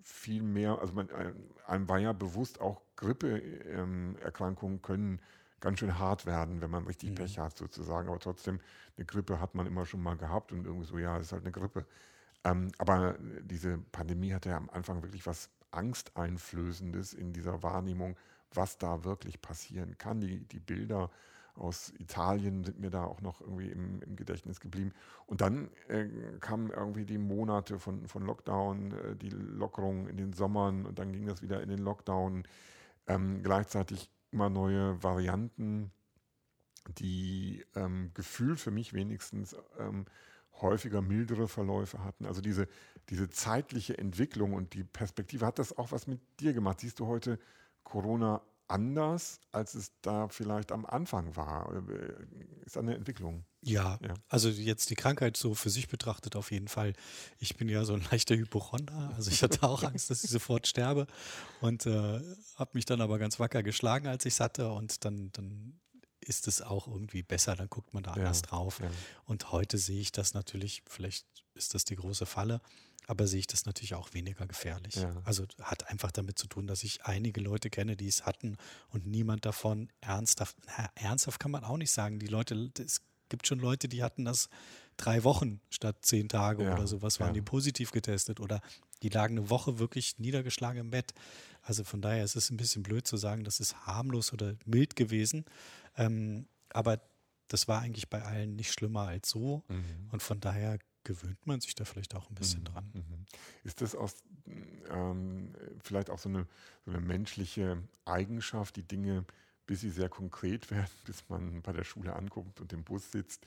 viel 0.02 0.42
mehr, 0.42 0.78
also 0.78 0.94
man, 0.94 1.08
einem 1.66 1.88
war 1.88 1.98
ja 1.98 2.12
bewusst, 2.12 2.60
auch 2.60 2.80
Grippeerkrankungen 2.96 4.76
ähm, 4.76 4.82
können 4.82 5.20
ganz 5.60 5.80
schön 5.80 5.98
hart 5.98 6.24
werden, 6.24 6.60
wenn 6.60 6.70
man 6.70 6.86
richtig 6.86 7.10
mhm. 7.10 7.14
Pech 7.16 7.38
hat 7.38 7.56
sozusagen. 7.56 8.08
Aber 8.08 8.18
trotzdem, 8.18 8.60
eine 8.96 9.06
Grippe 9.06 9.40
hat 9.40 9.54
man 9.54 9.66
immer 9.66 9.86
schon 9.86 10.02
mal 10.02 10.16
gehabt 10.16 10.52
und 10.52 10.64
irgendwie 10.64 10.86
so, 10.86 10.98
ja, 10.98 11.16
es 11.18 11.26
ist 11.26 11.32
halt 11.32 11.42
eine 11.42 11.52
Grippe. 11.52 11.84
Ähm, 12.44 12.70
aber 12.78 13.16
diese 13.42 13.78
Pandemie 13.92 14.32
hatte 14.32 14.50
ja 14.50 14.56
am 14.56 14.70
Anfang 14.70 15.02
wirklich 15.02 15.26
was 15.26 15.50
Angsteinflößendes 15.70 17.12
in 17.12 17.32
dieser 17.32 17.62
Wahrnehmung, 17.62 18.16
was 18.52 18.78
da 18.78 19.04
wirklich 19.04 19.40
passieren 19.40 19.96
kann. 19.98 20.20
Die, 20.20 20.40
die 20.40 20.60
Bilder 20.60 21.10
aus 21.58 21.92
Italien 21.98 22.64
sind 22.64 22.78
mir 22.78 22.90
da 22.90 23.04
auch 23.04 23.20
noch 23.20 23.40
irgendwie 23.40 23.68
im, 23.68 24.00
im 24.02 24.16
Gedächtnis 24.16 24.60
geblieben. 24.60 24.92
Und 25.26 25.40
dann 25.40 25.70
äh, 25.88 26.06
kamen 26.40 26.70
irgendwie 26.70 27.04
die 27.04 27.18
Monate 27.18 27.78
von, 27.78 28.06
von 28.06 28.24
Lockdown, 28.24 28.92
äh, 28.92 29.16
die 29.16 29.30
Lockerung 29.30 30.06
in 30.08 30.16
den 30.16 30.32
Sommern 30.32 30.86
und 30.86 30.98
dann 30.98 31.12
ging 31.12 31.26
das 31.26 31.42
wieder 31.42 31.60
in 31.62 31.68
den 31.68 31.80
Lockdown. 31.80 32.44
Ähm, 33.06 33.42
gleichzeitig 33.42 34.10
immer 34.30 34.50
neue 34.50 35.02
Varianten, 35.02 35.90
die 36.98 37.64
ähm, 37.74 38.10
gefühlt 38.14 38.60
für 38.60 38.70
mich 38.70 38.92
wenigstens 38.92 39.56
ähm, 39.78 40.06
häufiger 40.60 41.02
mildere 41.02 41.48
Verläufe 41.48 42.04
hatten. 42.04 42.26
Also 42.26 42.40
diese, 42.40 42.66
diese 43.10 43.28
zeitliche 43.30 43.96
Entwicklung 43.98 44.54
und 44.54 44.74
die 44.74 44.84
Perspektive, 44.84 45.46
hat 45.46 45.58
das 45.58 45.76
auch 45.76 45.92
was 45.92 46.06
mit 46.06 46.20
dir 46.40 46.52
gemacht? 46.52 46.80
Siehst 46.80 46.98
du 47.00 47.06
heute 47.06 47.38
Corona 47.88 48.42
anders, 48.68 49.40
als 49.50 49.74
es 49.74 49.92
da 50.02 50.28
vielleicht 50.28 50.72
am 50.72 50.84
Anfang 50.84 51.34
war? 51.36 51.72
Ist 52.64 52.76
eine 52.76 52.94
Entwicklung? 52.94 53.44
Ja, 53.62 53.98
ja, 54.02 54.14
also 54.28 54.48
jetzt 54.48 54.90
die 54.90 54.94
Krankheit 54.94 55.36
so 55.36 55.54
für 55.54 55.70
sich 55.70 55.88
betrachtet 55.88 56.36
auf 56.36 56.52
jeden 56.52 56.68
Fall. 56.68 56.92
Ich 57.38 57.56
bin 57.56 57.68
ja 57.68 57.84
so 57.84 57.94
ein 57.94 58.06
leichter 58.10 58.36
Hypochonder, 58.36 59.12
also 59.16 59.30
ich 59.30 59.42
hatte 59.42 59.62
auch 59.62 59.82
Angst, 59.82 60.10
dass 60.10 60.22
ich 60.22 60.30
sofort 60.30 60.66
sterbe 60.66 61.06
und 61.60 61.86
äh, 61.86 62.20
habe 62.56 62.70
mich 62.74 62.84
dann 62.84 63.00
aber 63.00 63.18
ganz 63.18 63.40
wacker 63.40 63.62
geschlagen, 63.62 64.06
als 64.06 64.26
ich 64.26 64.34
es 64.34 64.40
hatte 64.40 64.70
und 64.70 65.04
dann, 65.04 65.32
dann 65.32 65.80
ist 66.20 66.48
es 66.48 66.62
auch 66.62 66.86
irgendwie 66.86 67.22
besser, 67.22 67.56
dann 67.56 67.68
guckt 67.68 67.94
man 67.94 68.02
da 68.02 68.12
anders 68.12 68.42
ja, 68.42 68.48
drauf. 68.48 68.80
Ja. 68.80 68.90
Und 69.24 69.52
heute 69.52 69.78
sehe 69.78 70.00
ich 70.00 70.12
das 70.12 70.34
natürlich, 70.34 70.82
vielleicht 70.86 71.26
ist 71.54 71.74
das 71.74 71.84
die 71.84 71.96
große 71.96 72.26
Falle, 72.26 72.60
aber 73.06 73.26
sehe 73.26 73.40
ich 73.40 73.46
das 73.46 73.64
natürlich 73.64 73.94
auch 73.94 74.12
weniger 74.12 74.46
gefährlich. 74.46 74.96
Ja. 74.96 75.14
Also 75.24 75.46
hat 75.62 75.88
einfach 75.88 76.12
damit 76.12 76.38
zu 76.38 76.46
tun, 76.46 76.66
dass 76.66 76.84
ich 76.84 77.04
einige 77.06 77.40
Leute 77.40 77.70
kenne, 77.70 77.96
die 77.96 78.08
es 78.08 78.26
hatten 78.26 78.56
und 78.90 79.06
niemand 79.06 79.46
davon 79.46 79.88
ernsthaft, 80.00 80.56
na, 80.66 80.90
ernsthaft 80.94 81.40
kann 81.40 81.50
man 81.50 81.64
auch 81.64 81.78
nicht 81.78 81.90
sagen. 81.90 82.18
Die 82.18 82.26
Leute, 82.26 82.70
es 82.78 83.00
gibt 83.28 83.46
schon 83.46 83.60
Leute, 83.60 83.88
die 83.88 84.02
hatten 84.02 84.24
das 84.24 84.48
drei 84.96 85.24
Wochen 85.24 85.60
statt 85.70 85.96
zehn 86.02 86.28
Tage 86.28 86.64
ja. 86.64 86.74
oder 86.74 86.86
sowas, 86.86 87.20
waren 87.20 87.28
ja. 87.28 87.34
die 87.34 87.42
positiv 87.42 87.92
getestet 87.92 88.40
oder 88.40 88.60
die 89.02 89.08
lagen 89.08 89.38
eine 89.38 89.48
Woche 89.48 89.78
wirklich 89.78 90.18
niedergeschlagen 90.18 90.80
im 90.80 90.90
Bett. 90.90 91.14
Also 91.62 91.84
von 91.84 92.02
daher 92.02 92.24
ist 92.24 92.36
es 92.36 92.50
ein 92.50 92.56
bisschen 92.56 92.82
blöd 92.82 93.06
zu 93.06 93.16
sagen, 93.16 93.44
das 93.44 93.60
ist 93.60 93.86
harmlos 93.86 94.32
oder 94.32 94.54
mild 94.66 94.96
gewesen. 94.96 95.44
Ähm, 95.98 96.48
aber 96.70 97.00
das 97.48 97.68
war 97.68 97.80
eigentlich 97.80 98.08
bei 98.08 98.22
allen 98.22 98.56
nicht 98.56 98.72
schlimmer 98.72 99.08
als 99.08 99.30
so. 99.30 99.64
Mhm. 99.68 100.08
Und 100.10 100.22
von 100.22 100.40
daher 100.40 100.78
gewöhnt 101.04 101.46
man 101.46 101.60
sich 101.60 101.74
da 101.74 101.84
vielleicht 101.84 102.14
auch 102.14 102.28
ein 102.30 102.34
bisschen 102.34 102.60
mhm. 102.60 102.64
dran. 102.64 102.90
Mhm. 102.92 103.26
Ist 103.64 103.80
das 103.80 103.94
aus, 103.94 104.16
ähm, 104.90 105.54
vielleicht 105.82 106.10
auch 106.10 106.18
so 106.18 106.28
eine, 106.28 106.46
so 106.84 106.92
eine 106.92 107.00
menschliche 107.00 107.82
Eigenschaft, 108.04 108.76
die 108.76 108.82
Dinge, 108.82 109.24
bis 109.66 109.80
sie 109.80 109.90
sehr 109.90 110.08
konkret 110.08 110.70
werden, 110.70 110.90
bis 111.04 111.28
man 111.28 111.62
bei 111.62 111.72
der 111.72 111.84
Schule 111.84 112.14
ankommt 112.14 112.60
und 112.60 112.72
im 112.72 112.84
Bus 112.84 113.10
sitzt, 113.10 113.46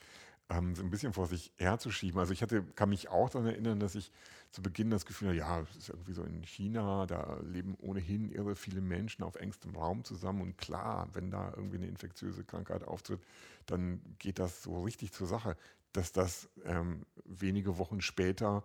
ähm, 0.51 0.75
so 0.75 0.83
ein 0.83 0.89
bisschen 0.89 1.13
vor 1.13 1.27
sich 1.27 1.53
herzuschieben. 1.57 2.19
Also 2.19 2.33
ich 2.33 2.41
hatte, 2.41 2.63
kann 2.75 2.89
mich 2.89 3.09
auch 3.09 3.29
daran 3.29 3.47
erinnern, 3.47 3.79
dass 3.79 3.95
ich 3.95 4.11
zu 4.51 4.61
Beginn 4.61 4.89
das 4.89 5.05
Gefühl 5.05 5.29
hatte, 5.29 5.37
ja, 5.37 5.61
es 5.61 5.75
ist 5.77 5.89
irgendwie 5.89 6.13
so 6.13 6.23
in 6.23 6.43
China, 6.43 7.05
da 7.05 7.37
leben 7.41 7.75
ohnehin 7.79 8.29
irre 8.29 8.55
viele 8.55 8.81
Menschen 8.81 9.23
auf 9.23 9.35
engstem 9.35 9.75
Raum 9.75 10.03
zusammen 10.03 10.41
und 10.41 10.57
klar, 10.57 11.07
wenn 11.13 11.31
da 11.31 11.53
irgendwie 11.55 11.77
eine 11.77 11.87
infektiöse 11.87 12.43
Krankheit 12.43 12.83
auftritt, 12.83 13.21
dann 13.65 14.01
geht 14.19 14.39
das 14.39 14.61
so 14.61 14.83
richtig 14.83 15.13
zur 15.13 15.27
Sache. 15.27 15.55
Dass 15.93 16.11
das 16.11 16.49
ähm, 16.65 17.05
wenige 17.25 17.77
Wochen 17.77 18.01
später 18.01 18.63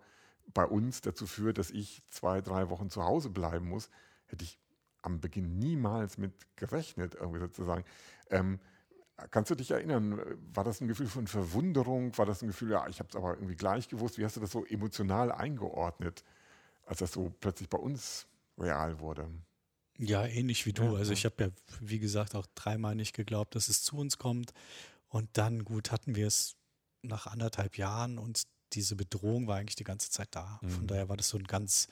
bei 0.53 0.65
uns 0.65 1.01
dazu 1.01 1.25
führt, 1.25 1.57
dass 1.57 1.71
ich 1.71 2.01
zwei, 2.09 2.41
drei 2.41 2.69
Wochen 2.69 2.89
zu 2.89 3.03
Hause 3.03 3.29
bleiben 3.29 3.67
muss, 3.67 3.89
hätte 4.27 4.43
ich 4.43 4.59
am 5.01 5.19
Beginn 5.19 5.57
niemals 5.59 6.17
mit 6.17 6.33
gerechnet, 6.57 7.15
irgendwie 7.15 7.39
sozusagen. 7.39 7.85
Ähm, 8.29 8.59
Kannst 9.31 9.49
du 9.49 9.55
dich 9.55 9.71
erinnern, 9.71 10.21
war 10.53 10.63
das 10.63 10.79
ein 10.79 10.87
Gefühl 10.87 11.07
von 11.07 11.25
Verwunderung? 11.25 12.15
War 12.17 12.27
das 12.27 12.43
ein 12.43 12.47
Gefühl, 12.47 12.71
ja, 12.71 12.87
ich 12.87 12.99
habe 12.99 13.09
es 13.09 13.15
aber 13.15 13.33
irgendwie 13.33 13.55
gleich 13.55 13.89
gewusst? 13.89 14.19
Wie 14.19 14.25
hast 14.25 14.35
du 14.35 14.39
das 14.39 14.51
so 14.51 14.63
emotional 14.65 15.31
eingeordnet, 15.31 16.23
als 16.85 16.99
das 16.99 17.13
so 17.13 17.33
plötzlich 17.39 17.67
bei 17.67 17.79
uns 17.79 18.27
real 18.59 18.99
wurde? 18.99 19.27
Ja, 19.97 20.23
ähnlich 20.25 20.67
wie 20.67 20.73
du. 20.73 20.95
Also 20.95 21.13
ich 21.13 21.25
habe 21.25 21.45
ja, 21.45 21.49
wie 21.81 21.97
gesagt, 21.97 22.35
auch 22.35 22.45
dreimal 22.53 22.93
nicht 22.93 23.13
geglaubt, 23.13 23.55
dass 23.55 23.69
es 23.69 23.81
zu 23.81 23.97
uns 23.97 24.19
kommt. 24.19 24.53
Und 25.09 25.29
dann, 25.33 25.65
gut, 25.65 25.91
hatten 25.91 26.15
wir 26.15 26.27
es 26.27 26.55
nach 27.01 27.25
anderthalb 27.25 27.77
Jahren 27.77 28.19
und 28.19 28.43
diese 28.73 28.95
Bedrohung 28.95 29.47
war 29.47 29.57
eigentlich 29.57 29.77
die 29.77 29.83
ganze 29.83 30.11
Zeit 30.11 30.29
da. 30.31 30.59
Mhm. 30.61 30.69
Von 30.69 30.87
daher 30.87 31.09
war 31.09 31.17
das 31.17 31.29
so 31.29 31.37
ein 31.37 31.45
ganz 31.45 31.87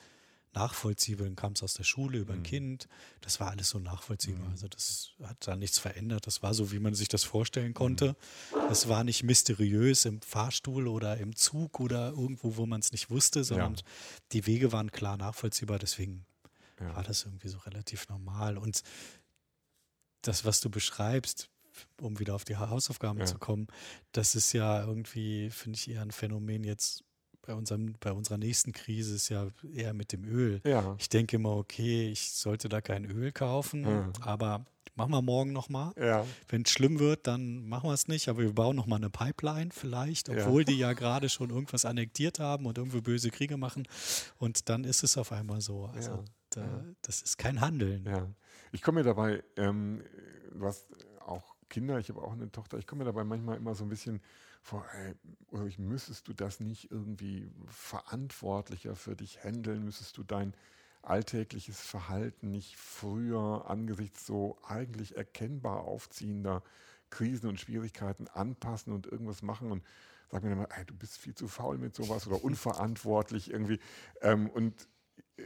nachvollziehbar. 0.56 1.26
Dann 1.26 1.36
kam 1.36 1.52
es 1.52 1.62
aus 1.62 1.74
der 1.74 1.84
Schule 1.84 2.18
über 2.18 2.32
ein 2.32 2.40
mhm. 2.40 2.44
Kind. 2.44 2.88
Das 3.20 3.38
war 3.40 3.50
alles 3.50 3.68
so 3.68 3.78
nachvollziehbar. 3.78 4.46
Mhm. 4.46 4.50
Also 4.50 4.68
das 4.68 5.10
hat 5.22 5.46
da 5.46 5.54
nichts 5.54 5.78
verändert. 5.78 6.26
Das 6.26 6.42
war 6.42 6.54
so, 6.54 6.72
wie 6.72 6.78
man 6.78 6.94
sich 6.94 7.08
das 7.08 7.24
vorstellen 7.24 7.74
konnte. 7.74 8.16
Es 8.70 8.88
war 8.88 9.04
nicht 9.04 9.22
mysteriös 9.22 10.04
im 10.06 10.20
Fahrstuhl 10.22 10.88
oder 10.88 11.18
im 11.18 11.36
Zug 11.36 11.78
oder 11.78 12.08
irgendwo, 12.08 12.56
wo 12.56 12.66
man 12.66 12.80
es 12.80 12.92
nicht 12.92 13.10
wusste, 13.10 13.44
sondern 13.44 13.74
ja. 13.74 13.82
die 14.32 14.46
Wege 14.46 14.72
waren 14.72 14.90
klar 14.90 15.16
nachvollziehbar. 15.16 15.78
Deswegen 15.78 16.24
ja. 16.80 16.96
war 16.96 17.02
das 17.02 17.24
irgendwie 17.24 17.48
so 17.48 17.58
relativ 17.58 18.08
normal. 18.08 18.58
Und 18.58 18.82
das, 20.22 20.44
was 20.44 20.60
du 20.60 20.70
beschreibst, 20.70 21.50
um 22.00 22.18
wieder 22.18 22.34
auf 22.34 22.44
die 22.44 22.56
Hausaufgaben 22.56 23.20
ja. 23.20 23.26
zu 23.26 23.38
kommen, 23.38 23.66
das 24.12 24.34
ist 24.34 24.52
ja 24.52 24.84
irgendwie, 24.84 25.50
finde 25.50 25.78
ich, 25.78 25.90
eher 25.90 26.02
ein 26.02 26.10
Phänomen 26.10 26.64
jetzt 26.64 27.04
bei, 27.46 27.54
unserem, 27.54 27.94
bei 28.00 28.12
unserer 28.12 28.38
nächsten 28.38 28.72
Krise 28.72 29.14
ist 29.14 29.28
ja 29.28 29.48
eher 29.72 29.94
mit 29.94 30.12
dem 30.12 30.24
Öl. 30.24 30.60
Ja. 30.64 30.96
Ich 30.98 31.08
denke 31.08 31.36
immer, 31.36 31.56
okay, 31.56 32.10
ich 32.10 32.32
sollte 32.32 32.68
da 32.68 32.80
kein 32.80 33.04
Öl 33.04 33.32
kaufen, 33.32 33.82
mhm. 33.82 34.12
aber 34.20 34.64
machen 34.96 35.12
wir 35.12 35.22
morgen 35.22 35.52
nochmal. 35.52 35.92
Ja. 35.96 36.26
Wenn 36.48 36.62
es 36.62 36.70
schlimm 36.70 36.98
wird, 36.98 37.26
dann 37.26 37.68
machen 37.68 37.88
wir 37.88 37.94
es 37.94 38.08
nicht, 38.08 38.28
aber 38.28 38.40
wir 38.40 38.52
bauen 38.52 38.76
nochmal 38.76 38.98
eine 38.98 39.10
Pipeline 39.10 39.70
vielleicht, 39.72 40.28
obwohl 40.28 40.62
ja. 40.62 40.66
die 40.66 40.78
ja 40.78 40.92
gerade 40.92 41.28
schon 41.28 41.50
irgendwas 41.50 41.84
annektiert 41.84 42.40
haben 42.40 42.66
und 42.66 42.78
irgendwo 42.78 43.00
böse 43.00 43.30
Kriege 43.30 43.56
machen. 43.56 43.86
Und 44.38 44.68
dann 44.68 44.84
ist 44.84 45.04
es 45.04 45.16
auf 45.16 45.32
einmal 45.32 45.60
so. 45.60 45.86
Also 45.86 46.10
ja. 46.10 46.24
da, 46.50 46.84
das 47.02 47.22
ist 47.22 47.38
kein 47.38 47.60
Handeln. 47.60 48.34
Ich 48.72 48.82
komme 48.82 49.00
mir 49.00 49.04
dabei, 49.04 49.42
ähm, 49.56 50.02
hast 50.60 50.86
auch 51.20 51.54
Kinder, 51.68 51.98
ich 51.98 52.08
habe 52.08 52.22
auch 52.22 52.32
eine 52.32 52.50
Tochter, 52.50 52.78
ich 52.78 52.86
komme 52.86 53.00
mir 53.00 53.06
dabei 53.06 53.24
manchmal 53.24 53.56
immer 53.56 53.74
so 53.74 53.84
ein 53.84 53.88
bisschen 53.88 54.20
vor, 54.66 54.84
ey, 54.92 55.74
müsstest 55.78 56.26
du 56.26 56.32
das 56.32 56.58
nicht 56.58 56.90
irgendwie 56.90 57.48
verantwortlicher 57.66 58.96
für 58.96 59.14
dich 59.14 59.44
handeln? 59.44 59.84
Müsstest 59.84 60.16
du 60.16 60.24
dein 60.24 60.54
alltägliches 61.02 61.80
Verhalten 61.80 62.50
nicht 62.50 62.76
früher 62.76 63.70
angesichts 63.70 64.26
so 64.26 64.58
eigentlich 64.66 65.16
erkennbar 65.16 65.84
aufziehender 65.84 66.64
Krisen 67.10 67.48
und 67.48 67.60
Schwierigkeiten 67.60 68.26
anpassen 68.26 68.92
und 68.92 69.06
irgendwas 69.06 69.42
machen 69.42 69.70
und 69.70 69.84
sag 70.32 70.42
mir 70.42 70.48
dann 70.48 70.58
mal, 70.58 70.68
ey, 70.76 70.84
du 70.84 70.96
bist 70.96 71.16
viel 71.18 71.36
zu 71.36 71.46
faul 71.46 71.78
mit 71.78 71.94
sowas 71.94 72.26
oder 72.26 72.42
unverantwortlich 72.42 73.50
irgendwie. 73.52 73.78
Ähm, 74.20 74.50
und 74.50 74.88
äh, 75.36 75.44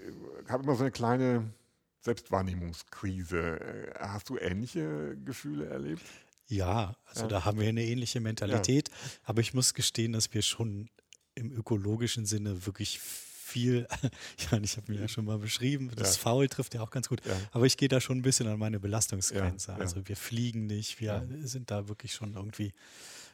habe 0.48 0.62
immer 0.62 0.76
so 0.76 0.82
eine 0.84 0.92
kleine 0.92 1.52
Selbstwahrnehmungskrise. 2.00 3.60
Äh, 3.60 3.98
hast 3.98 4.30
du 4.30 4.38
ähnliche 4.38 5.18
Gefühle 5.18 5.66
erlebt? 5.66 6.06
Ja, 6.50 6.96
also 7.06 7.22
ja. 7.22 7.28
da 7.28 7.44
haben 7.44 7.60
wir 7.60 7.68
eine 7.68 7.84
ähnliche 7.84 8.20
Mentalität. 8.20 8.88
Ja. 8.88 8.94
Aber 9.24 9.40
ich 9.40 9.54
muss 9.54 9.72
gestehen, 9.72 10.12
dass 10.12 10.34
wir 10.34 10.42
schon 10.42 10.90
im 11.36 11.52
ökologischen 11.52 12.26
Sinne 12.26 12.66
wirklich 12.66 12.98
viel, 12.98 13.86
ja, 14.50 14.58
ich 14.58 14.76
habe 14.76 14.92
mir 14.92 15.00
ja 15.00 15.08
schon 15.08 15.24
mal 15.24 15.38
beschrieben, 15.38 15.90
das 15.94 16.16
ja. 16.16 16.22
Faul 16.22 16.48
trifft 16.48 16.74
ja 16.74 16.82
auch 16.82 16.90
ganz 16.90 17.08
gut, 17.08 17.24
ja. 17.24 17.36
aber 17.52 17.66
ich 17.66 17.76
gehe 17.76 17.88
da 17.88 18.00
schon 18.00 18.18
ein 18.18 18.22
bisschen 18.22 18.46
an 18.48 18.58
meine 18.58 18.78
Belastungsgrenze. 18.78 19.74
Also 19.74 20.06
wir 20.06 20.16
fliegen 20.16 20.66
nicht, 20.66 21.00
wir 21.00 21.26
sind 21.42 21.70
da 21.70 21.88
wirklich 21.88 22.12
schon 22.12 22.34
irgendwie, 22.34 22.72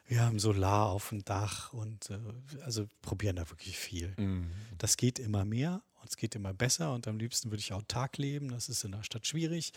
wir 0.06 0.20
haben 0.20 0.38
Solar 0.38 0.90
auf 0.90 1.08
dem 1.08 1.24
Dach 1.24 1.72
und 1.72 2.10
äh, 2.10 2.18
also 2.62 2.86
probieren 3.02 3.36
da 3.36 3.48
wirklich 3.50 3.76
viel. 3.76 4.14
Mhm. 4.16 4.50
Das 4.78 4.96
geht 4.96 5.18
immer 5.18 5.44
mehr 5.44 5.82
und 6.00 6.10
es 6.10 6.16
geht 6.16 6.34
immer 6.34 6.54
besser 6.54 6.94
und 6.94 7.08
am 7.08 7.18
liebsten 7.18 7.50
würde 7.50 7.60
ich 7.60 7.72
autark 7.72 8.18
leben, 8.18 8.50
das 8.50 8.68
ist 8.68 8.84
in 8.84 8.92
der 8.92 9.02
Stadt 9.02 9.26
schwierig. 9.26 9.72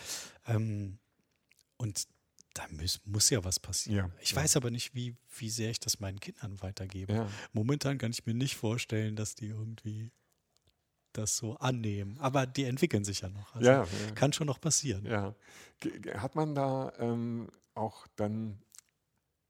Ähm, 0.45 0.99
Und 1.77 2.07
da 2.53 2.65
muss, 2.69 2.99
muss 3.05 3.29
ja 3.29 3.43
was 3.43 3.59
passieren. 3.59 4.09
Ja, 4.09 4.21
ich 4.21 4.31
ja. 4.31 4.37
weiß 4.37 4.57
aber 4.57 4.71
nicht, 4.71 4.95
wie, 4.95 5.15
wie 5.37 5.49
sehr 5.49 5.69
ich 5.69 5.79
das 5.79 5.99
meinen 5.99 6.19
Kindern 6.19 6.61
weitergebe. 6.61 7.13
Ja. 7.13 7.29
Momentan 7.53 7.97
kann 7.97 8.11
ich 8.11 8.25
mir 8.25 8.33
nicht 8.33 8.55
vorstellen, 8.55 9.15
dass 9.15 9.35
die 9.35 9.47
irgendwie 9.47 10.11
das 11.13 11.37
so 11.37 11.55
annehmen. 11.57 12.17
Aber 12.19 12.45
die 12.45 12.65
entwickeln 12.65 13.03
sich 13.03 13.21
ja 13.21 13.29
noch. 13.29 13.55
Also. 13.55 13.65
Kann 14.15 14.33
schon 14.33 14.47
noch 14.47 14.61
passieren. 14.61 15.05
Hat 16.15 16.35
man 16.35 16.55
da 16.55 16.93
ähm, 16.99 17.47
auch 17.73 18.07
dann, 18.15 18.59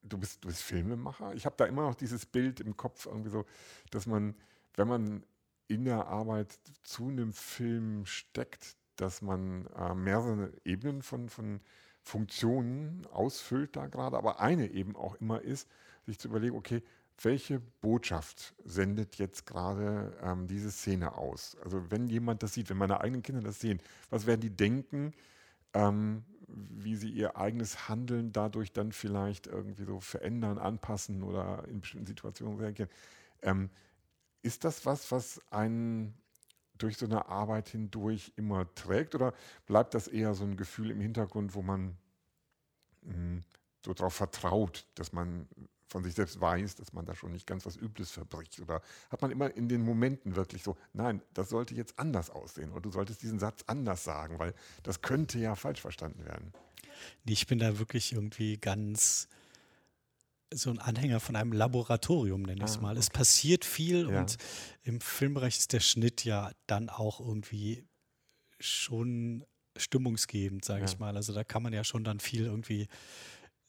du 0.01 0.17
bist, 0.17 0.43
du 0.43 0.47
bist 0.47 0.61
Filmemacher? 0.61 1.33
Ich 1.33 1.45
habe 1.45 1.55
da 1.57 1.65
immer 1.65 1.83
noch 1.83 1.95
dieses 1.95 2.25
Bild 2.25 2.59
im 2.59 2.77
Kopf, 2.77 3.05
irgendwie 3.05 3.29
so, 3.29 3.45
dass 3.91 4.05
man, 4.05 4.35
wenn 4.75 4.87
man 4.87 5.25
in 5.67 5.85
der 5.85 6.07
Arbeit 6.07 6.59
zu 6.83 7.07
einem 7.07 7.33
Film 7.33 8.05
steckt, 8.05 8.75
dass 8.95 9.21
man 9.21 9.67
äh, 9.67 9.93
mehrere 9.93 10.51
Ebenen 10.65 11.01
von, 11.01 11.29
von 11.29 11.61
Funktionen 12.09 13.05
ausfüllt 13.11 13.75
da 13.75 13.85
gerade, 13.87 14.17
aber 14.17 14.39
eine 14.39 14.71
eben 14.71 14.95
auch 14.95 15.15
immer 15.15 15.41
ist, 15.41 15.69
sich 16.07 16.17
zu 16.17 16.27
überlegen, 16.27 16.55
okay, 16.55 16.81
welche 17.21 17.59
Botschaft 17.59 18.55
sendet 18.63 19.17
jetzt 19.17 19.45
gerade 19.45 20.17
ähm, 20.23 20.47
diese 20.47 20.71
Szene 20.71 21.17
aus? 21.17 21.55
Also 21.63 21.91
wenn 21.91 22.07
jemand 22.07 22.41
das 22.41 22.53
sieht, 22.53 22.69
wenn 22.69 22.77
meine 22.77 23.01
eigenen 23.01 23.21
Kinder 23.21 23.41
das 23.41 23.59
sehen, 23.59 23.79
was 24.09 24.25
werden 24.25 24.41
die 24.41 24.49
denken, 24.49 25.13
ähm, 25.73 26.23
wie 26.47 26.95
sie 26.95 27.09
ihr 27.09 27.37
eigenes 27.37 27.89
Handeln 27.89 28.31
dadurch 28.31 28.71
dann 28.73 28.91
vielleicht 28.91 29.45
irgendwie 29.45 29.83
so 29.83 29.99
verändern, 29.99 30.57
anpassen 30.57 31.21
oder 31.21 31.63
in 31.67 31.81
bestimmten 31.81 32.07
Situationen 32.07 32.57
reagieren? 32.57 32.89
Ähm, 33.43 33.69
ist 34.41 34.63
das 34.63 34.85
was, 34.85 35.11
was 35.11 35.41
einen 35.51 36.17
durch 36.79 36.97
so 36.97 37.05
eine 37.05 37.27
Arbeit 37.27 37.69
hindurch 37.69 38.33
immer 38.35 38.73
trägt 38.73 39.13
oder 39.13 39.33
bleibt 39.67 39.93
das 39.93 40.07
eher 40.07 40.33
so 40.33 40.43
ein 40.43 40.57
Gefühl 40.57 40.89
im 40.91 40.99
Hintergrund, 40.99 41.53
wo 41.53 41.61
man 41.61 41.95
mh, 43.03 43.41
so 43.85 43.93
darauf 43.93 44.15
vertraut, 44.15 44.85
dass 44.95 45.13
man 45.13 45.47
von 45.87 46.03
sich 46.03 46.13
selbst 46.13 46.39
weiß, 46.39 46.75
dass 46.75 46.93
man 46.93 47.05
da 47.05 47.15
schon 47.15 47.31
nicht 47.31 47.47
ganz 47.47 47.65
was 47.65 47.75
Übles 47.75 48.11
verbricht? 48.11 48.59
Oder 48.59 48.81
hat 49.09 49.21
man 49.21 49.31
immer 49.31 49.53
in 49.55 49.67
den 49.67 49.83
Momenten 49.83 50.35
wirklich 50.35 50.63
so, 50.63 50.77
nein, 50.93 51.21
das 51.33 51.49
sollte 51.49 51.73
jetzt 51.73 51.97
anders 51.97 52.29
aussehen 52.29 52.71
oder 52.71 52.81
du 52.81 52.91
solltest 52.91 53.23
diesen 53.23 53.39
Satz 53.39 53.63
anders 53.67 54.03
sagen, 54.03 54.39
weil 54.39 54.53
das 54.83 55.01
könnte 55.01 55.39
ja 55.39 55.55
falsch 55.55 55.81
verstanden 55.81 56.23
werden. 56.25 56.53
Nee, 57.23 57.33
Ich 57.33 57.47
bin 57.47 57.59
da 57.59 57.79
wirklich 57.79 58.13
irgendwie 58.13 58.57
ganz 58.57 59.27
so 60.53 60.69
ein 60.71 60.79
Anhänger 60.79 61.19
von 61.19 61.35
einem 61.35 61.51
Laboratorium, 61.53 62.41
nenne 62.41 62.63
ich 62.63 62.71
es 62.71 62.77
Ah, 62.77 62.81
mal. 62.81 62.97
Es 62.97 63.09
passiert 63.09 63.65
viel 63.65 64.09
Ja. 64.09 64.21
und 64.21 64.37
im 64.83 64.99
Filmbereich 65.01 65.57
ist 65.59 65.73
der 65.73 65.79
Schnitt 65.79 66.25
ja 66.25 66.51
dann 66.67 66.89
auch 66.89 67.19
irgendwie 67.19 67.85
schon 68.59 69.45
stimmungsgebend, 69.77 70.65
sage 70.65 70.81
Ja. 70.81 70.85
ich 70.89 70.99
mal. 70.99 71.15
Also 71.15 71.33
da 71.33 71.43
kann 71.43 71.63
man 71.63 71.73
ja 71.73 71.83
schon 71.83 72.03
dann 72.03 72.19
viel 72.19 72.45
irgendwie 72.45 72.87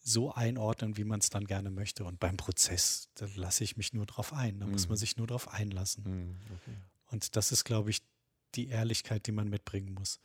so 0.02 0.32
einordnen, 0.32 0.96
wie 0.96 1.04
man 1.04 1.20
es 1.20 1.28
dann 1.28 1.46
gerne 1.46 1.70
möchte. 1.70 2.04
Und 2.04 2.18
beim 2.18 2.36
Prozess, 2.36 3.08
da 3.14 3.26
lasse 3.36 3.62
ich 3.64 3.76
mich 3.76 3.92
nur 3.92 4.06
drauf 4.06 4.32
ein. 4.32 4.58
Da 4.58 4.66
muss 4.66 4.84
Mhm. 4.84 4.88
man 4.90 4.96
sich 4.98 5.16
nur 5.18 5.26
drauf 5.26 5.48
einlassen. 5.48 6.04
Hm, 6.04 6.36
okay. 6.54 6.76
Und 7.10 7.36
das 7.36 7.52
ist, 7.52 7.64
glaube 7.64 7.90
ich, 7.90 8.00
die 8.54 8.68
Ehrlichkeit, 8.68 9.26
die 9.26 9.32
man 9.32 9.48
mitbringen 9.48 9.92
muss. 9.92 10.18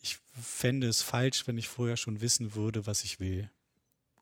Ich 0.00 0.18
fände 0.40 0.86
es 0.88 1.02
falsch, 1.02 1.46
wenn 1.48 1.58
ich 1.58 1.66
vorher 1.68 1.96
schon 1.96 2.20
wissen 2.20 2.54
würde, 2.54 2.86
was 2.86 3.02
ich 3.04 3.18
will. 3.20 3.50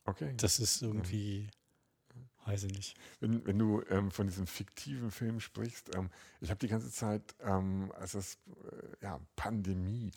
okay. 0.07 0.35
Das 0.37 0.59
ist 0.59 0.83
irgendwie, 0.83 1.49
weiß 2.47 2.65
ich 2.65 2.73
nicht. 2.73 2.97
Wenn, 3.21 3.47
wenn 3.47 3.59
du 3.59 3.83
ähm, 3.91 4.11
von 4.11 4.27
diesem 4.27 4.47
fiktiven 4.47 5.11
Film 5.11 5.41
sprichst, 5.41 5.95
ähm, 5.97 6.11
ich 6.41 6.51
habe 6.51 6.59
die 6.59 6.69
ganze 6.69 6.91
Zeit, 6.91 7.35
ähm, 7.43 7.93
als 7.99 8.13
das 8.13 8.39
äh, 8.71 9.05
ja, 9.05 9.21
Pandemie, 9.37 10.11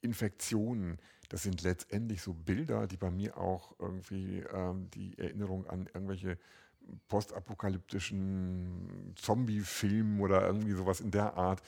Infektionen, 0.00 0.98
das 1.28 1.42
sind 1.42 1.62
letztendlich 1.62 2.22
so 2.22 2.34
Bilder, 2.34 2.86
die 2.86 2.96
bei 2.96 3.10
mir 3.10 3.38
auch 3.38 3.74
irgendwie 3.78 4.40
ähm, 4.52 4.90
die 4.90 5.16
Erinnerung 5.18 5.66
an 5.66 5.86
irgendwelche 5.86 6.38
postapokalyptischen 7.08 9.14
Zombie-Filme 9.16 10.22
oder 10.22 10.46
irgendwie 10.46 10.72
sowas 10.72 11.00
in 11.00 11.10
der 11.10 11.34
Art 11.34 11.62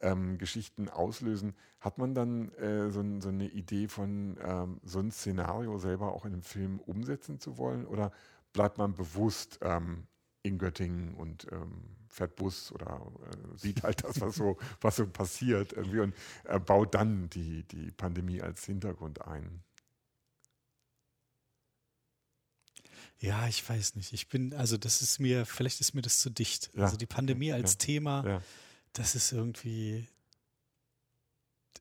ähm, 0.00 0.38
Geschichten 0.38 0.88
auslösen. 0.88 1.54
Hat 1.80 1.98
man 1.98 2.14
dann 2.14 2.52
äh, 2.54 2.90
so, 2.90 3.04
so 3.20 3.28
eine 3.28 3.48
Idee 3.48 3.88
von 3.88 4.38
ähm, 4.42 4.80
so 4.82 5.00
ein 5.00 5.10
Szenario 5.10 5.78
selber 5.78 6.12
auch 6.12 6.24
in 6.24 6.32
einem 6.32 6.42
Film 6.42 6.80
umsetzen 6.80 7.38
zu 7.38 7.58
wollen? 7.58 7.86
Oder 7.86 8.12
bleibt 8.52 8.78
man 8.78 8.94
bewusst 8.94 9.58
ähm, 9.62 10.06
in 10.42 10.58
Göttingen 10.58 11.14
und 11.14 11.46
ähm, 11.52 11.96
fährt 12.08 12.36
Bus 12.36 12.72
oder 12.72 13.10
äh, 13.30 13.56
sieht 13.58 13.82
halt 13.82 14.04
das, 14.04 14.20
was 14.20 14.36
so, 14.36 14.58
was 14.80 14.96
so 14.96 15.06
passiert 15.06 15.72
irgendwie 15.72 16.00
und 16.00 16.14
äh, 16.44 16.58
baut 16.58 16.94
dann 16.94 17.30
die, 17.30 17.62
die 17.64 17.90
Pandemie 17.92 18.42
als 18.42 18.64
Hintergrund 18.64 19.22
ein? 19.26 19.62
Ja, 23.18 23.46
ich 23.46 23.66
weiß 23.68 23.94
nicht. 23.94 24.12
Ich 24.12 24.28
bin, 24.28 24.52
also 24.54 24.76
das 24.76 25.00
ist 25.00 25.20
mir, 25.20 25.46
vielleicht 25.46 25.80
ist 25.80 25.94
mir 25.94 26.02
das 26.02 26.18
zu 26.18 26.28
dicht. 26.30 26.70
Ja. 26.74 26.84
Also 26.84 26.96
die 26.96 27.06
Pandemie 27.06 27.52
als 27.52 27.74
Ja. 27.74 27.78
Thema, 27.78 28.26
Ja. 28.26 28.42
das 28.94 29.14
ist 29.14 29.30
irgendwie 29.32 30.08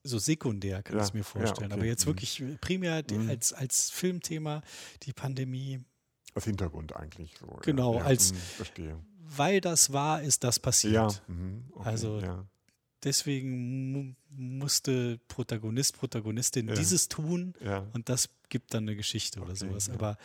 so 0.03 0.19
sekundär, 0.19 0.84
kann 0.84 0.97
ich 0.97 1.03
es 1.03 1.13
mir 1.13 1.24
vorstellen. 1.24 1.72
Aber 1.72 1.82
okay. 1.82 1.89
jetzt 1.89 2.05
Mhm. 2.05 2.09
wirklich 2.09 2.43
primär 2.61 3.03
Mhm. 3.09 3.30
als, 3.30 3.53
als 3.53 3.89
Filmthema 3.89 4.61
die 5.03 5.13
Pandemie, 5.13 5.84
Als 6.34 6.45
Hintergrund 6.45 6.95
eigentlich. 6.95 7.34
So, 7.39 7.45
Genau, 7.61 7.95
ja, 7.95 8.01
als- 8.05 8.34
mh, 8.34 8.39
verstehe. 8.39 8.97
weil 9.36 9.59
das 9.61 9.91
war, 9.93 10.21
ist 10.21 10.43
das 10.43 10.59
passiert. 10.59 10.93
Ja, 10.93 11.07
mhm, 11.27 11.65
okay, 11.73 11.89
Also, 11.89 12.19
ja. 12.19 12.45
Deswegen 13.03 13.91
mu 13.91 14.13
musste 14.29 15.19
Protagonist, 15.27 15.97
Protagonistin 15.97 16.67
Ja. 16.69 16.75
dieses 16.75 17.09
tun 17.09 17.53
und 17.93 18.07
das 18.09 18.29
gibt 18.47 18.73
dann 18.75 18.84
eine 18.84 18.95
Geschichte 18.95 19.39
oder 19.41 19.49
Okay, 19.53 19.67
sowas. 19.67 19.88
ja. 19.88 19.95
Aber 19.95 20.17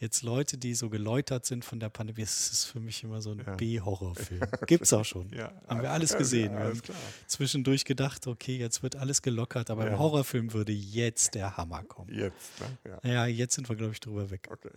jetzt 0.00 0.22
Leute, 0.22 0.58
die 0.58 0.74
so 0.74 0.90
geläutert 0.90 1.46
sind 1.46 1.64
von 1.64 1.78
der 1.80 1.90
Pandemie, 1.90 2.22
das 2.22 2.50
ist 2.50 2.64
für 2.64 2.80
mich 2.80 3.04
immer 3.04 3.22
so 3.22 3.30
ein. 3.30 3.42
B-Horrorfilm. 3.56 4.40
Gibt's 4.66 4.92
auch 4.92 5.04
schon. 5.04 5.30
Ja, 5.32 5.52
Haben 5.68 5.82
wir 5.82 5.92
alles- 5.92 6.16
gesehen. 6.16 6.52
Wir 6.52 6.58
haben 6.64 6.82
zwischendurch 7.28 7.84
gedacht, 7.84 8.26
okay, 8.26 8.58
jetzt 8.58 8.82
wird 8.82 8.96
alles 8.96 9.22
gelockert, 9.22 9.70
aber 9.70 9.86
im 9.86 9.98
Horrorfilm 9.98 10.52
würde 10.52 10.72
jetzt 10.72 11.36
der 11.36 11.56
Hammer 11.56 11.84
kommen. 11.84 12.12
Jetzt, 12.12 12.50
ne? 12.84 12.98
ja. 13.12 13.26
Jetzt 13.26 13.54
sind 13.54 13.68
wir, 13.68 13.76
glaube 13.76 13.92
ich, 13.92 14.00
drüber 14.00 14.30
weg. 14.30 14.48
Okay. 14.50 14.70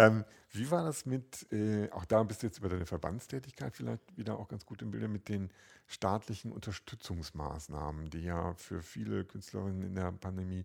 Ähm, 0.00 0.24
wie 0.52 0.70
war 0.70 0.82
das 0.84 1.06
mit, 1.06 1.46
äh, 1.52 1.90
auch 1.90 2.04
da 2.04 2.22
bist 2.22 2.42
du 2.42 2.46
jetzt 2.46 2.58
über 2.58 2.68
deine 2.68 2.86
Verbandstätigkeit 2.86 3.76
vielleicht 3.76 4.16
wieder 4.16 4.38
auch 4.38 4.48
ganz 4.48 4.64
gut 4.66 4.82
im 4.82 4.90
Bilde, 4.90 5.08
mit 5.08 5.28
den 5.28 5.50
staatlichen 5.86 6.52
Unterstützungsmaßnahmen, 6.52 8.10
die 8.10 8.20
ja 8.22 8.54
für 8.54 8.82
viele 8.82 9.24
Künstlerinnen 9.24 9.82
in 9.82 9.94
der 9.94 10.10
Pandemie 10.12 10.64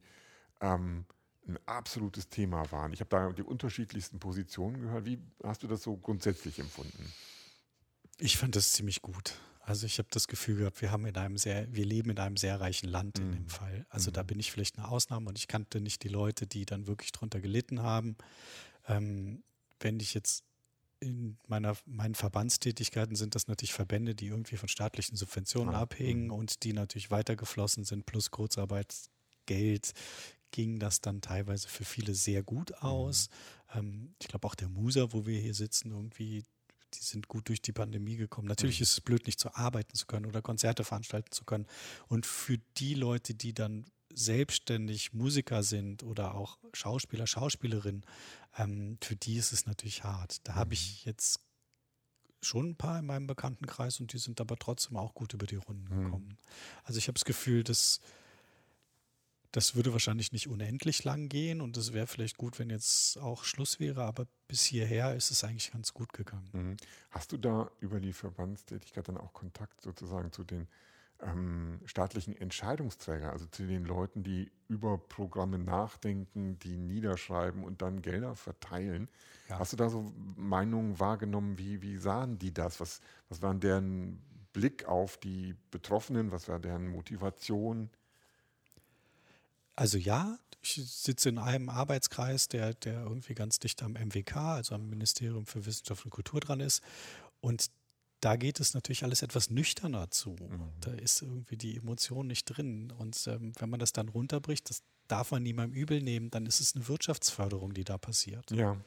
ähm, 0.61 1.05
ein 1.47 1.59
absolutes 1.67 2.29
Thema 2.29 2.71
waren. 2.71 2.93
Ich 2.93 3.01
habe 3.01 3.09
da 3.09 3.31
die 3.31 3.43
unterschiedlichsten 3.43 4.19
Positionen 4.19 4.81
gehört. 4.81 5.05
Wie 5.05 5.19
hast 5.43 5.61
du 5.63 5.67
das 5.67 5.83
so 5.83 5.95
grundsätzlich 5.97 6.57
empfunden? 6.59 7.11
Ich 8.17 8.37
fand 8.37 8.55
das 8.55 8.71
ziemlich 8.73 9.01
gut. 9.01 9.33
Also 9.61 9.85
ich 9.87 9.97
habe 9.97 10.07
das 10.11 10.27
Gefühl 10.27 10.57
gehabt, 10.57 10.81
wir 10.81 10.91
haben 10.91 11.05
in 11.05 11.17
einem 11.17 11.37
sehr, 11.37 11.67
wir 11.73 11.85
leben 11.85 12.11
in 12.11 12.19
einem 12.19 12.37
sehr 12.37 12.59
reichen 12.61 12.87
Land 12.87 13.19
in 13.19 13.27
Mhm. 13.29 13.33
dem 13.33 13.49
Fall. 13.49 13.85
Also 13.89 14.11
da 14.11 14.23
bin 14.23 14.39
ich 14.39 14.51
vielleicht 14.51 14.77
eine 14.77 14.87
Ausnahme 14.87 15.27
und 15.27 15.37
ich 15.37 15.47
kannte 15.47 15.81
nicht 15.81 16.03
die 16.03 16.07
Leute, 16.07 16.45
die 16.47 16.65
dann 16.65 16.87
wirklich 16.87 17.11
drunter 17.11 17.39
gelitten 17.41 17.81
haben. 17.81 18.15
Ähm, 18.87 19.43
wenn 19.79 19.99
ich 19.99 20.13
jetzt 20.13 20.43
in 20.99 21.37
meiner, 21.47 21.75
meinen 21.85 22.15
Verbandstätigkeiten 22.15 23.15
sind 23.15 23.35
das 23.35 23.47
natürlich 23.47 23.73
Verbände, 23.73 24.15
die 24.15 24.27
irgendwie 24.27 24.57
von 24.57 24.69
staatlichen 24.69 25.15
Subventionen 25.17 25.75
Ah, 25.75 25.81
abhängen 25.81 26.25
mhm. 26.25 26.31
und 26.33 26.63
die 26.63 26.73
natürlich 26.73 27.11
weitergeflossen 27.11 27.83
sind, 27.83 28.05
plus 28.05 28.31
Kurzarbeitsgeld 28.31 29.93
ging 30.51 30.79
das 30.79 31.01
dann 31.01 31.21
teilweise 31.21 31.67
für 31.67 31.83
viele 31.83 32.15
sehr 32.15 32.43
gut 32.43 32.73
aus. 32.75 33.29
Ähm, 33.73 34.15
ich 34.21 34.27
glaube 34.29 34.47
auch 34.47 34.55
der 34.55 34.69
Muser, 34.69 35.11
wo 35.13 35.25
wir 35.25 35.39
hier 35.39 35.53
sitzen, 35.53 35.91
irgendwie, 35.91 36.43
die 36.93 37.03
sind 37.03 37.27
gut 37.27 37.49
durch 37.49 37.61
die 37.61 37.73
Pandemie 37.73 38.15
gekommen. 38.15 38.47
Natürlich 38.47 38.79
Mhm. 38.79 38.83
ist 38.83 38.91
es 38.93 39.01
blöd, 39.01 39.25
nicht 39.25 39.39
zu 39.39 39.53
arbeiten 39.53 39.93
zu 39.95 40.05
können 40.05 40.25
oder 40.25 40.41
Konzerte 40.41 40.85
veranstalten 40.85 41.31
zu 41.31 41.43
können. 41.43 41.65
Und 42.07 42.25
für 42.25 42.57
die 42.77 42.93
Leute, 42.93 43.33
die 43.35 43.53
dann 43.53 43.85
selbstständig 44.15 45.13
Musiker 45.13 45.61
sind 45.63 46.03
oder 46.03 46.35
auch 46.35 46.57
Schauspieler, 46.73 47.27
Schauspielerinnen, 47.27 48.05
ähm, 48.57 48.97
für 49.01 49.15
die 49.15 49.35
ist 49.37 49.51
es 49.51 49.65
natürlich 49.65 50.03
hart. 50.03 50.47
Da 50.47 50.55
habe 50.55 50.73
ich 50.73 51.05
jetzt 51.05 51.39
schon 52.41 52.69
ein 52.71 52.75
paar 52.75 52.99
in 52.99 53.05
meinem 53.05 53.27
Bekanntenkreis 53.27 53.99
und 53.99 54.13
die 54.13 54.17
sind 54.19 54.39
aber 54.39 54.55
trotzdem 54.57 54.97
auch 54.97 55.13
gut 55.13 55.33
über 55.33 55.45
die 55.47 55.55
Runden 55.55 55.85
Mhm. 55.93 56.03
gekommen. 56.03 56.37
Also 56.83 56.97
ich 56.97 57.07
habe 57.07 57.15
das 57.15 57.25
Gefühl, 57.25 57.63
dass 57.63 57.99
das 59.51 59.73
würde 59.73 59.93
wahrscheinlich 59.93 60.33
nicht 60.33 60.49
unendlich 60.49 61.05
lang 61.05 61.29
gehen 61.29 61.61
und 61.61 61.77
es 61.77 61.93
wäre 61.93 62.07
vielleicht 62.07 62.37
gut, 62.37 62.59
wenn 62.59 62.69
jetzt 62.69 63.17
auch 63.19 63.45
Schluss 63.45 63.79
wäre, 63.79 64.03
aber 64.03 64.27
bis 64.49 64.63
hierher 64.63 65.15
ist 65.15 65.31
es 65.31 65.45
eigentlich 65.45 65.71
ganz 65.71 65.93
gut 65.93 66.11
gegangen. 66.11 66.49
Mhm. 66.51 66.77
Hast 67.09 67.31
du 67.31 67.37
da 67.37 67.71
über 67.79 68.01
die 68.01 68.11
Verbandstätigkeit 68.11 69.07
dann 69.07 69.17
auch 69.17 69.31
Kontakt 69.31 69.81
sozusagen 69.81 70.33
zu 70.33 70.43
den 70.43 70.67
ähm, 71.21 71.79
staatlichen 71.85 72.35
Entscheidungsträgern, 72.35 73.29
also 73.29 73.45
zu 73.45 73.65
den 73.65 73.85
Leuten, 73.85 74.23
die 74.23 74.51
über 74.67 74.97
Programme 74.97 75.59
nachdenken, 75.59 76.59
die 76.59 76.77
niederschreiben 76.77 77.63
und 77.63 77.81
dann 77.81 78.01
Gelder 78.01 78.35
verteilen? 78.35 79.09
Ja. 79.49 79.59
Hast 79.59 79.73
du 79.73 79.77
da 79.77 79.89
so 79.89 80.11
Meinungen 80.35 80.99
wahrgenommen, 80.99 81.57
wie, 81.57 81.81
wie 81.81 81.97
sahen 81.97 82.37
die 82.37 82.53
das? 82.53 82.79
Was, 82.79 83.01
was 83.29 83.41
waren 83.41 83.59
deren 83.59 84.21
Blick 84.53 84.85
auf 84.85 85.17
die 85.17 85.55
Betroffenen? 85.71 86.31
Was 86.31 86.47
war 86.47 86.59
deren 86.59 86.87
Motivation? 86.87 87.89
Also 89.75 89.97
ja, 89.97 90.37
ich 90.61 90.81
sitze 90.85 91.29
in 91.29 91.37
einem 91.37 91.69
Arbeitskreis, 91.69 92.47
der, 92.47 92.73
der 92.73 93.03
irgendwie 93.03 93.35
ganz 93.35 93.59
dicht 93.59 93.83
am 93.83 93.93
MWK, 93.93 94.35
also 94.35 94.75
am 94.75 94.89
Ministerium 94.89 95.45
für 95.45 95.65
Wissenschaft 95.65 96.05
und 96.05 96.11
Kultur 96.11 96.39
dran 96.39 96.59
ist. 96.59 96.81
Und 97.41 97.69
da 98.21 98.35
geht 98.35 98.59
es 98.59 98.73
natürlich 98.73 99.03
alles 99.03 99.21
etwas 99.21 99.49
nüchterner 99.49 100.09
zu. 100.09 100.31
Mhm. 100.31 100.69
Da 100.81 100.91
ist 100.91 101.21
irgendwie 101.21 101.57
die 101.57 101.77
Emotion 101.77 102.27
nicht 102.27 102.45
drin. 102.45 102.91
Und 102.91 103.27
ähm, 103.27 103.53
wenn 103.59 103.69
man 103.69 103.79
das 103.79 103.93
dann 103.93 104.09
runterbricht, 104.09 104.69
das 104.69 104.83
darf 105.07 105.31
man 105.31 105.43
niemandem 105.43 105.79
übel 105.79 106.01
nehmen, 106.01 106.31
dann 106.31 106.45
ist 106.45 106.59
es 106.59 106.75
eine 106.75 106.87
Wirtschaftsförderung, 106.87 107.73
die 107.73 107.83
da 107.83 107.97
passiert. 107.97 108.49
Ja. 108.51 108.77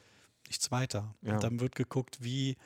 Nichts 0.47 0.71
weiter. 0.71 1.15
Ja. 1.21 1.35
Und 1.35 1.43
dann 1.43 1.59
wird 1.59 1.75
geguckt, 1.75 2.23
wie 2.23 2.57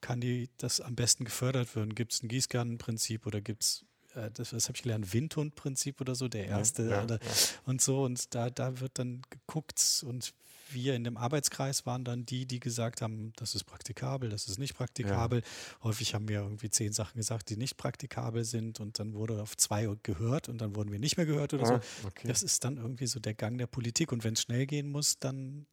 kann 0.00 0.20
die 0.20 0.48
das 0.58 0.80
am 0.80 0.94
besten 0.94 1.24
gefördert 1.24 1.74
werden? 1.76 1.94
Gibt 1.94 2.12
es 2.12 2.22
ein 2.22 2.28
Gießkannenprinzip 2.28 3.26
oder 3.26 3.40
gibt 3.40 3.62
es 3.62 3.84
das, 4.16 4.50
das 4.50 4.68
habe 4.68 4.76
ich 4.76 4.82
gelernt, 4.82 5.12
Windhundprinzip 5.12 6.00
oder 6.00 6.14
so, 6.14 6.28
der 6.28 6.46
erste 6.46 6.88
ja, 6.88 7.04
oder, 7.04 7.16
ja. 7.16 7.30
und 7.66 7.80
so. 7.80 8.04
Und 8.04 8.34
da, 8.34 8.50
da 8.50 8.80
wird 8.80 8.98
dann 8.98 9.22
geguckt 9.30 10.04
und 10.06 10.32
wir 10.70 10.94
in 10.94 11.04
dem 11.04 11.16
Arbeitskreis 11.16 11.86
waren 11.86 12.04
dann 12.04 12.26
die, 12.26 12.46
die 12.46 12.60
gesagt 12.60 13.02
haben, 13.02 13.32
das 13.36 13.54
ist 13.54 13.64
praktikabel, 13.64 14.30
das 14.30 14.48
ist 14.48 14.58
nicht 14.58 14.74
praktikabel. 14.74 15.40
Ja. 15.40 15.84
Häufig 15.84 16.14
haben 16.14 16.28
wir 16.28 16.40
irgendwie 16.40 16.70
zehn 16.70 16.92
Sachen 16.92 17.16
gesagt, 17.16 17.50
die 17.50 17.56
nicht 17.56 17.76
praktikabel 17.76 18.44
sind 18.44 18.80
und 18.80 18.98
dann 18.98 19.14
wurde 19.14 19.42
auf 19.42 19.56
zwei 19.56 19.88
gehört 20.02 20.48
und 20.48 20.60
dann 20.60 20.74
wurden 20.74 20.90
wir 20.90 20.98
nicht 20.98 21.16
mehr 21.16 21.26
gehört 21.26 21.54
oder 21.54 21.64
ah, 21.64 21.66
so. 21.66 22.08
Okay. 22.08 22.26
Das 22.28 22.42
ist 22.42 22.64
dann 22.64 22.76
irgendwie 22.78 23.06
so 23.06 23.20
der 23.20 23.34
Gang 23.34 23.58
der 23.58 23.66
Politik 23.66 24.12
und 24.12 24.24
wenn 24.24 24.34
es 24.34 24.42
schnell 24.42 24.66
gehen 24.66 24.90
muss, 24.90 25.18
dann 25.18 25.66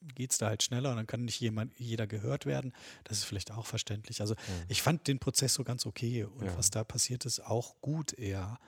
geht 0.00 0.32
es 0.32 0.38
da 0.38 0.48
halt 0.48 0.62
schneller 0.62 0.90
und 0.90 0.96
dann 0.96 1.06
kann 1.06 1.24
nicht 1.24 1.40
jemand, 1.40 1.78
jeder 1.78 2.06
gehört 2.06 2.46
werden. 2.46 2.72
Das 3.04 3.18
ist 3.18 3.24
vielleicht 3.24 3.52
auch 3.52 3.66
verständlich. 3.66 4.20
Also 4.20 4.34
ja. 4.34 4.40
ich 4.68 4.82
fand 4.82 5.06
den 5.06 5.18
Prozess 5.18 5.54
so 5.54 5.64
ganz 5.64 5.86
okay 5.86 6.24
und 6.24 6.46
ja. 6.46 6.56
was 6.56 6.70
da 6.70 6.84
passiert 6.84 7.26
ist, 7.26 7.40
auch 7.40 7.80
gut 7.80 8.12
eher. 8.12 8.58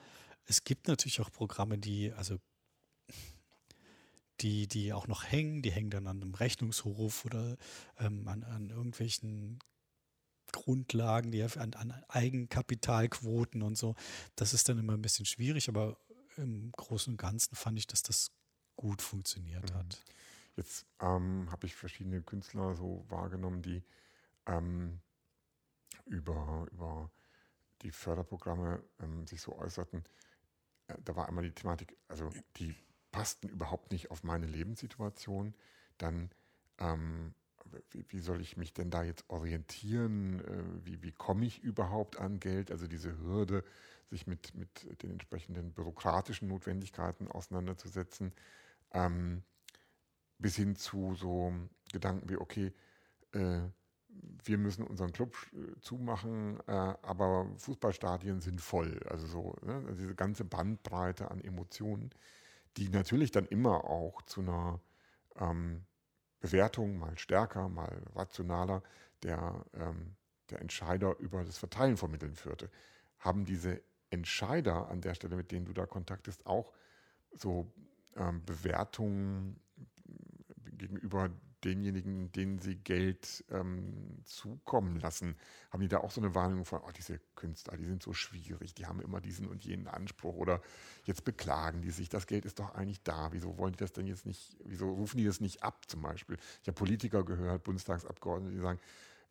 Es 0.45 0.63
gibt 0.63 0.87
natürlich 0.87 1.21
auch 1.21 1.31
Programme, 1.31 1.77
die, 1.77 2.11
also 2.13 2.37
die, 4.41 4.67
die 4.67 4.93
auch 4.93 5.07
noch 5.07 5.23
hängen, 5.23 5.61
die 5.61 5.71
hängen 5.71 5.89
dann 5.89 6.07
an 6.07 6.21
einem 6.21 6.35
Rechnungshof 6.35 7.25
oder 7.25 7.57
ähm, 7.99 8.27
an, 8.27 8.43
an 8.43 8.69
irgendwelchen 8.69 9.59
Grundlagen, 10.51 11.31
die 11.31 11.43
an, 11.43 11.73
an 11.73 12.03
Eigenkapitalquoten 12.09 13.63
und 13.63 13.77
so. 13.77 13.95
Das 14.35 14.53
ist 14.53 14.69
dann 14.69 14.77
immer 14.77 14.93
ein 14.93 15.01
bisschen 15.01 15.25
schwierig, 15.25 15.69
aber 15.69 15.97
im 16.37 16.71
Großen 16.71 17.13
und 17.13 17.17
Ganzen 17.17 17.55
fand 17.55 17.79
ich, 17.79 17.87
dass 17.87 18.03
das 18.03 18.31
gut 18.75 19.01
funktioniert 19.01 19.71
mhm. 19.71 19.75
hat. 19.75 20.03
Jetzt 20.55 20.85
ähm, 20.99 21.47
habe 21.51 21.65
ich 21.65 21.75
verschiedene 21.75 22.21
Künstler 22.21 22.75
so 22.75 23.05
wahrgenommen, 23.09 23.61
die 23.61 23.83
ähm, 24.45 24.99
über, 26.05 26.67
über 26.71 27.09
die 27.81 27.91
Förderprogramme 27.91 28.83
ähm, 28.99 29.25
sich 29.25 29.41
so 29.41 29.57
äußerten. 29.57 30.03
Äh, 30.87 30.95
da 31.03 31.15
war 31.15 31.27
einmal 31.27 31.43
die 31.43 31.51
Thematik, 31.51 31.97
also 32.07 32.29
die 32.57 32.75
passten 33.11 33.49
überhaupt 33.49 33.91
nicht 33.91 34.11
auf 34.11 34.23
meine 34.23 34.45
Lebenssituation. 34.45 35.53
Dann, 35.97 36.29
ähm, 36.77 37.33
wie, 37.91 38.05
wie, 38.09 38.19
soll 38.19 38.41
ich 38.41 38.57
mich 38.57 38.73
denn 38.73 38.91
da 38.91 39.03
jetzt 39.03 39.29
orientieren? 39.29 40.39
Äh, 40.41 40.85
wie, 40.85 41.01
wie 41.01 41.11
komme 41.11 41.45
ich 41.45 41.63
überhaupt 41.63 42.17
an 42.19 42.39
Geld? 42.39 42.71
Also 42.71 42.87
diese 42.87 43.17
Hürde, 43.17 43.63
sich 44.09 44.27
mit, 44.27 44.53
mit 44.53 45.01
den 45.01 45.11
entsprechenden 45.11 45.73
bürokratischen 45.73 46.47
Notwendigkeiten 46.47 47.27
auseinanderzusetzen. 47.27 48.33
Ähm, 48.91 49.43
bis 50.43 50.57
hin 50.57 50.75
zu 50.75 51.15
so 51.15 51.53
Gedanken 51.91 52.29
wie, 52.29 52.35
okay, 52.35 52.73
äh, 53.31 53.61
wir 54.43 54.57
müssen 54.57 54.85
unseren 54.85 55.13
Club 55.13 55.35
äh, 55.53 55.79
zumachen, 55.79 56.59
äh, 56.67 56.71
aber 56.71 57.47
Fußballstadien 57.57 58.41
sind 58.41 58.61
voll. 58.61 58.99
Also 59.09 59.25
so, 59.25 59.55
ne? 59.63 59.75
also 59.87 60.01
diese 60.01 60.15
ganze 60.15 60.43
Bandbreite 60.43 61.31
an 61.31 61.41
Emotionen, 61.41 62.11
die 62.77 62.89
natürlich 62.89 63.31
dann 63.31 63.45
immer 63.45 63.85
auch 63.85 64.21
zu 64.23 64.41
einer 64.41 64.81
ähm, 65.37 65.85
Bewertung, 66.41 66.99
mal 66.99 67.17
stärker, 67.17 67.69
mal 67.69 68.03
rationaler, 68.13 68.83
der, 69.23 69.63
ähm, 69.73 70.15
der 70.49 70.59
Entscheider 70.59 71.17
über 71.19 71.45
das 71.45 71.57
Verteilen 71.57 71.95
von 71.95 72.11
Mitteln 72.11 72.35
führte. 72.35 72.69
Haben 73.19 73.45
diese 73.45 73.81
Entscheider 74.09 74.89
an 74.89 74.99
der 74.99 75.15
Stelle, 75.15 75.37
mit 75.37 75.51
denen 75.51 75.65
du 75.65 75.73
da 75.73 75.85
kontaktest, 75.85 76.45
auch 76.45 76.73
so 77.31 77.71
ähm, 78.17 78.43
Bewertungen 78.45 79.62
gegenüber 80.83 81.29
denjenigen, 81.63 82.31
denen 82.33 82.59
sie 82.59 82.75
Geld 82.75 83.45
ähm, 83.49 84.19
zukommen 84.25 84.99
lassen, 84.99 85.35
haben 85.71 85.81
die 85.81 85.87
da 85.87 85.99
auch 85.99 86.11
so 86.11 86.19
eine 86.19 86.35
Warnung 86.35 86.65
von, 86.65 86.81
oh, 86.85 86.91
diese 86.91 87.19
Künstler, 87.35 87.77
die 87.77 87.85
sind 87.85 88.03
so 88.03 88.13
schwierig, 88.13 88.73
die 88.73 88.85
haben 88.85 88.99
immer 88.99 89.21
diesen 89.21 89.47
und 89.47 89.63
jenen 89.63 89.87
Anspruch 89.87 90.35
oder 90.35 90.61
jetzt 91.05 91.23
beklagen 91.23 91.81
die 91.81 91.91
sich, 91.91 92.09
das 92.09 92.27
Geld 92.27 92.45
ist 92.45 92.59
doch 92.59 92.75
eigentlich 92.75 93.01
da, 93.03 93.29
wieso 93.31 93.57
wollen 93.57 93.73
die 93.73 93.79
das 93.79 93.93
denn 93.93 94.07
jetzt 94.07 94.25
nicht, 94.25 94.57
wieso 94.65 94.91
rufen 94.91 95.17
die 95.17 95.25
das 95.25 95.39
nicht 95.39 95.63
ab 95.63 95.85
zum 95.87 96.01
Beispiel? 96.01 96.37
Ich 96.61 96.67
habe 96.67 96.75
Politiker 96.75 97.23
gehört, 97.23 97.63
Bundestagsabgeordnete, 97.63 98.55
die 98.55 98.61
sagen, 98.61 98.79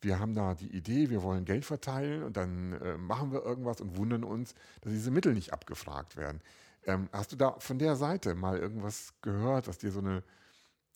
wir 0.01 0.19
haben 0.19 0.35
da 0.35 0.55
die 0.55 0.75
Idee, 0.75 1.11
wir 1.11 1.23
wollen 1.23 1.45
Geld 1.45 1.65
verteilen 1.65 2.25
und 2.25 2.37
dann 2.37 2.73
äh, 2.73 2.97
machen 2.97 3.31
wir 3.31 3.45
irgendwas 3.45 3.81
und 3.81 3.97
wundern 3.97 4.25
uns, 4.25 4.55
dass 4.81 4.93
diese 4.93 5.11
Mittel 5.11 5.35
nicht 5.35 5.53
abgefragt 5.53 6.17
werden. 6.17 6.41
Ähm, 6.85 7.09
hast 7.13 7.31
du 7.31 7.37
da 7.37 7.53
von 7.61 7.79
der 7.79 7.95
Seite 7.95 8.35
mal 8.35 8.59
irgendwas 8.59 9.15
gehört, 9.23 9.69
dass 9.69 9.79
dir 9.79 9.93
so 9.93 10.01
eine 10.01 10.25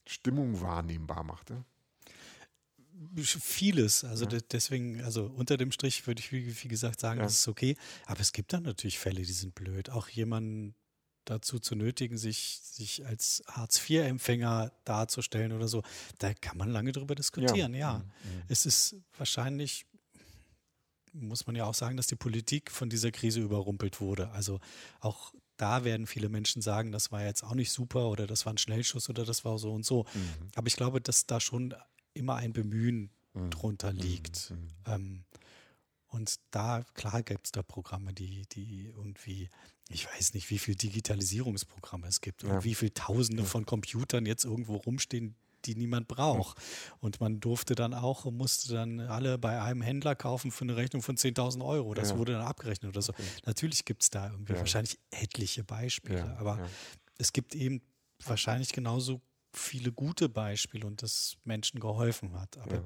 Stimmung 0.06 0.60
wahrnehmbar 0.60 1.24
machte? 1.24 1.64
Vieles. 3.22 4.04
Also 4.04 4.26
ja. 4.26 4.38
deswegen, 4.50 5.02
also 5.02 5.26
unter 5.26 5.56
dem 5.56 5.70
Strich 5.70 6.06
würde 6.06 6.20
ich, 6.20 6.32
wie, 6.32 6.62
wie 6.62 6.68
gesagt, 6.68 7.00
sagen, 7.00 7.20
ja. 7.20 7.24
das 7.24 7.40
ist 7.40 7.48
okay. 7.48 7.76
Aber 8.06 8.20
es 8.20 8.32
gibt 8.32 8.52
dann 8.52 8.62
natürlich 8.62 8.98
Fälle, 8.98 9.22
die 9.22 9.32
sind 9.32 9.54
blöd. 9.54 9.90
Auch 9.90 10.08
jemanden 10.08 10.74
dazu 11.26 11.58
zu 11.58 11.74
nötigen, 11.74 12.16
sich, 12.16 12.60
sich 12.62 13.04
als 13.04 13.42
Hartz-IV-Empfänger 13.48 14.72
darzustellen 14.84 15.52
oder 15.52 15.68
so, 15.68 15.82
da 16.18 16.32
kann 16.32 16.56
man 16.56 16.70
lange 16.70 16.92
drüber 16.92 17.14
diskutieren, 17.14 17.74
ja. 17.74 17.98
Mhm. 17.98 18.04
mhm. 18.04 18.42
Es 18.48 18.64
ist 18.64 18.96
wahrscheinlich, 19.18 19.86
muss 21.12 21.46
man 21.46 21.56
ja 21.56 21.64
auch 21.64 21.74
sagen, 21.74 21.96
dass 21.96 22.06
die 22.06 22.16
Politik 22.16 22.70
von 22.70 22.88
dieser 22.88 23.10
Krise 23.10 23.40
überrumpelt 23.40 24.00
wurde. 24.00 24.30
Also 24.30 24.60
auch 25.00 25.34
da 25.56 25.84
werden 25.84 26.06
viele 26.06 26.28
Menschen 26.28 26.62
sagen, 26.62 26.92
das 26.92 27.12
war 27.12 27.24
jetzt 27.24 27.42
auch 27.42 27.54
nicht 27.54 27.70
super 27.70 28.08
oder 28.08 28.26
das 28.26 28.46
war 28.46 28.52
ein 28.52 28.58
Schnellschuss 28.58 29.08
oder 29.08 29.24
das 29.24 29.44
war 29.44 29.58
so 29.58 29.72
und 29.72 29.84
so. 29.84 30.04
Mhm. 30.14 30.50
Aber 30.54 30.66
ich 30.66 30.76
glaube, 30.76 31.00
dass 31.00 31.26
da 31.26 31.40
schon 31.40 31.74
immer 32.14 32.36
ein 32.36 32.52
Bemühen 32.52 33.10
mhm. 33.34 33.50
drunter 33.50 33.92
mhm. 33.92 33.98
liegt. 33.98 34.50
Mhm. 34.50 34.68
Ähm, 34.86 35.24
und 36.08 36.36
da, 36.50 36.84
klar 36.94 37.22
gibt 37.22 37.46
es 37.46 37.52
da 37.52 37.62
Programme, 37.62 38.12
die, 38.12 38.46
die 38.52 38.86
irgendwie, 38.86 39.50
ich 39.88 40.06
weiß 40.06 40.34
nicht, 40.34 40.50
wie 40.50 40.58
viele 40.58 40.76
Digitalisierungsprogramme 40.76 42.06
es 42.06 42.20
gibt 42.20 42.42
ja. 42.42 42.54
und 42.54 42.64
wie 42.64 42.74
viele 42.74 42.94
Tausende 42.94 43.42
ja. 43.42 43.48
von 43.48 43.66
Computern 43.66 44.24
jetzt 44.24 44.44
irgendwo 44.44 44.76
rumstehen, 44.76 45.34
die 45.66 45.74
niemand 45.74 46.08
braucht. 46.08 46.58
Und 47.00 47.20
man 47.20 47.40
durfte 47.40 47.74
dann 47.74 47.94
auch, 47.94 48.24
musste 48.26 48.72
dann 48.72 49.00
alle 49.00 49.38
bei 49.38 49.60
einem 49.60 49.82
Händler 49.82 50.14
kaufen 50.14 50.50
für 50.50 50.64
eine 50.64 50.76
Rechnung 50.76 51.02
von 51.02 51.16
10.000 51.16 51.64
Euro. 51.64 51.94
Das 51.94 52.10
ja. 52.10 52.18
wurde 52.18 52.32
dann 52.32 52.42
abgerechnet 52.42 52.90
oder 52.90 53.02
so. 53.02 53.12
Okay. 53.12 53.22
Natürlich 53.44 53.84
gibt 53.84 54.02
es 54.02 54.10
da 54.10 54.30
irgendwie 54.30 54.52
ja. 54.52 54.58
wahrscheinlich 54.58 54.98
etliche 55.10 55.64
Beispiele, 55.64 56.18
ja, 56.18 56.36
aber 56.38 56.58
es 57.18 57.32
gibt 57.32 57.54
eben 57.54 57.82
wahrscheinlich 58.24 58.72
genauso 58.72 59.20
viele 59.52 59.92
gute 59.92 60.28
Beispiele 60.28 60.86
und 60.86 61.02
das 61.02 61.36
Menschen 61.44 61.80
geholfen 61.80 62.38
hat. 62.38 62.58
Aber 62.58 62.82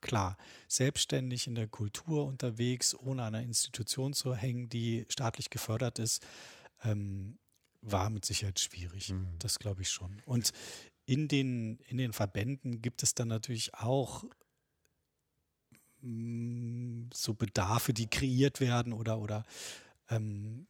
klar, 0.00 0.36
selbstständig 0.68 1.46
in 1.46 1.54
der 1.54 1.68
Kultur 1.68 2.26
unterwegs, 2.26 2.94
ohne 2.94 3.24
an 3.24 3.34
einer 3.34 3.44
Institution 3.44 4.12
zu 4.12 4.34
hängen, 4.34 4.68
die 4.68 5.04
staatlich 5.08 5.50
gefördert 5.50 5.98
ist, 5.98 6.24
ähm, 6.84 7.38
war 7.82 8.10
mit 8.10 8.24
Sicherheit 8.24 8.60
schwierig. 8.60 9.10
Mhm. 9.10 9.26
Das 9.38 9.58
glaube 9.58 9.82
ich 9.82 9.90
schon. 9.90 10.22
Und 10.24 10.52
in 11.06 11.28
den, 11.28 11.78
in 11.80 11.98
den 11.98 12.12
Verbänden 12.12 12.80
gibt 12.80 13.02
es 13.02 13.14
dann 13.14 13.28
natürlich 13.28 13.74
auch 13.74 14.24
mm, 16.00 17.10
so 17.12 17.34
Bedarfe, 17.34 17.92
die 17.92 18.08
kreiert 18.08 18.60
werden 18.60 18.92
oder, 18.92 19.18
oder 19.18 19.44
ähm, 20.08 20.66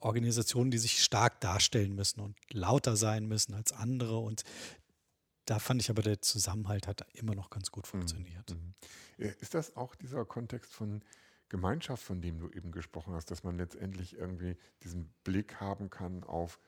Organisationen, 0.00 0.70
die 0.70 0.78
sich 0.78 1.02
stark 1.02 1.40
darstellen 1.40 1.94
müssen 1.94 2.20
und 2.20 2.36
lauter 2.52 2.96
sein 2.96 3.26
müssen 3.26 3.54
als 3.54 3.72
andere. 3.72 4.18
Und 4.18 4.44
da 5.44 5.58
fand 5.58 5.80
ich 5.82 5.90
aber, 5.90 6.02
der 6.02 6.22
Zusammenhalt 6.22 6.86
hat 6.86 7.06
immer 7.14 7.34
noch 7.34 7.50
ganz 7.50 7.70
gut 7.70 7.84
mhm, 7.86 7.90
funktioniert. 7.90 8.50
Mhm. 8.50 8.74
Ist 9.16 9.54
das 9.54 9.76
auch 9.76 9.96
dieser 9.96 10.24
Kontext 10.24 10.72
von 10.72 11.02
Gemeinschaft, 11.48 12.02
von 12.02 12.20
dem 12.20 12.38
du 12.38 12.50
eben 12.50 12.70
gesprochen 12.70 13.14
hast, 13.14 13.30
dass 13.30 13.42
man 13.42 13.56
letztendlich 13.56 14.14
irgendwie 14.14 14.56
diesen 14.82 15.12
Blick 15.24 15.60
haben 15.60 15.90
kann 15.90 16.22
auf 16.22 16.60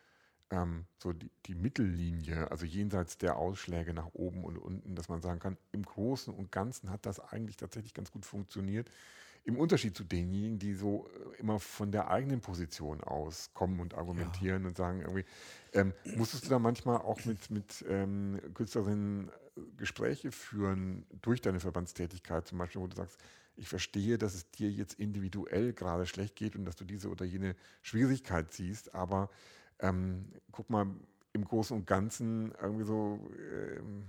ähm, 0.51 0.85
so 0.99 1.13
die, 1.13 1.31
die, 1.47 1.55
Mittellinie, 1.55 2.51
also 2.51 2.67
jenseits 2.67 3.19
der 3.19 3.37
Ausschläge 3.37 3.95
nach 3.95 4.09
oben 4.13 4.45
und 4.45 4.59
unten, 4.59 4.95
dass 4.95 5.09
man 5.09 5.23
sagen 5.23 5.41
kann, 5.41 5.57
im 5.73 5.85
Großen 5.85 6.35
und 6.35 6.51
Ganzen 6.51 6.91
hat 6.91 7.07
das 7.07 7.21
eigentlich 7.21 7.57
tatsächlich 7.57 7.95
ganz 7.95 8.11
gut 8.11 8.27
funktioniert. 8.27 8.91
Im 9.45 9.57
Unterschied 9.57 9.97
zu 9.97 10.05
denjenigen, 10.05 10.59
die 10.59 10.75
so 10.75 11.09
äh, 11.09 11.41
immer 11.41 11.61
von 11.61 11.93
der 11.93 12.11
eigenen 12.11 12.41
Position 12.41 13.01
aus 13.01 13.51
kommen 13.55 13.81
und 13.81 13.95
argumentieren 13.95 14.63
ja. 14.63 14.69
und 14.69 14.77
sagen, 14.77 15.01
irgendwie, 15.01 15.25
ähm, 15.73 15.95
musstest 16.17 16.45
du 16.45 16.51
da 16.51 16.59
manchmal 16.59 16.99
auch 16.99 17.25
mit, 17.25 17.51
mit 17.51 17.85
ähm, 17.89 18.39
Künstlerinnen 18.53 19.29
äh, 19.29 19.61
Gespräche 19.79 20.31
führen 20.31 21.07
durch 21.23 21.41
deine 21.41 21.61
Verbandstätigkeit, 21.61 22.47
zum 22.47 22.59
Beispiel, 22.59 22.83
wo 22.83 22.87
du 22.87 22.97
sagst, 22.97 23.19
ich 23.57 23.69
verstehe, 23.69 24.19
dass 24.19 24.35
es 24.35 24.51
dir 24.51 24.71
jetzt 24.71 24.95
individuell 24.95 25.73
gerade 25.73 26.07
schlecht 26.07 26.37
geht 26.37 26.57
und 26.57 26.65
dass 26.65 26.77
du 26.77 26.85
diese 26.85 27.09
oder 27.09 27.25
jene 27.25 27.57
Schwierigkeit 27.83 28.53
siehst, 28.53 28.95
aber 28.95 29.31
ähm, 29.81 30.33
guck 30.53 30.71
mal, 30.71 30.87
im 31.33 31.45
Großen 31.45 31.77
und 31.77 31.87
Ganzen 31.87 32.53
irgendwie 32.61 32.85
so, 32.85 33.21
ähm, 33.39 34.05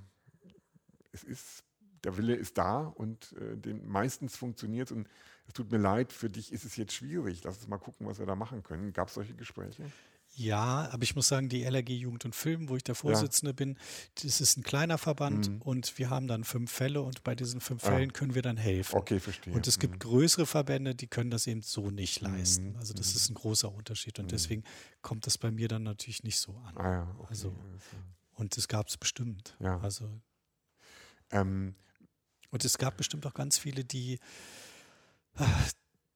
es 1.11 1.23
ist, 1.23 1.63
der 2.03 2.17
Wille 2.17 2.35
ist 2.35 2.57
da 2.57 2.81
und 2.81 3.33
äh, 3.33 3.57
den, 3.57 3.87
meistens 3.87 4.35
funktioniert 4.35 4.89
es 4.89 4.97
und 4.97 5.07
es 5.47 5.53
tut 5.53 5.71
mir 5.71 5.77
leid, 5.77 6.13
für 6.13 6.29
dich 6.29 6.51
ist 6.51 6.65
es 6.65 6.75
jetzt 6.77 6.93
schwierig. 6.93 7.43
Lass 7.43 7.57
uns 7.57 7.67
mal 7.67 7.77
gucken, 7.77 8.07
was 8.07 8.19
wir 8.19 8.25
da 8.25 8.35
machen 8.35 8.63
können. 8.63 8.93
Gab 8.93 9.09
es 9.09 9.15
solche 9.15 9.35
Gespräche? 9.35 9.91
Ja, 10.33 10.89
aber 10.91 11.03
ich 11.03 11.15
muss 11.15 11.27
sagen, 11.27 11.49
die 11.49 11.63
LRG 11.63 11.89
Jugend 11.89 12.23
und 12.23 12.35
Film, 12.35 12.69
wo 12.69 12.77
ich 12.77 12.83
der 12.83 12.95
Vorsitzende 12.95 13.51
ja. 13.51 13.55
bin, 13.55 13.77
das 14.23 14.39
ist 14.39 14.57
ein 14.57 14.63
kleiner 14.63 14.97
Verband 14.97 15.49
mhm. 15.49 15.61
und 15.61 15.97
wir 15.97 16.09
haben 16.09 16.27
dann 16.27 16.45
fünf 16.45 16.71
Fälle 16.71 17.01
und 17.01 17.23
bei 17.23 17.35
diesen 17.35 17.59
fünf 17.59 17.83
ah. 17.83 17.87
Fällen 17.89 18.13
können 18.13 18.33
wir 18.33 18.41
dann 18.41 18.55
helfen. 18.55 18.95
Okay, 18.95 19.19
verstehe. 19.19 19.53
Und 19.53 19.67
es 19.67 19.77
gibt 19.77 19.95
mhm. 19.95 19.99
größere 19.99 20.45
Verbände, 20.45 20.95
die 20.95 21.07
können 21.07 21.31
das 21.31 21.47
eben 21.47 21.61
so 21.61 21.91
nicht 21.91 22.21
leisten. 22.21 22.71
Mhm. 22.71 22.75
Also 22.77 22.93
das 22.93 23.13
ist 23.13 23.29
mhm. 23.29 23.33
ein 23.33 23.39
großer 23.39 23.71
Unterschied 23.73 24.19
und 24.19 24.25
mhm. 24.25 24.29
deswegen 24.29 24.63
kommt 25.01 25.27
das 25.27 25.37
bei 25.37 25.51
mir 25.51 25.67
dann 25.67 25.83
natürlich 25.83 26.23
nicht 26.23 26.39
so 26.39 26.53
an. 26.65 26.77
Ah 26.77 26.91
ja, 26.91 27.15
okay. 27.19 27.27
Also, 27.29 27.55
und 28.35 28.57
es 28.57 28.67
gab 28.69 28.87
es 28.87 28.97
bestimmt. 28.97 29.57
Ja. 29.59 29.79
Also, 29.79 30.09
ähm, 31.31 31.75
und 32.51 32.63
es 32.63 32.77
gab 32.77 32.97
bestimmt 32.97 33.25
auch 33.25 33.33
ganz 33.33 33.57
viele, 33.57 33.83
die 33.83 34.17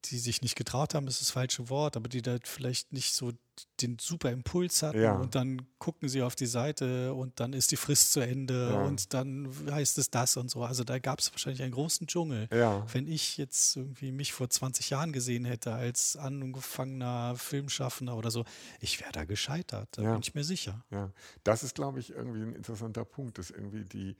die 0.08 0.18
sich 0.18 0.42
nicht 0.42 0.56
getraut 0.56 0.94
haben, 0.94 1.06
ist 1.06 1.20
das 1.20 1.30
falsche 1.30 1.68
Wort, 1.68 1.96
aber 1.96 2.08
die 2.08 2.22
da 2.22 2.36
vielleicht 2.42 2.92
nicht 2.92 3.14
so 3.14 3.32
den 3.80 3.98
super 3.98 4.30
Impuls 4.30 4.82
hatten 4.82 5.00
ja. 5.00 5.14
und 5.14 5.34
dann 5.34 5.66
gucken 5.78 6.08
sie 6.08 6.22
auf 6.22 6.34
die 6.34 6.46
Seite 6.46 7.14
und 7.14 7.40
dann 7.40 7.52
ist 7.52 7.72
die 7.72 7.76
Frist 7.76 8.12
zu 8.12 8.20
Ende 8.20 8.70
ja. 8.72 8.82
und 8.82 9.14
dann 9.14 9.50
heißt 9.70 9.96
es 9.98 10.10
das 10.10 10.36
und 10.36 10.50
so. 10.50 10.62
Also 10.62 10.84
da 10.84 10.98
gab 10.98 11.20
es 11.20 11.32
wahrscheinlich 11.32 11.62
einen 11.62 11.72
großen 11.72 12.06
Dschungel. 12.06 12.48
Ja. 12.52 12.86
Wenn 12.92 13.06
ich 13.06 13.36
jetzt 13.38 13.76
irgendwie 13.76 14.12
mich 14.12 14.32
vor 14.32 14.50
20 14.50 14.90
Jahren 14.90 15.12
gesehen 15.12 15.44
hätte 15.44 15.72
als 15.72 16.16
angefangener 16.16 17.34
Filmschaffender 17.36 18.16
oder 18.16 18.30
so, 18.30 18.44
ich 18.80 19.00
wäre 19.00 19.12
da 19.12 19.24
gescheitert, 19.24 19.88
da 19.92 20.02
bin 20.02 20.20
ich 20.20 20.34
mir 20.34 20.44
sicher. 20.44 20.84
Ja, 20.90 21.10
das 21.44 21.62
ist, 21.62 21.74
glaube 21.74 22.00
ich, 22.00 22.10
irgendwie 22.10 22.42
ein 22.42 22.54
interessanter 22.54 23.04
Punkt, 23.04 23.38
dass 23.38 23.50
irgendwie 23.50 23.84
die 23.84 24.16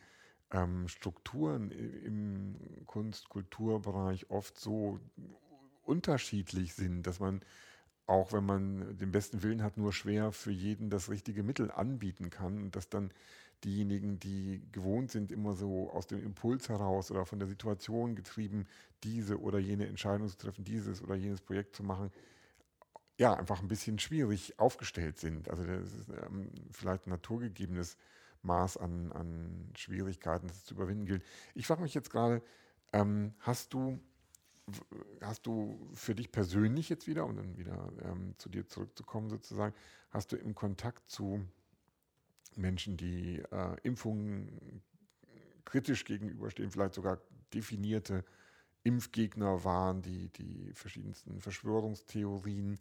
ähm, 0.52 0.88
Strukturen 0.88 1.70
im 1.70 2.56
Kunst-Kulturbereich 2.86 4.30
oft 4.30 4.58
so 4.58 5.00
unterschiedlich 5.86 6.74
sind, 6.74 7.06
dass 7.06 7.20
man 7.20 7.40
auch 8.06 8.32
wenn 8.32 8.44
man 8.44 8.96
den 8.98 9.10
besten 9.10 9.42
Willen 9.42 9.62
hat, 9.62 9.76
nur 9.76 9.92
schwer 9.92 10.32
für 10.32 10.52
jeden 10.52 10.90
das 10.90 11.10
richtige 11.10 11.42
Mittel 11.42 11.70
anbieten 11.70 12.30
kann 12.30 12.62
und 12.62 12.76
dass 12.76 12.88
dann 12.88 13.10
diejenigen, 13.64 14.20
die 14.20 14.62
gewohnt 14.70 15.10
sind, 15.10 15.32
immer 15.32 15.54
so 15.54 15.90
aus 15.90 16.06
dem 16.06 16.22
Impuls 16.22 16.68
heraus 16.68 17.10
oder 17.10 17.26
von 17.26 17.38
der 17.38 17.48
Situation 17.48 18.14
getrieben, 18.14 18.66
diese 19.02 19.40
oder 19.40 19.58
jene 19.58 19.86
Entscheidung 19.86 20.28
zu 20.28 20.36
treffen, 20.36 20.64
dieses 20.64 21.02
oder 21.02 21.16
jenes 21.16 21.40
Projekt 21.40 21.74
zu 21.74 21.82
machen, 21.82 22.10
ja, 23.18 23.34
einfach 23.34 23.60
ein 23.60 23.68
bisschen 23.68 23.98
schwierig 23.98 24.58
aufgestellt 24.58 25.18
sind. 25.18 25.48
Also 25.48 25.64
das 25.64 25.92
ist 25.92 26.08
ähm, 26.10 26.50
vielleicht 26.70 27.06
ein 27.06 27.10
naturgegebenes 27.10 27.96
Maß 28.42 28.76
an, 28.76 29.10
an 29.12 29.72
Schwierigkeiten, 29.74 30.48
das 30.48 30.64
zu 30.64 30.74
überwinden 30.74 31.06
gilt. 31.06 31.24
Ich 31.54 31.66
frage 31.66 31.82
mich 31.82 31.94
jetzt 31.94 32.10
gerade, 32.10 32.42
ähm, 32.92 33.34
hast 33.40 33.72
du 33.72 33.98
hast 35.20 35.46
du 35.46 35.78
für 35.92 36.14
dich 36.14 36.32
persönlich 36.32 36.88
jetzt 36.88 37.06
wieder, 37.06 37.24
um 37.24 37.36
dann 37.36 37.56
wieder 37.56 37.92
ähm, 38.02 38.34
zu 38.38 38.48
dir 38.48 38.66
zurückzukommen 38.66 39.30
sozusagen, 39.30 39.74
hast 40.10 40.32
du 40.32 40.36
im 40.36 40.54
Kontakt 40.54 41.08
zu 41.08 41.44
Menschen, 42.56 42.96
die 42.96 43.42
äh, 43.50 43.76
Impfungen 43.82 44.82
kritisch 45.64 46.04
gegenüberstehen, 46.04 46.70
vielleicht 46.70 46.94
sogar 46.94 47.20
definierte 47.52 48.24
Impfgegner 48.82 49.64
waren, 49.64 50.02
die 50.02 50.28
die 50.28 50.72
verschiedensten 50.74 51.40
Verschwörungstheorien 51.40 52.78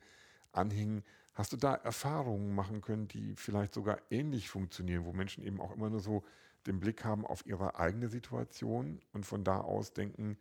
anhingen. 0.51 1.03
Hast 1.33 1.51
du 1.51 1.57
da 1.57 1.75
Erfahrungen 1.75 2.53
machen 2.53 2.81
können, 2.81 3.07
die 3.07 3.35
vielleicht 3.35 3.73
sogar 3.73 3.99
ähnlich 4.09 4.49
funktionieren, 4.49 5.05
wo 5.05 5.13
Menschen 5.13 5.43
eben 5.43 5.59
auch 5.59 5.75
immer 5.75 5.89
nur 5.89 5.99
so 5.99 6.23
den 6.67 6.79
Blick 6.79 7.03
haben 7.03 7.25
auf 7.25 7.45
ihre 7.45 7.77
eigene 7.77 8.07
Situation 8.07 9.01
und 9.13 9.25
von 9.25 9.43
da 9.43 9.59
aus 9.59 9.93
denken, 9.93 10.37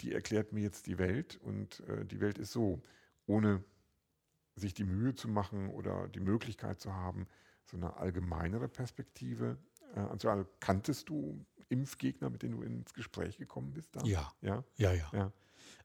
die 0.00 0.12
erklärt 0.12 0.52
mir 0.52 0.62
jetzt 0.62 0.86
die 0.86 0.98
Welt 0.98 1.38
und 1.42 1.80
äh, 1.88 2.04
die 2.04 2.20
Welt 2.20 2.38
ist 2.38 2.52
so, 2.52 2.80
ohne 3.26 3.62
sich 4.56 4.74
die 4.74 4.84
Mühe 4.84 5.14
zu 5.14 5.28
machen 5.28 5.70
oder 5.70 6.08
die 6.08 6.20
Möglichkeit 6.20 6.80
zu 6.80 6.92
haben, 6.92 7.26
so 7.64 7.76
eine 7.76 7.96
allgemeinere 7.96 8.68
Perspektive 8.68 9.56
äh, 9.94 10.00
anzuhören. 10.00 10.46
Kanntest 10.60 11.08
du 11.08 11.44
Impfgegner, 11.68 12.30
mit 12.30 12.42
denen 12.42 12.56
du 12.56 12.62
ins 12.62 12.92
Gespräch 12.92 13.38
gekommen 13.38 13.72
bist? 13.72 13.94
Da? 13.96 14.04
Ja. 14.04 14.32
Ja, 14.42 14.64
ja. 14.76 14.92
ja. 14.92 15.10
ja. 15.12 15.32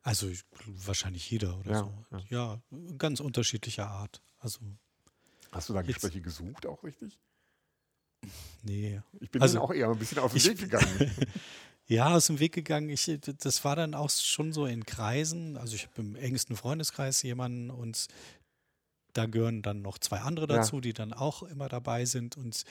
Also 0.02 0.30
wahrscheinlich 0.66 1.30
jeder 1.30 1.58
oder 1.60 1.72
ja, 1.72 1.80
so. 1.80 2.06
Ja. 2.12 2.24
ja, 2.30 2.62
ganz 2.98 3.20
unterschiedlicher 3.20 3.88
Art. 3.88 4.22
Also 4.40 4.60
Hast 5.52 5.70
du 5.70 5.74
da 5.74 5.82
Gespräche 5.82 6.22
gesucht 6.22 6.66
auch 6.66 6.84
richtig? 6.84 7.20
Nee. 8.64 9.02
Ich 9.20 9.32
bin 9.32 9.42
also, 9.42 9.56
dann 9.56 9.64
auch 9.64 9.74
eher 9.74 9.90
ein 9.90 9.98
bisschen 9.98 10.20
auf 10.20 10.34
den 10.34 10.44
Weg 10.44 10.60
gegangen. 10.60 11.12
Ja, 11.88 12.14
aus 12.14 12.28
dem 12.28 12.40
Weg 12.40 12.54
gegangen. 12.54 12.90
Ich, 12.90 13.10
das 13.22 13.64
war 13.64 13.76
dann 13.76 13.94
auch 13.94 14.10
schon 14.10 14.52
so 14.52 14.66
in 14.66 14.86
Kreisen. 14.86 15.58
Also 15.58 15.76
ich 15.76 15.84
habe 15.84 16.02
im 16.02 16.16
engsten 16.16 16.56
Freundeskreis 16.56 17.24
jemanden 17.24 17.70
und 17.70 18.08
da 19.14 19.26
gehören 19.26 19.62
dann 19.62 19.82
noch 19.82 19.98
zwei 19.98 20.20
andere 20.20 20.48
dazu, 20.48 20.76
ja. 20.76 20.82
die 20.82 20.94
dann 20.94 21.14
auch 21.14 21.44
immer 21.44 21.70
dabei 21.70 22.06
sind. 22.06 22.36
Und 22.36 22.64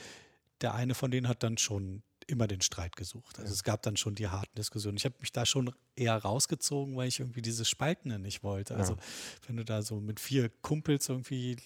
der 0.61 0.75
eine 0.75 0.93
von 0.93 1.11
denen 1.11 1.27
hat 1.27 1.43
dann 1.43 1.57
schon 1.57 2.03
immer 2.27 2.47
den 2.47 2.61
Streit 2.61 2.95
gesucht. 2.95 3.39
Also 3.39 3.49
ja. 3.49 3.53
es 3.53 3.63
gab 3.63 3.81
dann 3.81 3.97
schon 3.97 4.13
die 4.15 4.27
harten 4.27 4.55
Diskussionen. 4.55 4.97
Ich 4.97 5.05
habe 5.05 5.15
mich 5.19 5.31
da 5.31 5.45
schon 5.45 5.73
eher 5.95 6.15
rausgezogen, 6.15 6.95
weil 6.95 7.07
ich 7.07 7.19
irgendwie 7.19 7.41
dieses 7.41 7.67
Spaltende 7.69 8.19
nicht 8.19 8.43
wollte. 8.43 8.75
Also 8.75 8.93
ja. 8.93 8.99
wenn 9.47 9.57
du 9.57 9.65
da 9.65 9.81
so 9.81 9.99
mit 9.99 10.19
vier 10.19 10.49
Kumpels 10.61 11.09
irgendwie 11.09 11.57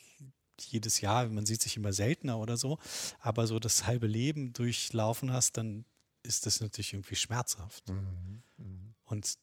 jedes 0.59 1.01
Jahr, 1.01 1.27
man 1.27 1.45
sieht 1.45 1.61
sich 1.61 1.77
immer 1.77 1.91
seltener 1.91 2.37
oder 2.37 2.55
so, 2.55 2.77
aber 3.19 3.47
so 3.47 3.59
das 3.59 3.87
halbe 3.87 4.07
Leben 4.07 4.53
durchlaufen 4.53 5.33
hast, 5.33 5.57
dann 5.57 5.85
ist 6.23 6.45
das 6.45 6.61
natürlich 6.61 6.93
irgendwie 6.93 7.15
schmerzhaft. 7.15 7.89
Mhm. 7.89 8.43
Mhm. 8.57 8.95
Und 9.05 9.37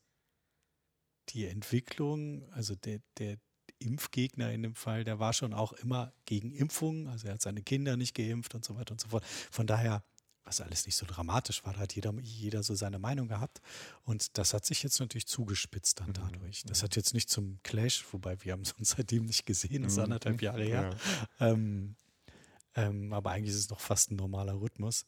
die 1.30 1.46
Entwicklung, 1.46 2.50
also 2.52 2.74
der, 2.74 3.00
der 3.18 3.38
Impfgegner 3.78 4.52
in 4.52 4.62
dem 4.62 4.74
Fall, 4.74 5.04
der 5.04 5.18
war 5.18 5.32
schon 5.32 5.52
auch 5.52 5.72
immer 5.72 6.12
gegen 6.24 6.52
Impfungen, 6.52 7.08
also 7.08 7.28
er 7.28 7.34
hat 7.34 7.42
seine 7.42 7.62
Kinder 7.62 7.96
nicht 7.96 8.14
geimpft 8.14 8.54
und 8.54 8.64
so 8.64 8.76
weiter 8.76 8.92
und 8.92 9.00
so 9.00 9.08
fort. 9.08 9.24
Von 9.24 9.66
daher, 9.66 10.02
was 10.44 10.60
alles 10.60 10.86
nicht 10.86 10.96
so 10.96 11.04
dramatisch 11.04 11.64
war, 11.64 11.74
da 11.74 11.80
hat 11.80 11.94
jeder, 11.94 12.12
jeder 12.22 12.62
so 12.62 12.74
seine 12.74 12.98
Meinung 12.98 13.28
gehabt. 13.28 13.60
Und 14.04 14.38
das 14.38 14.54
hat 14.54 14.64
sich 14.64 14.82
jetzt 14.82 14.98
natürlich 14.98 15.26
zugespitzt 15.26 16.00
dann 16.00 16.08
mhm. 16.08 16.14
dadurch. 16.14 16.62
Das 16.64 16.82
hat 16.82 16.96
jetzt 16.96 17.12
nicht 17.12 17.28
zum 17.28 17.60
Clash, 17.62 18.04
wobei 18.12 18.42
wir 18.42 18.52
haben 18.52 18.62
es 18.62 18.72
uns 18.72 18.90
seitdem 18.96 19.26
nicht 19.26 19.44
gesehen, 19.44 19.82
das 19.82 19.92
ist 19.92 19.98
anderthalb 19.98 20.40
Jahre 20.40 20.64
her. 20.64 20.96
Ja. 21.38 21.48
Ähm, 21.48 21.96
ähm, 22.74 23.12
aber 23.12 23.32
eigentlich 23.32 23.54
ist 23.54 23.60
es 23.60 23.70
noch 23.70 23.80
fast 23.80 24.10
ein 24.10 24.16
normaler 24.16 24.60
Rhythmus 24.60 25.04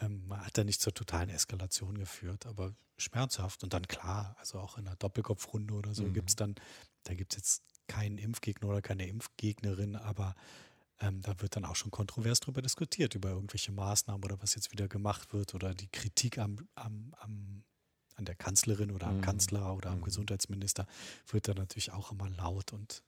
ähm, 0.00 0.32
hat 0.36 0.58
er 0.58 0.64
nicht 0.64 0.80
zur 0.80 0.94
totalen 0.94 1.30
Eskalation 1.30 1.98
geführt, 1.98 2.46
aber 2.46 2.74
schmerzhaft. 2.98 3.62
Und 3.62 3.72
dann 3.72 3.86
klar, 3.86 4.36
also 4.38 4.58
auch 4.58 4.78
in 4.78 4.86
einer 4.86 4.96
Doppelkopfrunde 4.96 5.74
oder 5.74 5.94
so 5.94 6.04
mhm. 6.04 6.14
gibt 6.14 6.30
es 6.30 6.36
dann, 6.36 6.54
da 7.04 7.14
gibt 7.14 7.32
es 7.32 7.38
jetzt 7.38 7.62
keinen 7.86 8.18
Impfgegner 8.18 8.68
oder 8.68 8.82
keine 8.82 9.06
Impfgegnerin, 9.06 9.96
aber 9.96 10.34
ähm, 11.00 11.20
da 11.22 11.40
wird 11.40 11.56
dann 11.56 11.64
auch 11.64 11.76
schon 11.76 11.90
kontrovers 11.90 12.40
darüber 12.40 12.62
diskutiert, 12.62 13.14
über 13.14 13.30
irgendwelche 13.30 13.72
Maßnahmen 13.72 14.24
oder 14.24 14.40
was 14.40 14.54
jetzt 14.54 14.72
wieder 14.72 14.88
gemacht 14.88 15.32
wird 15.32 15.54
oder 15.54 15.74
die 15.74 15.88
Kritik 15.88 16.38
am, 16.38 16.68
am, 16.74 17.14
am 17.20 17.64
an 18.16 18.24
der 18.24 18.34
Kanzlerin 18.34 18.90
oder 18.90 19.08
am 19.08 19.18
mhm. 19.18 19.22
Kanzler 19.22 19.74
oder 19.74 19.90
am 19.90 19.98
mhm. 19.98 20.04
Gesundheitsminister 20.04 20.86
wird 21.28 21.48
dann 21.48 21.56
natürlich 21.56 21.92
auch 21.92 22.12
immer 22.12 22.28
laut 22.30 22.72
und 22.72 23.02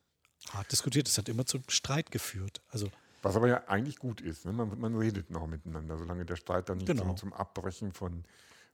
hart 0.50 0.70
diskutiert. 0.70 1.08
Das 1.08 1.18
hat 1.18 1.28
immer 1.28 1.46
zum 1.46 1.62
Streit 1.68 2.10
geführt. 2.10 2.62
Also 2.68 2.90
was 3.22 3.36
aber 3.36 3.48
ja 3.48 3.64
eigentlich 3.68 3.98
gut 3.98 4.20
ist. 4.20 4.44
Ne? 4.44 4.52
Man, 4.52 4.78
man, 4.78 4.96
redet 4.96 5.30
noch 5.30 5.46
miteinander, 5.46 5.96
solange 5.96 6.24
der 6.24 6.36
Streit 6.36 6.68
dann 6.68 6.78
nicht 6.78 6.86
genau. 6.86 7.02
zum, 7.02 7.16
zum, 7.16 7.32
Abbrechen 7.32 7.92
von, 7.92 8.24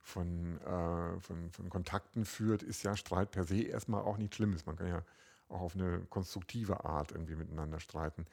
von, 0.01 0.59
äh, 0.61 1.19
von, 1.19 1.51
von, 1.51 1.69
Kontakten 1.69 2.25
führt, 2.25 2.63
ist 2.63 2.83
ja 2.83 2.95
Streit 2.95 3.31
per 3.31 3.43
se 3.43 3.61
erstmal 3.61 4.01
auch 4.01 4.17
nichts 4.17 4.35
Schlimmes. 4.35 4.65
Man 4.65 4.75
kann 4.75 4.87
ja 4.87 5.03
auch 5.49 5.61
auf 5.61 5.75
eine 5.75 5.99
konstruktive 6.09 6.85
Art 6.85 7.11
irgendwie 7.11 7.35
miteinander 7.35 7.79
streiten. 7.79 8.25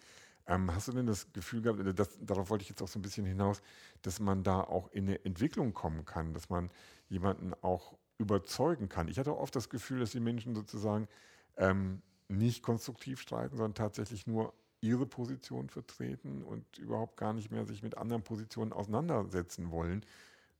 Ähm, 0.47 0.75
hast 0.75 0.89
du 0.89 0.93
denn 0.93 1.07
das 1.07 1.33
Gefühl 1.33 1.63
gehabt, 1.63 1.81
äh, 1.81 1.95
das, 1.95 2.19
darauf 2.21 2.51
wollte 2.51 2.63
ich 2.63 2.69
jetzt 2.69 2.83
auch 2.83 2.89
so 2.89 2.99
ein 2.99 3.03
bisschen 3.03 3.25
hinaus, 3.25 3.63
dass 4.03 4.21
man 4.21 4.43
da 4.43 4.61
auch 4.61 4.91
in 4.93 5.09
eine 5.09 5.25
Entwicklung 5.25 5.73
kommen 5.73 6.05
kann, 6.05 6.35
dass 6.35 6.51
man 6.51 6.71
jemanden 7.09 7.55
auch 7.63 7.95
überzeugen 8.19 8.89
kann? 8.89 9.09
Ich 9.09 9.19
hatte 9.19 9.37
oft 9.37 9.55
das 9.55 9.69
Gefühl, 9.69 10.01
dass 10.01 10.11
die 10.11 10.21
Menschen 10.21 10.55
sozusagen 10.55 11.09
ähm, 11.57 12.03
nicht 12.29 12.63
konstruktiv 12.63 13.21
streiten, 13.21 13.57
sondern 13.57 13.75
tatsächlich 13.75 14.27
nur 14.27 14.53
ihre 14.83 15.07
Position 15.07 15.71
vertreten 15.71 16.43
und 16.43 16.79
überhaupt 16.79 17.17
gar 17.17 17.33
nicht 17.33 17.51
mehr 17.51 17.65
sich 17.65 17.83
mit 17.83 17.97
anderen 17.97 18.23
Positionen 18.23 18.73
auseinandersetzen 18.73 19.71
wollen. 19.71 20.05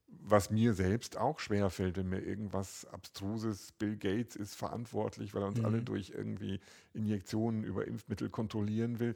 Was 0.07 0.49
mir 0.49 0.73
selbst 0.73 1.17
auch 1.17 1.39
schwerfällt, 1.39 1.97
wenn 1.97 2.07
mir 2.07 2.21
irgendwas 2.21 2.85
Abstruses, 2.85 3.73
Bill 3.73 3.97
Gates 3.97 4.35
ist 4.35 4.55
verantwortlich, 4.55 5.33
weil 5.33 5.43
er 5.43 5.47
uns 5.49 5.59
mhm. 5.59 5.65
alle 5.65 5.81
durch 5.81 6.11
irgendwie 6.11 6.61
Injektionen 6.93 7.63
über 7.63 7.85
Impfmittel 7.85 8.29
kontrollieren 8.29 8.99
will. 8.99 9.15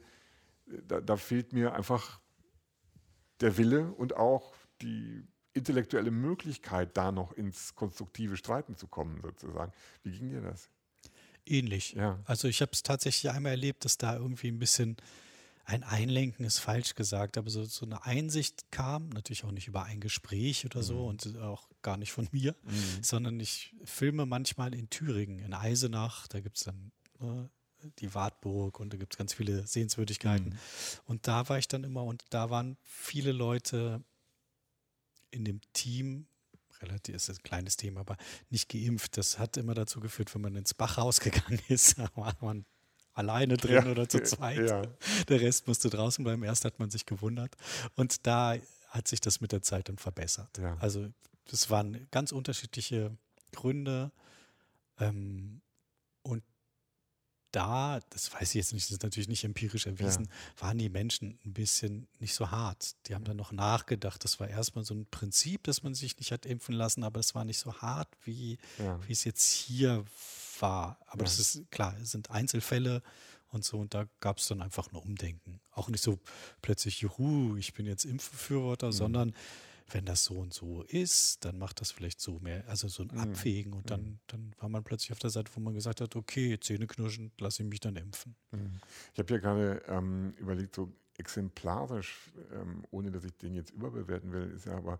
Da, 0.86 1.00
da 1.00 1.16
fehlt 1.16 1.52
mir 1.52 1.72
einfach 1.72 2.20
der 3.40 3.56
Wille 3.56 3.92
und 3.92 4.16
auch 4.16 4.54
die 4.82 5.24
intellektuelle 5.54 6.10
Möglichkeit, 6.10 6.96
da 6.96 7.12
noch 7.12 7.32
ins 7.32 7.74
konstruktive 7.74 8.36
Streiten 8.36 8.76
zu 8.76 8.88
kommen, 8.88 9.20
sozusagen. 9.22 9.72
Wie 10.02 10.10
ging 10.10 10.28
dir 10.28 10.42
das? 10.42 10.68
Ähnlich. 11.50 11.92
Ja. 11.92 12.18
Also 12.24 12.48
ich 12.48 12.60
habe 12.60 12.72
es 12.72 12.82
tatsächlich 12.82 13.30
einmal 13.32 13.52
erlebt, 13.52 13.84
dass 13.84 13.98
da 13.98 14.16
irgendwie 14.16 14.48
ein 14.48 14.58
bisschen, 14.58 14.96
ein 15.64 15.82
Einlenken 15.82 16.44
ist 16.46 16.58
falsch 16.60 16.94
gesagt, 16.94 17.36
aber 17.36 17.50
so, 17.50 17.64
so 17.64 17.84
eine 17.84 18.04
Einsicht 18.04 18.70
kam, 18.70 19.10
natürlich 19.10 19.44
auch 19.44 19.50
nicht 19.52 19.68
über 19.68 19.82
ein 19.84 20.00
Gespräch 20.00 20.64
oder 20.64 20.82
so 20.82 20.94
Mhm. 21.02 21.04
und 21.08 21.38
auch 21.38 21.68
gar 21.82 21.96
nicht 21.98 22.12
von 22.12 22.26
mir, 22.32 22.54
Mhm. 22.64 23.02
sondern 23.02 23.38
ich 23.40 23.74
filme 23.84 24.24
manchmal 24.26 24.74
in 24.74 24.88
Thüringen, 24.88 25.40
in 25.40 25.52
Eisenach, 25.52 26.26
da 26.28 26.40
gibt 26.40 26.56
es 26.56 26.64
dann 26.64 26.90
ne, 27.20 27.50
die 28.00 28.12
Wartburg 28.14 28.80
und 28.80 28.92
da 28.92 28.96
gibt 28.96 29.12
es 29.14 29.18
ganz 29.18 29.34
viele 29.34 29.66
Sehenswürdigkeiten. 29.66 30.50
Mhm. 30.50 30.58
Und 31.06 31.26
da 31.28 31.48
war 31.48 31.58
ich 31.58 31.68
dann 31.68 31.84
immer 31.84 32.02
und 32.04 32.24
da 32.30 32.50
waren 32.50 32.76
viele 32.82 33.32
Leute 33.32 34.02
in 35.30 35.44
dem 35.44 35.60
Team, 35.74 36.26
relativ 36.82 37.14
ist 37.16 37.28
ein 37.30 37.42
kleines 37.42 37.76
Thema, 37.76 38.00
aber 38.00 38.16
nicht 38.50 38.68
geimpft. 38.68 39.16
Das 39.16 39.38
hat 39.38 39.56
immer 39.56 39.74
dazu 39.74 40.00
geführt, 40.00 40.34
wenn 40.34 40.42
man 40.42 40.56
ins 40.56 40.74
Bachhaus 40.74 41.20
gegangen 41.20 41.60
ist, 41.68 41.98
da 41.98 42.08
war 42.14 42.34
man 42.40 42.64
alleine 43.14 43.56
drin 43.56 43.74
Ja, 43.84 43.86
oder 43.90 44.08
zu 44.08 44.22
zweit. 44.22 44.68
ja. 44.68 44.82
Der 45.28 45.40
Rest 45.40 45.66
musste 45.66 45.90
draußen 45.90 46.22
bleiben. 46.24 46.42
Erst 46.44 46.64
hat 46.64 46.78
man 46.78 46.90
sich 46.90 47.04
gewundert. 47.06 47.56
Und 47.96 48.26
da 48.26 48.56
hat 48.88 49.08
sich 49.08 49.20
das 49.20 49.40
mit 49.40 49.52
der 49.52 49.62
Zeit 49.62 49.88
dann 49.88 49.98
verbessert. 49.98 50.56
Ja. 50.58 50.76
Also 50.78 51.08
das 51.50 51.68
waren 51.70 52.06
ganz 52.10 52.30
unterschiedliche 52.32 53.16
Gründe. 53.52 54.12
Ähm, 55.00 55.60
da, 57.52 58.00
das 58.10 58.32
weiß 58.32 58.50
ich 58.50 58.54
jetzt 58.54 58.72
nicht, 58.72 58.86
das 58.86 58.92
ist 58.92 59.02
natürlich 59.02 59.28
nicht 59.28 59.44
empirisch 59.44 59.86
erwiesen, 59.86 60.28
waren 60.58 60.76
die 60.78 60.88
Menschen 60.90 61.38
ein 61.46 61.52
bisschen 61.54 62.06
nicht 62.18 62.34
so 62.34 62.50
hart. 62.50 62.94
Die 63.06 63.14
haben 63.14 63.24
dann 63.24 63.36
noch 63.38 63.52
nachgedacht. 63.52 64.22
Das 64.24 64.38
war 64.40 64.48
erstmal 64.48 64.84
so 64.84 64.94
ein 64.94 65.06
Prinzip, 65.10 65.64
dass 65.64 65.82
man 65.82 65.94
sich 65.94 66.16
nicht 66.18 66.30
hat 66.32 66.44
impfen 66.46 66.74
lassen, 66.74 67.04
aber 67.04 67.20
es 67.20 67.34
war 67.34 67.44
nicht 67.44 67.58
so 67.58 67.72
hart, 67.74 68.08
wie, 68.24 68.58
Ja. 68.78 68.98
wie 69.06 69.12
es 69.12 69.24
jetzt 69.24 69.50
hier 69.50 70.04
war. 70.60 70.98
Aber 71.06 71.20
Ja. 71.20 71.24
das 71.24 71.38
ist 71.38 71.70
klar, 71.70 71.96
es 72.02 72.10
sind 72.10 72.30
Einzelfälle 72.30 73.02
und 73.50 73.64
so. 73.64 73.78
Und 73.78 73.94
da 73.94 74.06
gab 74.20 74.38
es 74.38 74.46
dann 74.48 74.60
einfach 74.60 74.92
ein 74.92 74.96
Umdenken. 74.96 75.60
Auch 75.72 75.88
nicht 75.88 76.02
so 76.04 76.18
plötzlich, 76.60 77.00
juhu, 77.00 77.56
ich 77.56 77.72
bin 77.72 77.86
jetzt 77.86 78.04
Impfbefürworter, 78.04 78.88
Mhm. 78.88 78.92
sondern 78.92 79.34
wenn 79.90 80.04
das 80.04 80.24
so 80.24 80.34
und 80.34 80.52
so 80.52 80.82
ist, 80.82 81.44
dann 81.44 81.58
macht 81.58 81.80
das 81.80 81.90
vielleicht 81.90 82.20
so 82.20 82.38
mehr, 82.40 82.64
also 82.68 82.88
so 82.88 83.02
ein 83.02 83.10
Mhm. 83.12 83.18
Abwägen. 83.20 83.72
Und 83.72 83.90
dann, 83.90 84.20
dann 84.26 84.54
war 84.58 84.68
man 84.68 84.84
plötzlich 84.84 85.12
auf 85.12 85.18
der 85.18 85.30
Seite, 85.30 85.50
wo 85.54 85.60
man 85.60 85.74
gesagt 85.74 86.00
hat, 86.00 86.14
okay, 86.16 86.58
Zähneknirschen, 86.60 87.32
lasse 87.38 87.62
ich 87.62 87.68
mich 87.68 87.80
dann 87.80 87.96
impfen. 87.96 88.36
Mhm. 88.50 88.80
Ich 89.12 89.18
habe 89.18 89.32
ja 89.34 89.40
gerade 89.40 89.82
ähm, 89.88 90.34
überlegt, 90.38 90.74
so 90.74 90.92
exemplarisch, 91.16 92.30
ähm, 92.52 92.84
ohne 92.90 93.10
dass 93.10 93.24
ich 93.24 93.36
den 93.36 93.54
jetzt 93.54 93.70
überbewerten 93.70 94.32
will, 94.32 94.50
ist 94.54 94.66
ja 94.66 94.76
aber 94.76 94.98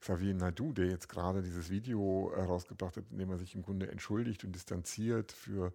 Xavier 0.00 0.34
Naidu, 0.34 0.72
der 0.72 0.86
jetzt 0.86 1.08
gerade 1.08 1.42
dieses 1.42 1.68
Video 1.68 2.32
herausgebracht 2.34 2.96
hat, 2.96 3.04
in 3.10 3.18
dem 3.18 3.30
er 3.30 3.38
sich 3.38 3.54
im 3.54 3.62
Grunde 3.62 3.90
entschuldigt 3.90 4.44
und 4.44 4.52
distanziert 4.54 5.32
für 5.32 5.72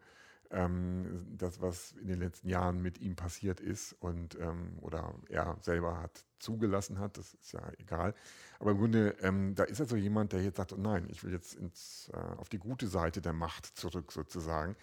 ähm, 0.55 1.27
das, 1.37 1.61
was 1.61 1.91
in 2.01 2.07
den 2.07 2.19
letzten 2.19 2.47
Jahren 2.47 2.81
mit 2.81 2.99
ihm 2.99 3.15
passiert 3.15 3.59
ist 3.59 3.93
und 3.99 4.39
ähm, 4.39 4.77
oder 4.81 5.13
er 5.29 5.57
selber 5.61 6.01
hat 6.01 6.25
zugelassen 6.39 6.97
hat, 6.97 7.17
das 7.17 7.33
ist 7.33 7.51
ja 7.51 7.61
egal. 7.77 8.15
Aber 8.59 8.71
im 8.71 8.77
Grunde, 8.77 9.15
ähm, 9.21 9.53
da 9.53 9.65
ist 9.65 9.79
er 9.79 9.85
so 9.85 9.97
jemand, 9.97 10.31
der 10.31 10.41
jetzt 10.41 10.57
sagt, 10.57 10.71
oh 10.71 10.77
nein, 10.77 11.07
ich 11.09 11.23
will 11.23 11.33
jetzt 11.33 11.55
ins, 11.55 12.09
äh, 12.13 12.17
auf 12.37 12.47
die 12.47 12.57
gute 12.57 12.87
Seite 12.87 13.21
der 13.21 13.33
Macht 13.33 13.65
zurück 13.65 14.11
sozusagen. 14.11 14.75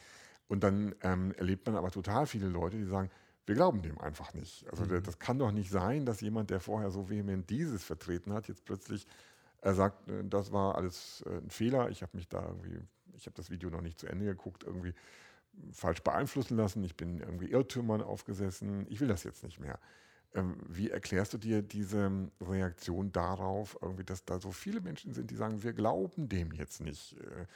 Und 0.47 0.63
dann 0.63 0.95
ähm, 1.01 1.33
erlebt 1.33 1.67
man 1.67 1.77
aber 1.77 1.91
total 1.91 2.27
viele 2.27 2.49
Leute, 2.49 2.77
die 2.77 2.85
sagen, 2.85 3.11
wir 3.47 3.55
glauben 3.55 3.83
dem 3.83 3.99
einfach 3.99 4.35
nicht. 4.35 4.69
Also 4.71 4.85
der, 4.85 5.01
das 5.01 5.19
kann 5.19 5.39
doch 5.39 5.53
nicht 5.53 5.71
sein, 5.71 6.05
dass 6.05 6.21
jemand, 6.21 6.51
der 6.51 6.61
vorher 6.61 6.91
so 6.91 7.09
vehement 7.09 7.49
dieses 7.49 7.83
vertreten 7.83 8.33
hat, 8.35 8.49
jetzt 8.49 8.65
plötzlich 8.67 9.07
äh, 9.63 9.73
sagt, 9.73 10.09
äh, 10.09 10.23
das 10.25 10.53
war 10.53 10.75
alles 10.75 11.25
äh, 11.27 11.39
ein 11.39 11.51
Fehler. 11.51 11.89
Ich 11.89 12.03
habe 12.03 12.17
mich 12.17 12.29
da 12.29 12.47
irgendwie, 12.47 12.79
ich 13.15 13.27
habe 13.27 13.37
das 13.37 13.51
Video 13.51 13.71
noch 13.71 13.81
nicht 13.81 13.99
zu 13.99 14.07
Ende 14.07 14.27
geguckt, 14.27 14.65
irgendwie 14.65 14.95
falsch 15.73 16.03
beeinflussen 16.03 16.57
lassen. 16.57 16.83
Ich 16.85 16.97
bin 16.97 17.21
irgendwie 17.21 17.51
Irrtümern 17.51 18.03
aufgesessen. 18.03 18.87
Ich 18.89 19.01
will 19.01 19.09
das 19.09 19.25
jetzt 19.25 19.43
nicht 19.45 19.61
mehr. 19.61 19.79
Ähm, 20.35 20.57
wie 20.67 20.91
erklärst 20.91 21.35
du 21.35 21.39
dir 21.39 21.63
diese 21.63 22.31
Reaktion 22.41 23.13
darauf, 23.13 23.79
irgendwie, 23.83 24.05
dass 24.05 24.25
da 24.25 24.41
so 24.41 24.51
viele 24.51 24.81
Menschen 24.81 25.13
sind, 25.13 25.31
die 25.31 25.37
sagen, 25.37 25.63
wir 25.63 25.73
glauben 25.73 26.29
dem 26.29 26.53
jetzt 26.53 26.81
nicht? 26.81 27.19
Äh, 27.21 27.47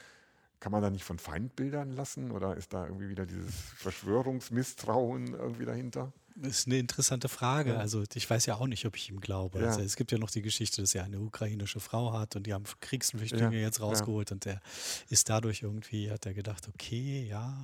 kann 0.59 0.71
man 0.71 0.81
da 0.81 0.89
nicht 0.89 1.03
von 1.03 1.19
Feindbildern 1.19 1.91
lassen 1.91 2.31
oder 2.31 2.55
ist 2.57 2.73
da 2.73 2.85
irgendwie 2.85 3.09
wieder 3.09 3.25
dieses 3.25 3.53
Verschwörungsmisstrauen 3.55 5.33
irgendwie 5.33 5.65
dahinter? 5.65 6.13
Das 6.39 6.59
ist 6.59 6.67
eine 6.67 6.77
interessante 6.77 7.29
Frage. 7.29 7.71
Ja. 7.71 7.77
Also 7.77 8.03
ich 8.13 8.29
weiß 8.29 8.45
ja 8.45 8.55
auch 8.55 8.67
nicht, 8.67 8.85
ob 8.85 8.95
ich 8.95 9.09
ihm 9.09 9.19
glaube. 9.19 9.59
Ja. 9.59 9.67
Also 9.67 9.81
es 9.81 9.95
gibt 9.95 10.11
ja 10.11 10.17
noch 10.17 10.29
die 10.29 10.41
Geschichte, 10.41 10.81
dass 10.81 10.93
er 10.93 11.03
eine 11.03 11.19
ukrainische 11.19 11.79
Frau 11.79 12.13
hat 12.13 12.35
und 12.35 12.45
die 12.45 12.53
haben 12.53 12.65
Kriegsflüchtlinge 12.79 13.55
Ja, 13.55 13.61
jetzt 13.61 13.81
rausgeholt 13.81 14.31
und 14.31 14.45
der 14.45 14.61
ist 15.09 15.29
dadurch 15.29 15.63
irgendwie, 15.63 16.11
hat 16.11 16.25
er 16.25 16.33
gedacht, 16.33 16.67
okay, 16.67 17.25
ja, 17.27 17.63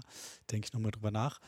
denke 0.51 0.67
ich 0.67 0.73
nochmal 0.73 0.91
drüber 0.91 1.11
nach. 1.11 1.39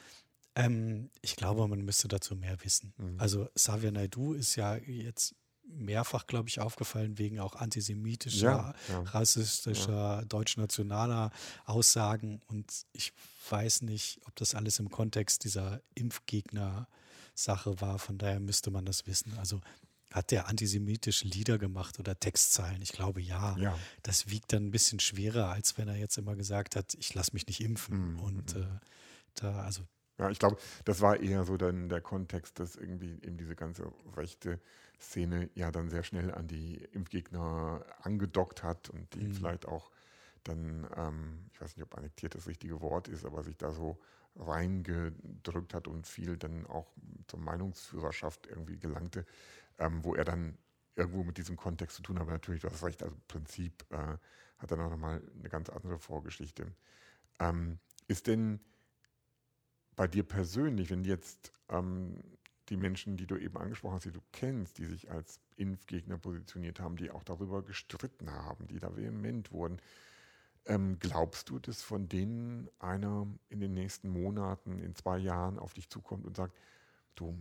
Ähm, 0.55 1.09
ich 1.21 1.35
glaube, 1.35 1.67
man 1.67 1.81
müsste 1.81 2.07
dazu 2.07 2.35
mehr 2.35 2.63
wissen. 2.63 2.93
Mhm. 2.97 3.19
Also 3.19 3.49
Xavier 3.55 3.91
Naidu 3.91 4.33
ist 4.33 4.55
ja 4.55 4.75
jetzt 4.75 5.35
mehrfach, 5.67 6.27
glaube 6.27 6.47
ich, 6.47 6.59
aufgefallen 6.59 7.17
wegen 7.17 7.39
auch 7.39 7.55
antisemitischer, 7.55 8.75
rassistischer, 9.05 10.23
deutschnationaler 10.27 11.31
Aussagen. 11.65 12.41
Und 12.47 12.71
ich 12.93 13.13
weiß 13.49 13.81
nicht, 13.81 14.21
ob 14.25 14.35
das 14.35 14.55
alles 14.55 14.79
im 14.79 14.89
Kontext 14.89 15.43
dieser 15.43 15.81
Impfgegner-Sache 17.35 17.81
war. 17.81 17.99
Von 17.99 18.17
daher 18.17 18.39
müsste 18.39 18.71
man 18.71 18.85
das 18.85 19.07
wissen. 19.07 19.37
Also 19.37 19.61
hat 20.13 20.31
der 20.31 20.47
antisemitische 20.47 21.27
Lieder 21.27 21.57
gemacht 21.57 21.99
oder 21.99 22.17
Textzeilen? 22.19 22.81
Ich 22.81 22.91
glaube 22.93 23.21
ja. 23.21 23.59
Ja. 23.59 23.85
Das 24.03 24.29
wiegt 24.29 24.53
dann 24.53 24.67
ein 24.67 24.71
bisschen 24.71 24.99
schwerer, 24.99 25.49
als 25.49 25.77
wenn 25.77 25.87
er 25.87 25.95
jetzt 25.97 26.17
immer 26.17 26.35
gesagt 26.35 26.75
hat, 26.75 26.93
ich 26.95 27.13
lasse 27.13 27.33
mich 27.33 27.47
nicht 27.47 27.61
impfen. 27.61 27.97
Mhm, 27.97 28.17
Und 28.17 28.55
äh, 28.55 28.65
da, 29.35 29.63
also 29.63 29.87
Ja, 30.17 30.29
ich 30.29 30.39
glaube, 30.39 30.57
das 30.85 31.01
war 31.01 31.19
eher 31.19 31.43
so 31.43 31.57
dann 31.57 31.89
der 31.89 31.99
Kontext, 32.01 32.59
dass 32.59 32.75
irgendwie 32.77 33.11
eben 33.21 33.37
diese 33.37 33.55
ganze 33.55 33.91
rechte 34.15 34.61
Szene 34.99 35.49
ja 35.55 35.71
dann 35.71 35.89
sehr 35.89 36.03
schnell 36.03 36.33
an 36.33 36.47
die 36.47 36.75
Impfgegner 36.93 37.85
angedockt 38.01 38.63
hat 38.63 38.89
und 38.89 39.13
die 39.13 39.27
Mhm. 39.27 39.33
vielleicht 39.33 39.67
auch 39.67 39.91
dann, 40.43 40.87
ähm, 40.95 41.49
ich 41.53 41.59
weiß 41.61 41.75
nicht, 41.75 41.83
ob 41.85 41.95
annektiert 41.97 42.33
das 42.35 42.47
richtige 42.47 42.79
Wort 42.81 43.07
ist, 43.09 43.25
aber 43.25 43.43
sich 43.43 43.57
da 43.57 43.73
so 43.73 43.99
reingedrückt 44.35 45.73
hat 45.73 45.87
und 45.87 46.07
viel 46.07 46.37
dann 46.37 46.65
auch 46.65 46.91
zur 47.27 47.39
Meinungsführerschaft 47.39 48.47
irgendwie 48.47 48.77
gelangte, 48.77 49.25
ähm, 49.79 50.03
wo 50.03 50.15
er 50.15 50.25
dann 50.25 50.57
irgendwo 50.95 51.23
mit 51.23 51.37
diesem 51.37 51.55
Kontext 51.55 51.97
zu 51.97 52.03
tun 52.03 52.17
hat. 52.17 52.23
Aber 52.23 52.31
natürlich, 52.31 52.61
du 52.61 52.69
hast 52.69 52.83
recht, 52.83 53.03
also 53.03 53.15
Prinzip 53.27 53.85
äh, 53.91 54.17
hat 54.57 54.71
er 54.71 54.77
noch 54.77 54.95
mal 54.97 55.21
eine 55.37 55.49
ganz 55.49 55.69
andere 55.69 55.99
Vorgeschichte. 55.99 56.71
Ähm, 57.39 57.79
ist 58.07 58.27
denn 58.27 58.59
bei 59.95 60.07
dir 60.07 60.23
persönlich, 60.23 60.89
wenn 60.89 61.03
jetzt 61.03 61.51
ähm, 61.69 62.21
die 62.69 62.77
Menschen, 62.77 63.17
die 63.17 63.27
du 63.27 63.37
eben 63.37 63.57
angesprochen 63.57 63.95
hast, 63.95 64.05
die 64.05 64.11
du 64.11 64.21
kennst, 64.31 64.77
die 64.77 64.85
sich 64.85 65.11
als 65.11 65.39
Impfgegner 65.55 66.17
positioniert 66.17 66.79
haben, 66.79 66.97
die 66.97 67.11
auch 67.11 67.23
darüber 67.23 67.63
gestritten 67.63 68.31
haben, 68.31 68.67
die 68.67 68.79
da 68.79 68.95
vehement 68.95 69.51
wurden, 69.51 69.79
ähm, 70.65 70.97
glaubst 70.99 71.49
du, 71.49 71.59
dass 71.59 71.81
von 71.81 72.07
denen 72.09 72.69
einer 72.79 73.27
in 73.49 73.59
den 73.59 73.73
nächsten 73.73 74.09
Monaten, 74.09 74.79
in 74.79 74.95
zwei 74.95 75.17
Jahren 75.17 75.59
auf 75.59 75.73
dich 75.73 75.89
zukommt 75.89 76.25
und 76.25 76.37
sagt, 76.37 76.55
du, 77.15 77.37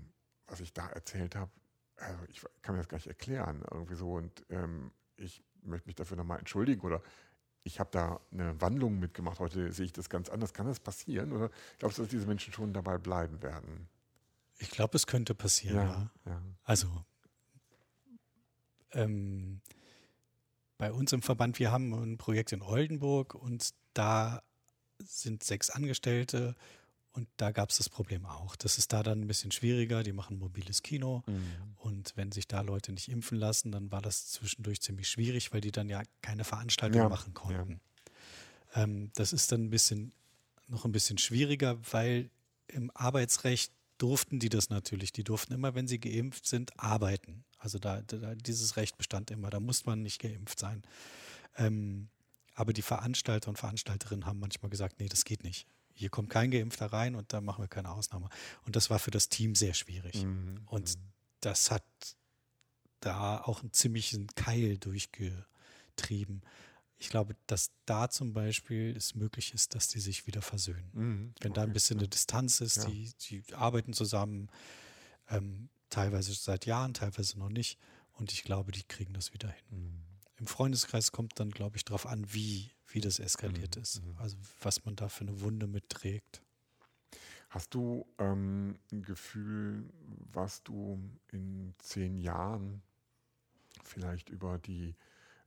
was 0.46 0.60
ich 0.60 0.72
da 0.72 0.88
erzählt 0.88 1.36
habe, 1.36 1.50
also 1.96 2.24
ich 2.28 2.42
kann 2.62 2.74
mir 2.74 2.80
das 2.80 2.88
gar 2.88 2.98
nicht 2.98 3.06
erklären, 3.06 3.62
irgendwie 3.70 3.94
so, 3.94 4.14
und 4.14 4.44
ähm, 4.50 4.90
ich 5.16 5.42
möchte 5.62 5.88
mich 5.88 5.94
dafür 5.94 6.16
nochmal 6.16 6.38
entschuldigen 6.38 6.82
oder 6.82 7.02
ich 7.62 7.80
habe 7.80 7.90
da 7.92 8.20
eine 8.30 8.60
Wandlung 8.60 8.98
mitgemacht, 8.98 9.38
heute 9.38 9.72
sehe 9.72 9.86
ich 9.86 9.92
das 9.92 10.10
ganz 10.10 10.28
anders. 10.28 10.52
Kann 10.52 10.66
das 10.66 10.80
passieren? 10.80 11.32
Oder 11.32 11.50
glaubst 11.78 11.96
du, 11.96 12.02
dass 12.02 12.10
diese 12.10 12.26
Menschen 12.26 12.52
schon 12.52 12.74
dabei 12.74 12.98
bleiben 12.98 13.42
werden? 13.42 13.88
ich 14.58 14.70
glaube, 14.70 14.96
es 14.96 15.06
könnte 15.06 15.34
passieren, 15.34 15.76
ja. 15.76 16.10
ja. 16.26 16.42
Also 16.64 16.88
ähm, 18.92 19.60
bei 20.84 20.92
uns 20.92 21.14
im 21.14 21.22
Verband, 21.22 21.58
wir 21.58 21.72
haben 21.72 21.94
ein 21.94 22.18
Projekt 22.18 22.52
in 22.52 22.60
Oldenburg 22.60 23.34
und 23.34 23.70
da 23.94 24.42
sind 25.02 25.42
sechs 25.42 25.70
Angestellte 25.70 26.54
und 27.12 27.26
da 27.38 27.52
gab 27.52 27.70
es 27.70 27.78
das 27.78 27.88
Problem 27.88 28.26
auch. 28.26 28.54
Das 28.54 28.76
ist 28.76 28.92
da 28.92 29.02
dann 29.02 29.22
ein 29.22 29.26
bisschen 29.26 29.50
schwieriger. 29.50 30.02
Die 30.02 30.12
machen 30.12 30.38
mobiles 30.38 30.82
Kino 30.82 31.22
Mhm. 31.26 31.42
und 31.78 32.12
wenn 32.16 32.32
sich 32.32 32.46
da 32.46 32.60
Leute 32.60 32.92
nicht 32.92 33.08
impfen 33.08 33.38
lassen, 33.38 33.72
dann 33.72 33.90
war 33.90 34.02
das 34.02 34.26
zwischendurch 34.26 34.82
ziemlich 34.82 35.08
schwierig, 35.08 35.54
weil 35.54 35.62
die 35.62 35.72
dann 35.72 35.88
ja 35.88 36.02
keine 36.20 36.44
Veranstaltung 36.44 37.00
Ja, 37.00 37.08
machen 37.08 37.32
konnten. 37.32 37.80
Ähm, 38.74 39.10
das 39.14 39.32
ist 39.32 39.52
dann 39.52 39.62
ein 39.64 39.70
bisschen 39.70 40.12
noch 40.68 40.84
ein 40.84 40.92
bisschen 40.92 41.16
schwieriger, 41.16 41.78
weil 41.92 42.28
im 42.68 42.90
Arbeitsrecht 42.92 43.72
durften 43.96 44.38
die 44.38 44.50
das 44.50 44.68
natürlich. 44.68 45.12
Die 45.12 45.24
durften 45.24 45.54
immer, 45.54 45.74
wenn 45.74 45.88
sie 45.88 45.98
geimpft 45.98 46.46
sind, 46.46 46.78
arbeiten. 46.78 47.44
Also 47.64 47.78
da, 47.78 48.02
da 48.02 48.34
dieses 48.34 48.76
Recht 48.76 48.98
bestand 48.98 49.30
immer. 49.30 49.48
Da 49.48 49.58
muss 49.58 49.86
man 49.86 50.02
nicht 50.02 50.20
geimpft 50.20 50.58
sein. 50.58 50.82
Ähm, 51.56 52.08
aber 52.54 52.74
die 52.74 52.82
Veranstalter 52.82 53.48
und 53.48 53.56
Veranstalterinnen 53.58 54.26
haben 54.26 54.38
manchmal 54.38 54.68
gesagt, 54.70 55.00
nee, 55.00 55.08
das 55.08 55.24
geht 55.24 55.42
nicht. 55.44 55.66
Hier 55.94 56.10
kommt 56.10 56.28
kein 56.28 56.50
Geimpfter 56.50 56.86
rein 56.86 57.14
und 57.14 57.32
da 57.32 57.40
machen 57.40 57.62
wir 57.64 57.68
keine 57.68 57.90
Ausnahme. 57.90 58.28
Und 58.66 58.76
das 58.76 58.90
war 58.90 58.98
für 58.98 59.10
das 59.10 59.30
Team 59.30 59.54
sehr 59.54 59.72
schwierig. 59.72 60.22
Mhm. 60.24 60.60
Und 60.66 60.94
das 61.40 61.70
hat 61.70 61.84
da 63.00 63.40
auch 63.40 63.62
einen 63.62 63.72
ziemlichen 63.72 64.26
Keil 64.34 64.76
durchgetrieben. 64.76 66.42
Ich 66.98 67.08
glaube, 67.08 67.34
dass 67.46 67.70
da 67.86 68.10
zum 68.10 68.34
Beispiel 68.34 68.94
es 68.96 69.14
möglich 69.14 69.54
ist, 69.54 69.74
dass 69.74 69.88
die 69.88 70.00
sich 70.00 70.26
wieder 70.26 70.42
versöhnen. 70.42 70.90
Mhm. 70.92 71.34
Wenn 71.40 71.52
da 71.54 71.62
ein 71.62 71.68
Okay. 71.68 71.72
bisschen 71.74 71.98
eine 71.98 72.08
Distanz 72.08 72.60
ist, 72.60 72.76
Ja. 72.76 72.84
die, 72.90 73.12
die 73.30 73.54
arbeiten 73.54 73.94
zusammen. 73.94 74.48
Ähm, 75.28 75.70
teilweise 75.94 76.34
seit 76.34 76.66
Jahren, 76.66 76.92
teilweise 76.92 77.38
noch 77.38 77.48
nicht. 77.48 77.78
Und 78.12 78.32
ich 78.32 78.42
glaube, 78.42 78.72
die 78.72 78.82
kriegen 78.82 79.12
das 79.14 79.32
wieder 79.32 79.48
hin. 79.48 79.64
Mhm. 79.70 80.02
Im 80.36 80.46
Freundeskreis 80.46 81.12
kommt 81.12 81.38
dann, 81.38 81.50
glaube 81.50 81.76
ich, 81.76 81.84
darauf 81.84 82.06
an, 82.06 82.24
wie, 82.32 82.70
wie 82.88 83.00
das 83.00 83.18
eskaliert 83.18 83.76
mhm. 83.76 83.82
ist. 83.82 84.02
Mhm. 84.02 84.16
Also 84.18 84.36
was 84.60 84.84
man 84.84 84.96
da 84.96 85.08
für 85.08 85.22
eine 85.22 85.40
Wunde 85.40 85.66
mitträgt. 85.66 86.42
Hast 87.50 87.72
du 87.72 88.04
ähm, 88.18 88.78
ein 88.90 89.02
Gefühl, 89.02 89.88
was 90.32 90.64
du 90.64 90.98
in 91.30 91.74
zehn 91.78 92.18
Jahren 92.18 92.82
vielleicht 93.84 94.28
über 94.28 94.58
die 94.58 94.96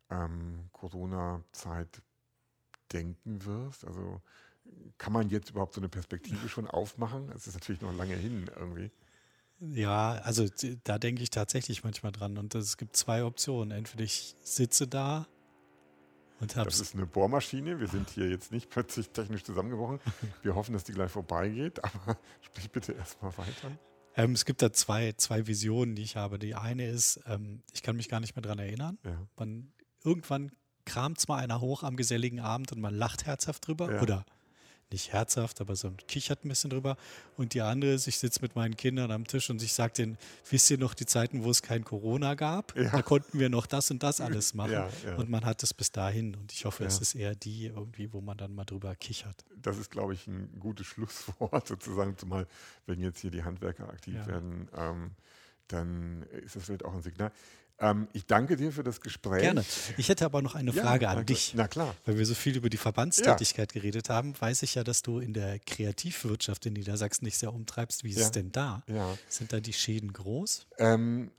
ähm, 0.10 0.70
Corona-Zeit 0.72 2.02
denken 2.93 3.43
wirst? 3.43 3.84
Also 3.84 4.22
kann 4.98 5.12
man 5.12 5.30
jetzt 5.30 5.50
überhaupt 5.50 5.74
so 5.74 5.82
eine 5.82 5.89
Perspektive 5.89 6.48
schon 6.48 6.68
aufmachen? 6.68 7.30
Es 7.32 7.48
ist 7.48 7.56
natürlich 7.56 7.82
noch 7.82 7.93
lange 7.93 8.16
hin 8.16 8.50
irgendwie. 8.56 8.91
Ja, 9.60 10.14
also 10.24 10.45
da 10.84 10.99
denke 10.99 11.24
ich 11.24 11.30
tatsächlich 11.30 11.84
manchmal 11.84 12.12
dran. 12.12 12.38
Und 12.38 12.53
es 12.55 12.78
gibt 12.78 12.95
zwei 12.95 13.24
Optionen. 13.24 13.72
Entweder 13.72 14.03
ich 14.03 14.36
sitze 14.41 14.88
da 14.88 15.28
und 16.39 16.55
habe. 16.55 16.70
Das 16.70 16.80
ist 16.80 16.93
eine 16.93 17.05
Bohrmaschine. 17.05 17.80
Wir 17.80 17.88
sind 17.88 18.10
hier 18.10 18.30
jetzt 18.30 18.51
nicht 18.51 18.70
plötzlich 18.70 19.10
technisch 19.10 19.43
zusammengebrochen. 19.43 19.99
Wir 20.43 20.55
hoffen, 20.55 20.74
dass 20.74 20.84
die 20.84 20.93
gleich 20.93 21.12
vorbeigeht. 21.12 21.84
Aber 21.84 22.18
sprich 22.41 22.72
bitte 22.72 22.93
erstmal 22.93 23.36
weiter. 23.38 23.72
Ähm, 24.16 24.32
es 24.34 24.45
gibt 24.45 24.62
da 24.62 24.72
zwei, 24.72 25.14
zwei 25.14 25.47
Visionen, 25.47 25.95
die 25.95 26.03
ich 26.03 26.16
habe. 26.16 26.39
Die 26.39 26.55
eine 26.55 26.88
ist, 26.88 27.20
ähm, 27.28 27.64
ich 27.72 27.84
kann 27.84 27.95
mich 27.95 28.10
gar 28.10 28.20
nicht 28.20 28.36
mehr 28.36 28.41
daran 28.41 28.60
erinnern. 28.60 28.97
Ja. 29.03 29.28
Man, 29.38 29.74
irgendwann 30.03 30.51
kramt 30.86 31.20
zwar 31.20 31.38
einer 31.38 31.62
hoch 31.62 31.84
am 31.84 31.97
geselligen 31.97 32.39
Abend 32.39 32.72
und 32.72 32.80
man 32.80 32.95
lacht 32.95 33.26
herzhaft 33.26 33.68
drüber. 33.68 33.93
Ja. 33.93 34.01
Oder 34.01 34.26
nicht 34.91 35.11
herzhaft, 35.11 35.61
aber 35.61 35.75
so 35.75 35.88
ein 35.88 35.97
kichert 36.07 36.45
ein 36.45 36.49
bisschen 36.49 36.69
drüber. 36.69 36.97
Und 37.35 37.53
die 37.53 37.61
andere 37.61 37.93
ist, 37.93 38.07
ich 38.07 38.17
sitze 38.17 38.41
mit 38.41 38.55
meinen 38.55 38.75
Kindern 38.75 39.11
am 39.11 39.27
Tisch 39.27 39.49
und 39.49 39.61
ich 39.61 39.73
sage 39.73 39.93
denen, 39.93 40.17
wisst 40.49 40.69
ihr 40.71 40.77
noch 40.77 40.93
die 40.93 41.05
Zeiten, 41.05 41.43
wo 41.43 41.49
es 41.49 41.61
kein 41.61 41.83
Corona 41.83 42.35
gab? 42.35 42.75
Ja. 42.75 42.89
Da 42.89 43.01
konnten 43.01 43.39
wir 43.39 43.49
noch 43.49 43.65
das 43.65 43.91
und 43.91 44.03
das 44.03 44.21
alles 44.21 44.53
machen. 44.53 44.71
Ja, 44.71 44.89
ja. 45.05 45.15
Und 45.15 45.29
man 45.29 45.45
hat 45.45 45.61
es 45.63 45.73
bis 45.73 45.91
dahin. 45.91 46.35
Und 46.35 46.51
ich 46.51 46.65
hoffe, 46.65 46.85
es 46.85 46.99
ist 46.99 47.15
eher 47.15 47.35
die 47.35 47.67
irgendwie, 47.67 48.11
wo 48.13 48.21
man 48.21 48.38
dann 48.38 48.53
mal 48.55 48.65
drüber 48.65 48.95
kichert. 48.95 49.45
Das 49.61 49.77
ist, 49.77 49.91
glaube 49.91 50.13
ich, 50.13 50.27
ein 50.27 50.59
gutes 50.59 50.88
Schlusswort 50.88 51.67
sozusagen, 51.67 52.17
zumal 52.17 52.47
wenn 52.85 53.01
jetzt 53.01 53.19
hier 53.19 53.31
die 53.31 53.43
Handwerker 53.43 53.89
aktiv 53.89 54.25
werden, 54.25 54.69
ähm, 54.75 55.11
dann 55.67 56.23
ist 56.23 56.55
das 56.55 56.65
vielleicht 56.65 56.85
auch 56.85 56.93
ein 56.93 57.01
Signal. 57.01 57.31
Ähm, 57.80 58.07
ich 58.13 58.25
danke 58.25 58.55
dir 58.55 58.71
für 58.71 58.84
das 58.84 59.01
Gespräch. 59.01 59.41
Gerne. 59.41 59.63
Ich 59.97 60.09
hätte 60.09 60.25
aber 60.25 60.41
noch 60.41 60.55
eine 60.55 60.73
Frage 60.73 61.05
ja, 61.05 61.11
an 61.11 61.25
dich. 61.25 61.53
Na 61.55 61.67
klar. 61.67 61.95
Weil 62.05 62.17
wir 62.17 62.25
so 62.25 62.34
viel 62.34 62.57
über 62.57 62.69
die 62.69 62.78
Verbandstätigkeit 62.78 63.73
ja. 63.73 63.82
geredet 63.82 64.09
haben, 64.09 64.34
weiß 64.39 64.63
ich 64.63 64.75
ja, 64.75 64.84
dass 64.84 65.03
du 65.03 65.19
in 65.19 65.34
der 65.34 65.59
Kreativwirtschaft 65.59 66.65
in 66.65 66.73
Niedersachsen 66.73 67.25
nicht 67.25 67.38
sehr 67.38 67.53
umtreibst. 67.53 68.03
Wie 68.03 68.09
ist 68.09 68.19
ja. 68.19 68.25
es 68.25 68.32
denn 68.32 68.51
da? 68.51 68.84
Sind 69.28 69.53
da 69.53 69.59
die 69.59 69.73
Schäden 69.73 70.11
groß? 70.11 70.65
Ähm, 70.80 71.32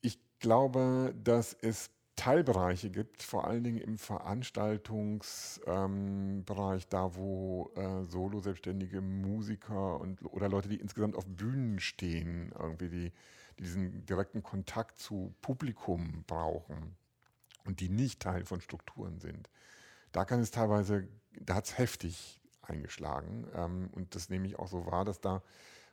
ich 0.00 0.18
glaube, 0.40 1.14
dass 1.22 1.56
es 1.60 1.90
Teilbereiche 2.16 2.90
gibt, 2.90 3.22
vor 3.22 3.46
allen 3.46 3.64
Dingen 3.64 3.78
im 3.78 3.98
Veranstaltungsbereich, 3.98 6.82
ähm, 6.82 6.88
da 6.88 7.16
wo 7.16 7.72
äh, 7.74 8.04
Solo-selbstständige 8.04 9.00
Musiker 9.00 10.00
und, 10.00 10.24
oder 10.24 10.48
Leute, 10.48 10.68
die 10.68 10.76
insgesamt 10.76 11.16
auf 11.16 11.26
Bühnen 11.26 11.80
stehen, 11.80 12.52
irgendwie 12.58 12.88
die 12.88 13.12
diesen 13.58 14.04
direkten 14.06 14.42
Kontakt 14.42 14.98
zu 14.98 15.34
Publikum 15.40 16.24
brauchen 16.26 16.96
und 17.64 17.80
die 17.80 17.88
nicht 17.88 18.20
Teil 18.20 18.44
von 18.44 18.60
Strukturen 18.60 19.18
sind, 19.20 19.50
da 20.12 20.24
kann 20.24 20.40
es 20.40 20.50
teilweise, 20.50 21.08
da 21.40 21.56
hat 21.56 21.66
es 21.66 21.78
heftig 21.78 22.40
eingeschlagen. 22.62 23.46
Ähm, 23.54 23.90
und 23.92 24.14
das 24.14 24.28
nehme 24.30 24.46
ich 24.46 24.58
auch 24.58 24.68
so 24.68 24.86
wahr, 24.86 25.04
dass 25.04 25.20
da 25.20 25.42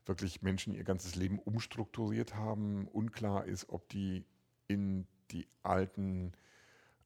wirklich 0.06 0.42
Menschen 0.42 0.74
ihr 0.74 0.84
ganzes 0.84 1.16
Leben 1.16 1.40
umstrukturiert 1.40 2.36
haben. 2.36 2.88
Unklar 2.88 3.46
ist, 3.46 3.70
ob 3.70 3.88
die 3.90 4.26
in 4.68 5.08
die 5.32 5.48
alten 5.64 6.34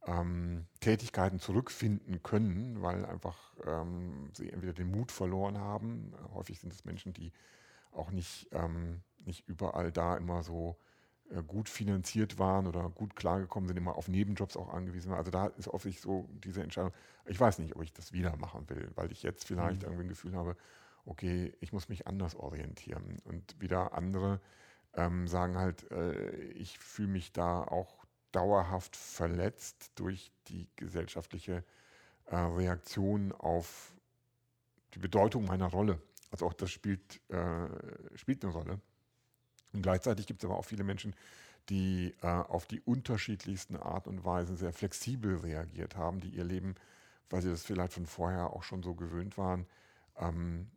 ähm, 0.05 0.67
Tätigkeiten 0.79 1.39
zurückfinden 1.39 2.21
können, 2.23 2.81
weil 2.81 3.05
einfach 3.05 3.55
ähm, 3.65 4.29
sie 4.33 4.49
entweder 4.49 4.73
den 4.73 4.91
Mut 4.91 5.11
verloren 5.11 5.57
haben. 5.57 6.13
Häufig 6.33 6.59
sind 6.59 6.73
es 6.73 6.85
Menschen, 6.85 7.13
die 7.13 7.31
auch 7.91 8.11
nicht 8.11 8.47
ähm, 8.51 9.01
nicht 9.25 9.47
überall 9.47 9.91
da 9.91 10.17
immer 10.17 10.43
so 10.43 10.77
äh, 11.29 11.41
gut 11.43 11.69
finanziert 11.69 12.37
waren 12.37 12.67
oder 12.67 12.89
gut 12.89 13.15
klargekommen 13.15 13.67
sind, 13.67 13.77
immer 13.77 13.95
auf 13.95 14.07
Nebenjobs 14.07 14.57
auch 14.57 14.73
angewiesen 14.73 15.09
waren. 15.09 15.19
Also 15.19 15.31
da 15.31 15.47
ist 15.47 15.67
oft 15.67 15.87
so 15.99 16.29
diese 16.43 16.61
Entscheidung, 16.61 16.91
ich 17.25 17.39
weiß 17.39 17.59
nicht, 17.59 17.75
ob 17.75 17.83
ich 17.83 17.93
das 17.93 18.13
wieder 18.13 18.35
machen 18.37 18.69
will, 18.69 18.91
weil 18.95 19.11
ich 19.11 19.23
jetzt 19.23 19.45
vielleicht 19.45 19.81
mhm. 19.81 19.87
irgendwie 19.87 20.03
ein 20.05 20.09
Gefühl 20.09 20.35
habe, 20.35 20.55
okay, 21.05 21.53
ich 21.61 21.73
muss 21.73 21.89
mich 21.89 22.07
anders 22.07 22.35
orientieren. 22.35 23.17
Und 23.25 23.59
wieder 23.59 23.93
andere 23.93 24.39
ähm, 24.93 25.27
sagen 25.27 25.57
halt, 25.57 25.89
äh, 25.91 26.29
ich 26.51 26.77
fühle 26.77 27.09
mich 27.09 27.31
da 27.31 27.63
auch 27.63 28.05
dauerhaft 28.31 28.95
verletzt 28.95 29.91
durch 29.95 30.31
die 30.47 30.67
gesellschaftliche 30.75 31.63
äh, 32.25 32.35
Reaktion 32.35 33.31
auf 33.31 33.93
die 34.93 34.99
Bedeutung 34.99 35.45
meiner 35.45 35.67
Rolle. 35.67 36.01
Also 36.31 36.45
auch 36.45 36.53
das 36.53 36.69
spielt, 36.69 37.21
äh, 37.29 37.67
spielt 38.15 38.43
eine 38.43 38.53
Rolle. 38.53 38.79
Und 39.75 39.81
gleichzeitig 39.81 40.25
gibt 40.25 40.41
es 40.41 40.49
aber 40.49 40.57
auch 40.57 40.65
viele 40.65 40.85
Menschen, 40.85 41.13
die 41.69 42.15
äh, 42.21 42.27
auf 42.27 42.65
die 42.65 42.79
unterschiedlichsten 42.79 43.75
Art 43.75 44.07
und 44.07 44.23
Weisen 44.23 44.55
sehr 44.55 44.71
flexibel 44.71 45.37
reagiert 45.37 45.97
haben, 45.97 46.21
die 46.21 46.29
ihr 46.29 46.45
Leben, 46.45 46.75
weil 47.29 47.41
sie 47.41 47.49
das 47.49 47.65
vielleicht 47.65 47.93
von 47.93 48.05
vorher 48.05 48.53
auch 48.53 48.63
schon 48.63 48.83
so 48.83 48.93
gewöhnt 48.93 49.37
waren, 49.37 49.65
ähm, 50.17 50.67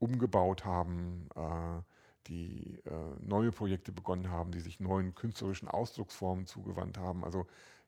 umgebaut 0.00 0.64
haben, 0.64 1.28
äh, 1.36 1.82
die 2.26 2.80
äh, 2.84 2.90
neue 3.20 3.52
Projekte 3.52 3.92
begonnen 3.92 4.30
haben, 4.30 4.50
die 4.50 4.60
sich 4.60 4.80
neuen 4.80 5.14
künstlerischen 5.14 5.68
Ausdrucksformen 5.68 6.46
zugewandt 6.46 6.98
haben. 6.98 7.24
Also 7.24 7.46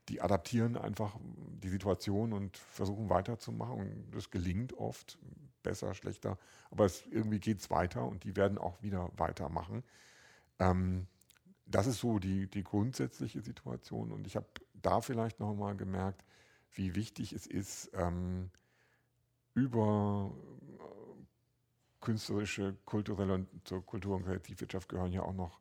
die 0.08 0.20
adaptieren 0.20 0.76
einfach 0.76 1.16
die 1.62 1.68
Situation 1.68 2.32
und 2.32 2.56
versuchen 2.56 3.10
weiterzumachen. 3.10 4.08
Das 4.12 4.30
gelingt 4.30 4.72
oft, 4.74 5.18
besser, 5.62 5.94
schlechter, 5.94 6.38
aber 6.70 6.84
es, 6.84 7.04
irgendwie 7.10 7.40
geht 7.40 7.58
es 7.58 7.70
weiter 7.70 8.04
und 8.06 8.24
die 8.24 8.36
werden 8.36 8.56
auch 8.56 8.80
wieder 8.82 9.10
weitermachen. 9.16 9.82
Ähm, 10.60 11.08
das 11.66 11.86
ist 11.86 12.00
so 12.00 12.18
die, 12.18 12.48
die 12.48 12.64
grundsätzliche 12.64 13.40
Situation. 13.40 14.12
Und 14.12 14.26
ich 14.26 14.36
habe 14.36 14.46
da 14.74 15.00
vielleicht 15.00 15.40
nochmal 15.40 15.76
gemerkt, 15.76 16.24
wie 16.72 16.94
wichtig 16.94 17.32
es 17.32 17.46
ist, 17.46 17.90
ähm, 17.94 18.50
über 19.54 20.32
äh, 20.78 21.24
künstlerische, 22.00 22.76
kulturelle 22.84 23.34
und 23.34 23.48
zur 23.64 23.84
Kultur- 23.84 24.16
und 24.16 24.24
Kreativwirtschaft 24.24 24.88
gehören 24.88 25.12
ja 25.12 25.22
auch 25.22 25.34
noch 25.34 25.60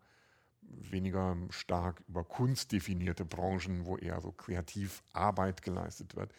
weniger 0.62 1.36
stark 1.50 2.04
über 2.08 2.24
Kunst 2.24 2.72
definierte 2.72 3.26
Branchen, 3.26 3.86
wo 3.86 3.97
eher 3.97 4.22
so 4.22 4.32
kreativ 4.32 5.04
Arbeit 5.14 5.62
geleistet 5.64 6.16
wird. 6.16 6.34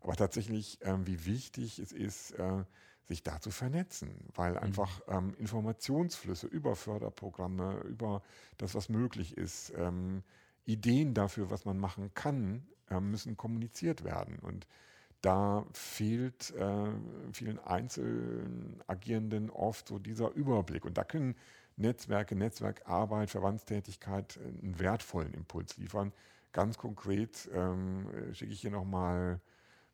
Aber 0.00 0.16
tatsächlich, 0.16 0.78
ähm, 0.82 1.06
wie 1.06 1.24
wichtig 1.26 1.78
es 1.78 1.92
ist, 1.92 2.32
äh, 2.32 2.64
sich 3.10 3.24
da 3.24 3.40
zu 3.40 3.50
vernetzen, 3.50 4.10
weil 4.34 4.52
mhm. 4.52 4.58
einfach 4.58 5.00
ähm, 5.08 5.34
Informationsflüsse 5.38 6.46
über 6.46 6.76
Förderprogramme, 6.76 7.80
über 7.88 8.22
das, 8.56 8.74
was 8.74 8.88
möglich 8.88 9.36
ist, 9.36 9.72
ähm, 9.76 10.22
Ideen 10.64 11.12
dafür, 11.12 11.50
was 11.50 11.64
man 11.64 11.76
machen 11.78 12.12
kann, 12.14 12.66
äh, 12.88 13.00
müssen 13.00 13.36
kommuniziert 13.36 14.04
werden. 14.04 14.38
Und 14.38 14.68
da 15.22 15.66
fehlt 15.72 16.54
äh, 16.54 16.92
vielen 17.32 17.58
einzelnen 17.58 18.80
Agierenden 18.86 19.50
oft 19.50 19.88
so 19.88 19.98
dieser 19.98 20.30
Überblick. 20.30 20.84
Und 20.84 20.96
da 20.96 21.02
können 21.02 21.34
Netzwerke, 21.76 22.36
Netzwerkarbeit, 22.36 23.30
Verbandstätigkeit 23.30 24.38
einen 24.38 24.78
wertvollen 24.78 25.34
Impuls 25.34 25.76
liefern. 25.78 26.12
Ganz 26.52 26.78
konkret 26.78 27.50
ähm, 27.52 28.06
schicke 28.32 28.52
ich 28.52 28.60
hier 28.60 28.70
nochmal 28.70 29.40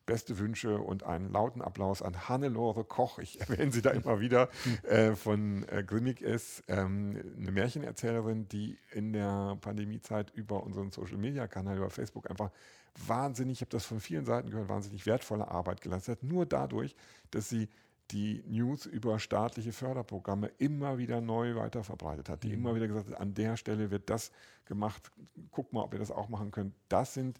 beste 0.07 0.39
Wünsche 0.39 0.79
und 0.79 1.03
einen 1.03 1.31
lauten 1.31 1.61
Applaus 1.61 2.01
an 2.01 2.27
Hannelore 2.27 2.83
Koch. 2.83 3.19
Ich 3.19 3.39
erwähne 3.47 3.71
sie 3.71 3.83
da 3.83 3.91
immer 3.91 4.19
wieder 4.19 4.49
äh, 4.83 5.11
von 5.13 5.67
äh, 5.69 5.83
Grimmig 5.83 6.21
ist, 6.21 6.63
ähm, 6.67 7.21
eine 7.37 7.51
Märchenerzählerin, 7.51 8.47
die 8.47 8.79
in 8.91 9.13
der 9.13 9.55
Pandemiezeit 9.61 10.31
über 10.33 10.63
unseren 10.63 10.89
Social-Media-Kanal, 10.89 11.77
über 11.77 11.91
Facebook 11.91 12.27
einfach 12.27 12.49
wahnsinnig, 13.05 13.57
ich 13.57 13.61
habe 13.61 13.69
das 13.69 13.85
von 13.85 13.99
vielen 13.99 14.25
Seiten 14.25 14.49
gehört, 14.49 14.69
wahnsinnig 14.69 15.05
wertvolle 15.05 15.47
Arbeit 15.49 15.81
geleistet 15.81 16.17
hat. 16.17 16.23
Nur 16.23 16.47
dadurch, 16.47 16.95
dass 17.29 17.49
sie 17.49 17.69
die 18.11 18.43
News 18.47 18.85
über 18.85 19.19
staatliche 19.19 19.73
Förderprogramme 19.73 20.49
immer 20.57 20.97
wieder 20.97 21.19
neu 21.19 21.55
weiterverbreitet 21.55 22.29
hat, 22.29 22.43
die 22.43 22.49
mhm. 22.49 22.53
immer 22.53 22.75
wieder 22.75 22.87
gesagt 22.87 23.09
hat, 23.09 23.19
an 23.19 23.33
der 23.33 23.57
Stelle 23.57 23.91
wird 23.91 24.09
das 24.09 24.31
gemacht, 24.65 25.11
guck 25.51 25.73
mal, 25.73 25.83
ob 25.83 25.93
ihr 25.93 25.99
das 25.99 26.11
auch 26.11 26.29
machen 26.29 26.51
könnt. 26.51 26.73
Das 26.87 27.13
sind 27.13 27.39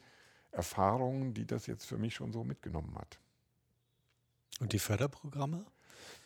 Erfahrungen, 0.51 1.33
die 1.33 1.45
das 1.45 1.67
jetzt 1.67 1.85
für 1.85 1.97
mich 1.97 2.15
schon 2.15 2.31
so 2.31 2.43
mitgenommen 2.43 2.95
hat. 2.97 3.19
Und 4.59 4.73
die 4.73 4.79
Förderprogramme? 4.79 5.65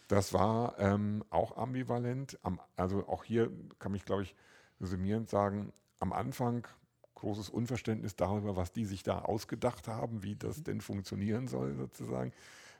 Das 0.07 0.33
war 0.33 0.77
ähm, 0.79 1.23
auch 1.29 1.57
ambivalent. 1.57 2.37
Am, 2.43 2.59
also 2.75 3.07
auch 3.07 3.23
hier 3.23 3.51
kann 3.79 3.93
ich, 3.95 4.05
glaube 4.05 4.23
ich, 4.23 4.35
resümierend 4.79 5.29
sagen, 5.29 5.71
am 5.99 6.11
Anfang 6.11 6.67
großes 7.15 7.49
Unverständnis 7.49 8.15
darüber, 8.15 8.55
was 8.55 8.71
die 8.71 8.85
sich 8.85 9.03
da 9.03 9.19
ausgedacht 9.19 9.87
haben, 9.87 10.23
wie 10.23 10.35
das 10.35 10.63
denn 10.63 10.81
funktionieren 10.81 11.47
soll 11.47 11.75
sozusagen. 11.75 12.33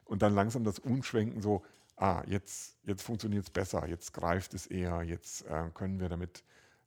Und 0.05 0.23
dann 0.23 0.33
langsam 0.33 0.63
das 0.63 0.79
Umschwenken 0.79 1.41
so, 1.41 1.63
ah, 1.95 2.23
jetzt, 2.25 2.75
jetzt 2.83 3.03
funktioniert 3.03 3.45
es 3.45 3.49
besser, 3.51 3.87
jetzt 3.87 4.13
greift 4.13 4.53
es 4.53 4.65
eher, 4.65 5.03
jetzt 5.03 5.45
äh, 5.45 5.69
können 5.73 5.99
wir 5.99 6.09
damit, 6.09 6.43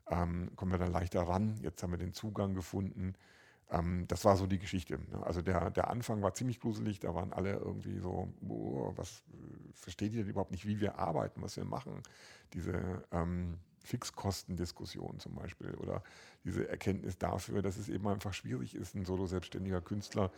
ähm, 0.09 0.51
kommen 0.57 0.73
wir 0.73 0.79
da 0.79 0.87
leichter 0.87 1.23
ran, 1.23 1.57
jetzt 1.63 1.83
haben 1.83 1.93
wir 1.93 1.99
den 1.99 2.13
Zugang 2.13 2.55
gefunden. 2.55 3.15
Ähm, 3.71 4.07
das 4.09 4.25
war 4.25 4.37
so 4.37 4.47
die 4.47 4.59
Geschichte. 4.59 4.99
Ne? 4.99 5.23
Also 5.25 5.43
der, 5.43 5.71
der 5.71 5.91
Anfang 5.91 6.23
war 6.23 6.35
ziemlich 6.35 6.61
gruselig, 6.61 7.01
da 7.01 7.15
waren 7.15 7.33
alle 7.33 7.53
irgendwie 7.53 7.99
so, 7.99 8.33
oh, 8.49 8.93
was 8.97 9.23
versteht 9.73 10.13
ihr 10.13 10.23
denn 10.23 10.31
überhaupt 10.31 10.51
nicht, 10.51 10.67
wie 10.67 10.81
wir 10.81 10.99
arbeiten, 10.99 11.43
was 11.43 11.57
wir 11.57 11.65
machen? 11.65 12.03
Diese 12.53 13.05
ähm, 13.11 13.59
Fixkostendiskussion 13.85 15.19
zum 15.19 15.35
Beispiel 15.35 15.75
oder 15.75 16.03
diese 16.45 16.69
Erkenntnis 16.69 17.19
dafür, 17.19 17.63
dass 17.63 17.77
es 17.77 17.89
eben 17.89 18.07
einfach 18.09 18.33
schwierig 18.33 18.75
ist, 18.75 18.95
ein 18.95 19.05
solo-selbstständiger 19.05 19.81
Künstler, 19.81 20.31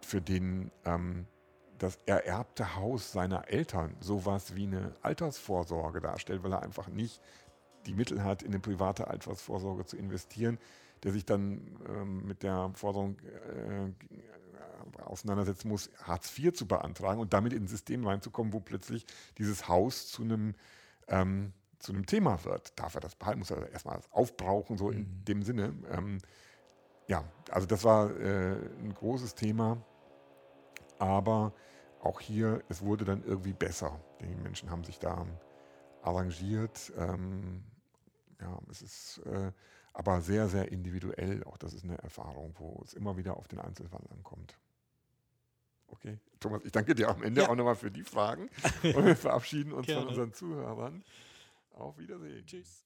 für 0.00 0.20
den 0.20 0.70
ähm, 0.84 1.26
das 1.78 1.98
ererbte 2.06 2.76
Haus 2.76 3.12
seiner 3.12 3.48
Eltern 3.48 3.96
sowas 4.00 4.54
wie 4.54 4.66
eine 4.66 4.94
Altersvorsorge 5.02 6.00
darstellt, 6.00 6.42
weil 6.42 6.52
er 6.52 6.62
einfach 6.62 6.88
nicht 6.88 7.20
die 7.86 7.94
Mittel 7.94 8.22
hat, 8.22 8.42
in 8.42 8.52
eine 8.52 8.60
private 8.60 9.08
Altersvorsorge 9.08 9.84
zu 9.84 9.96
investieren, 9.96 10.58
der 11.02 11.12
sich 11.12 11.24
dann 11.24 11.78
ähm, 11.88 12.26
mit 12.26 12.42
der 12.42 12.70
Forderung 12.74 13.18
äh, 13.20 13.90
auseinandersetzen 15.04 15.68
muss, 15.68 15.90
Hartz 16.02 16.36
IV 16.38 16.52
zu 16.52 16.66
beantragen 16.66 17.20
und 17.20 17.32
damit 17.32 17.52
in 17.52 17.64
ein 17.64 17.68
System 17.68 18.06
reinzukommen, 18.06 18.52
wo 18.52 18.60
plötzlich 18.60 19.06
dieses 19.38 19.68
Haus 19.68 20.08
zu 20.08 20.22
einem 20.22 20.54
ähm, 21.08 21.52
zu 21.82 21.92
einem 21.92 22.06
Thema 22.06 22.44
wird. 22.44 22.78
Darf 22.78 22.94
er 22.94 23.00
das 23.00 23.16
behalten? 23.16 23.40
Muss 23.40 23.50
er 23.50 23.70
erstmal 23.70 24.00
aufbrauchen, 24.10 24.78
so 24.78 24.90
in 24.90 25.00
mhm. 25.00 25.24
dem 25.24 25.42
Sinne. 25.42 25.74
Ähm, 25.90 26.18
ja, 27.08 27.24
also 27.50 27.66
das 27.66 27.84
war 27.84 28.10
äh, 28.18 28.56
ein 28.80 28.94
großes 28.94 29.34
Thema. 29.34 29.82
Aber 30.98 31.52
auch 32.00 32.20
hier, 32.20 32.62
es 32.68 32.82
wurde 32.82 33.04
dann 33.04 33.24
irgendwie 33.24 33.52
besser. 33.52 34.00
Die 34.20 34.34
Menschen 34.36 34.70
haben 34.70 34.84
sich 34.84 34.98
da 34.98 35.26
arrangiert. 36.02 36.92
Ähm, 36.96 37.64
ja, 38.40 38.58
es 38.70 38.82
ist 38.82 39.18
äh, 39.26 39.52
aber 39.92 40.20
sehr, 40.20 40.48
sehr 40.48 40.70
individuell. 40.72 41.44
Auch 41.44 41.58
das 41.58 41.74
ist 41.74 41.84
eine 41.84 41.98
Erfahrung, 41.98 42.54
wo 42.58 42.80
es 42.84 42.94
immer 42.94 43.16
wieder 43.16 43.36
auf 43.36 43.48
den 43.48 43.58
Einzelfall 43.58 44.06
ankommt. 44.10 44.56
Okay, 45.88 46.18
Thomas, 46.40 46.64
ich 46.64 46.72
danke 46.72 46.94
dir 46.94 47.08
am 47.10 47.22
Ende 47.22 47.42
ja. 47.42 47.48
auch 47.48 47.54
nochmal 47.54 47.76
für 47.76 47.90
die 47.90 48.02
Fragen 48.02 48.48
und 48.82 49.04
wir 49.04 49.16
verabschieden 49.16 49.72
uns 49.72 49.92
von 49.92 50.08
unseren 50.08 50.32
Zuhörern. 50.32 51.04
Auf 51.72 51.98
Wiedersehen. 51.98 52.46
Tschüss. 52.46 52.84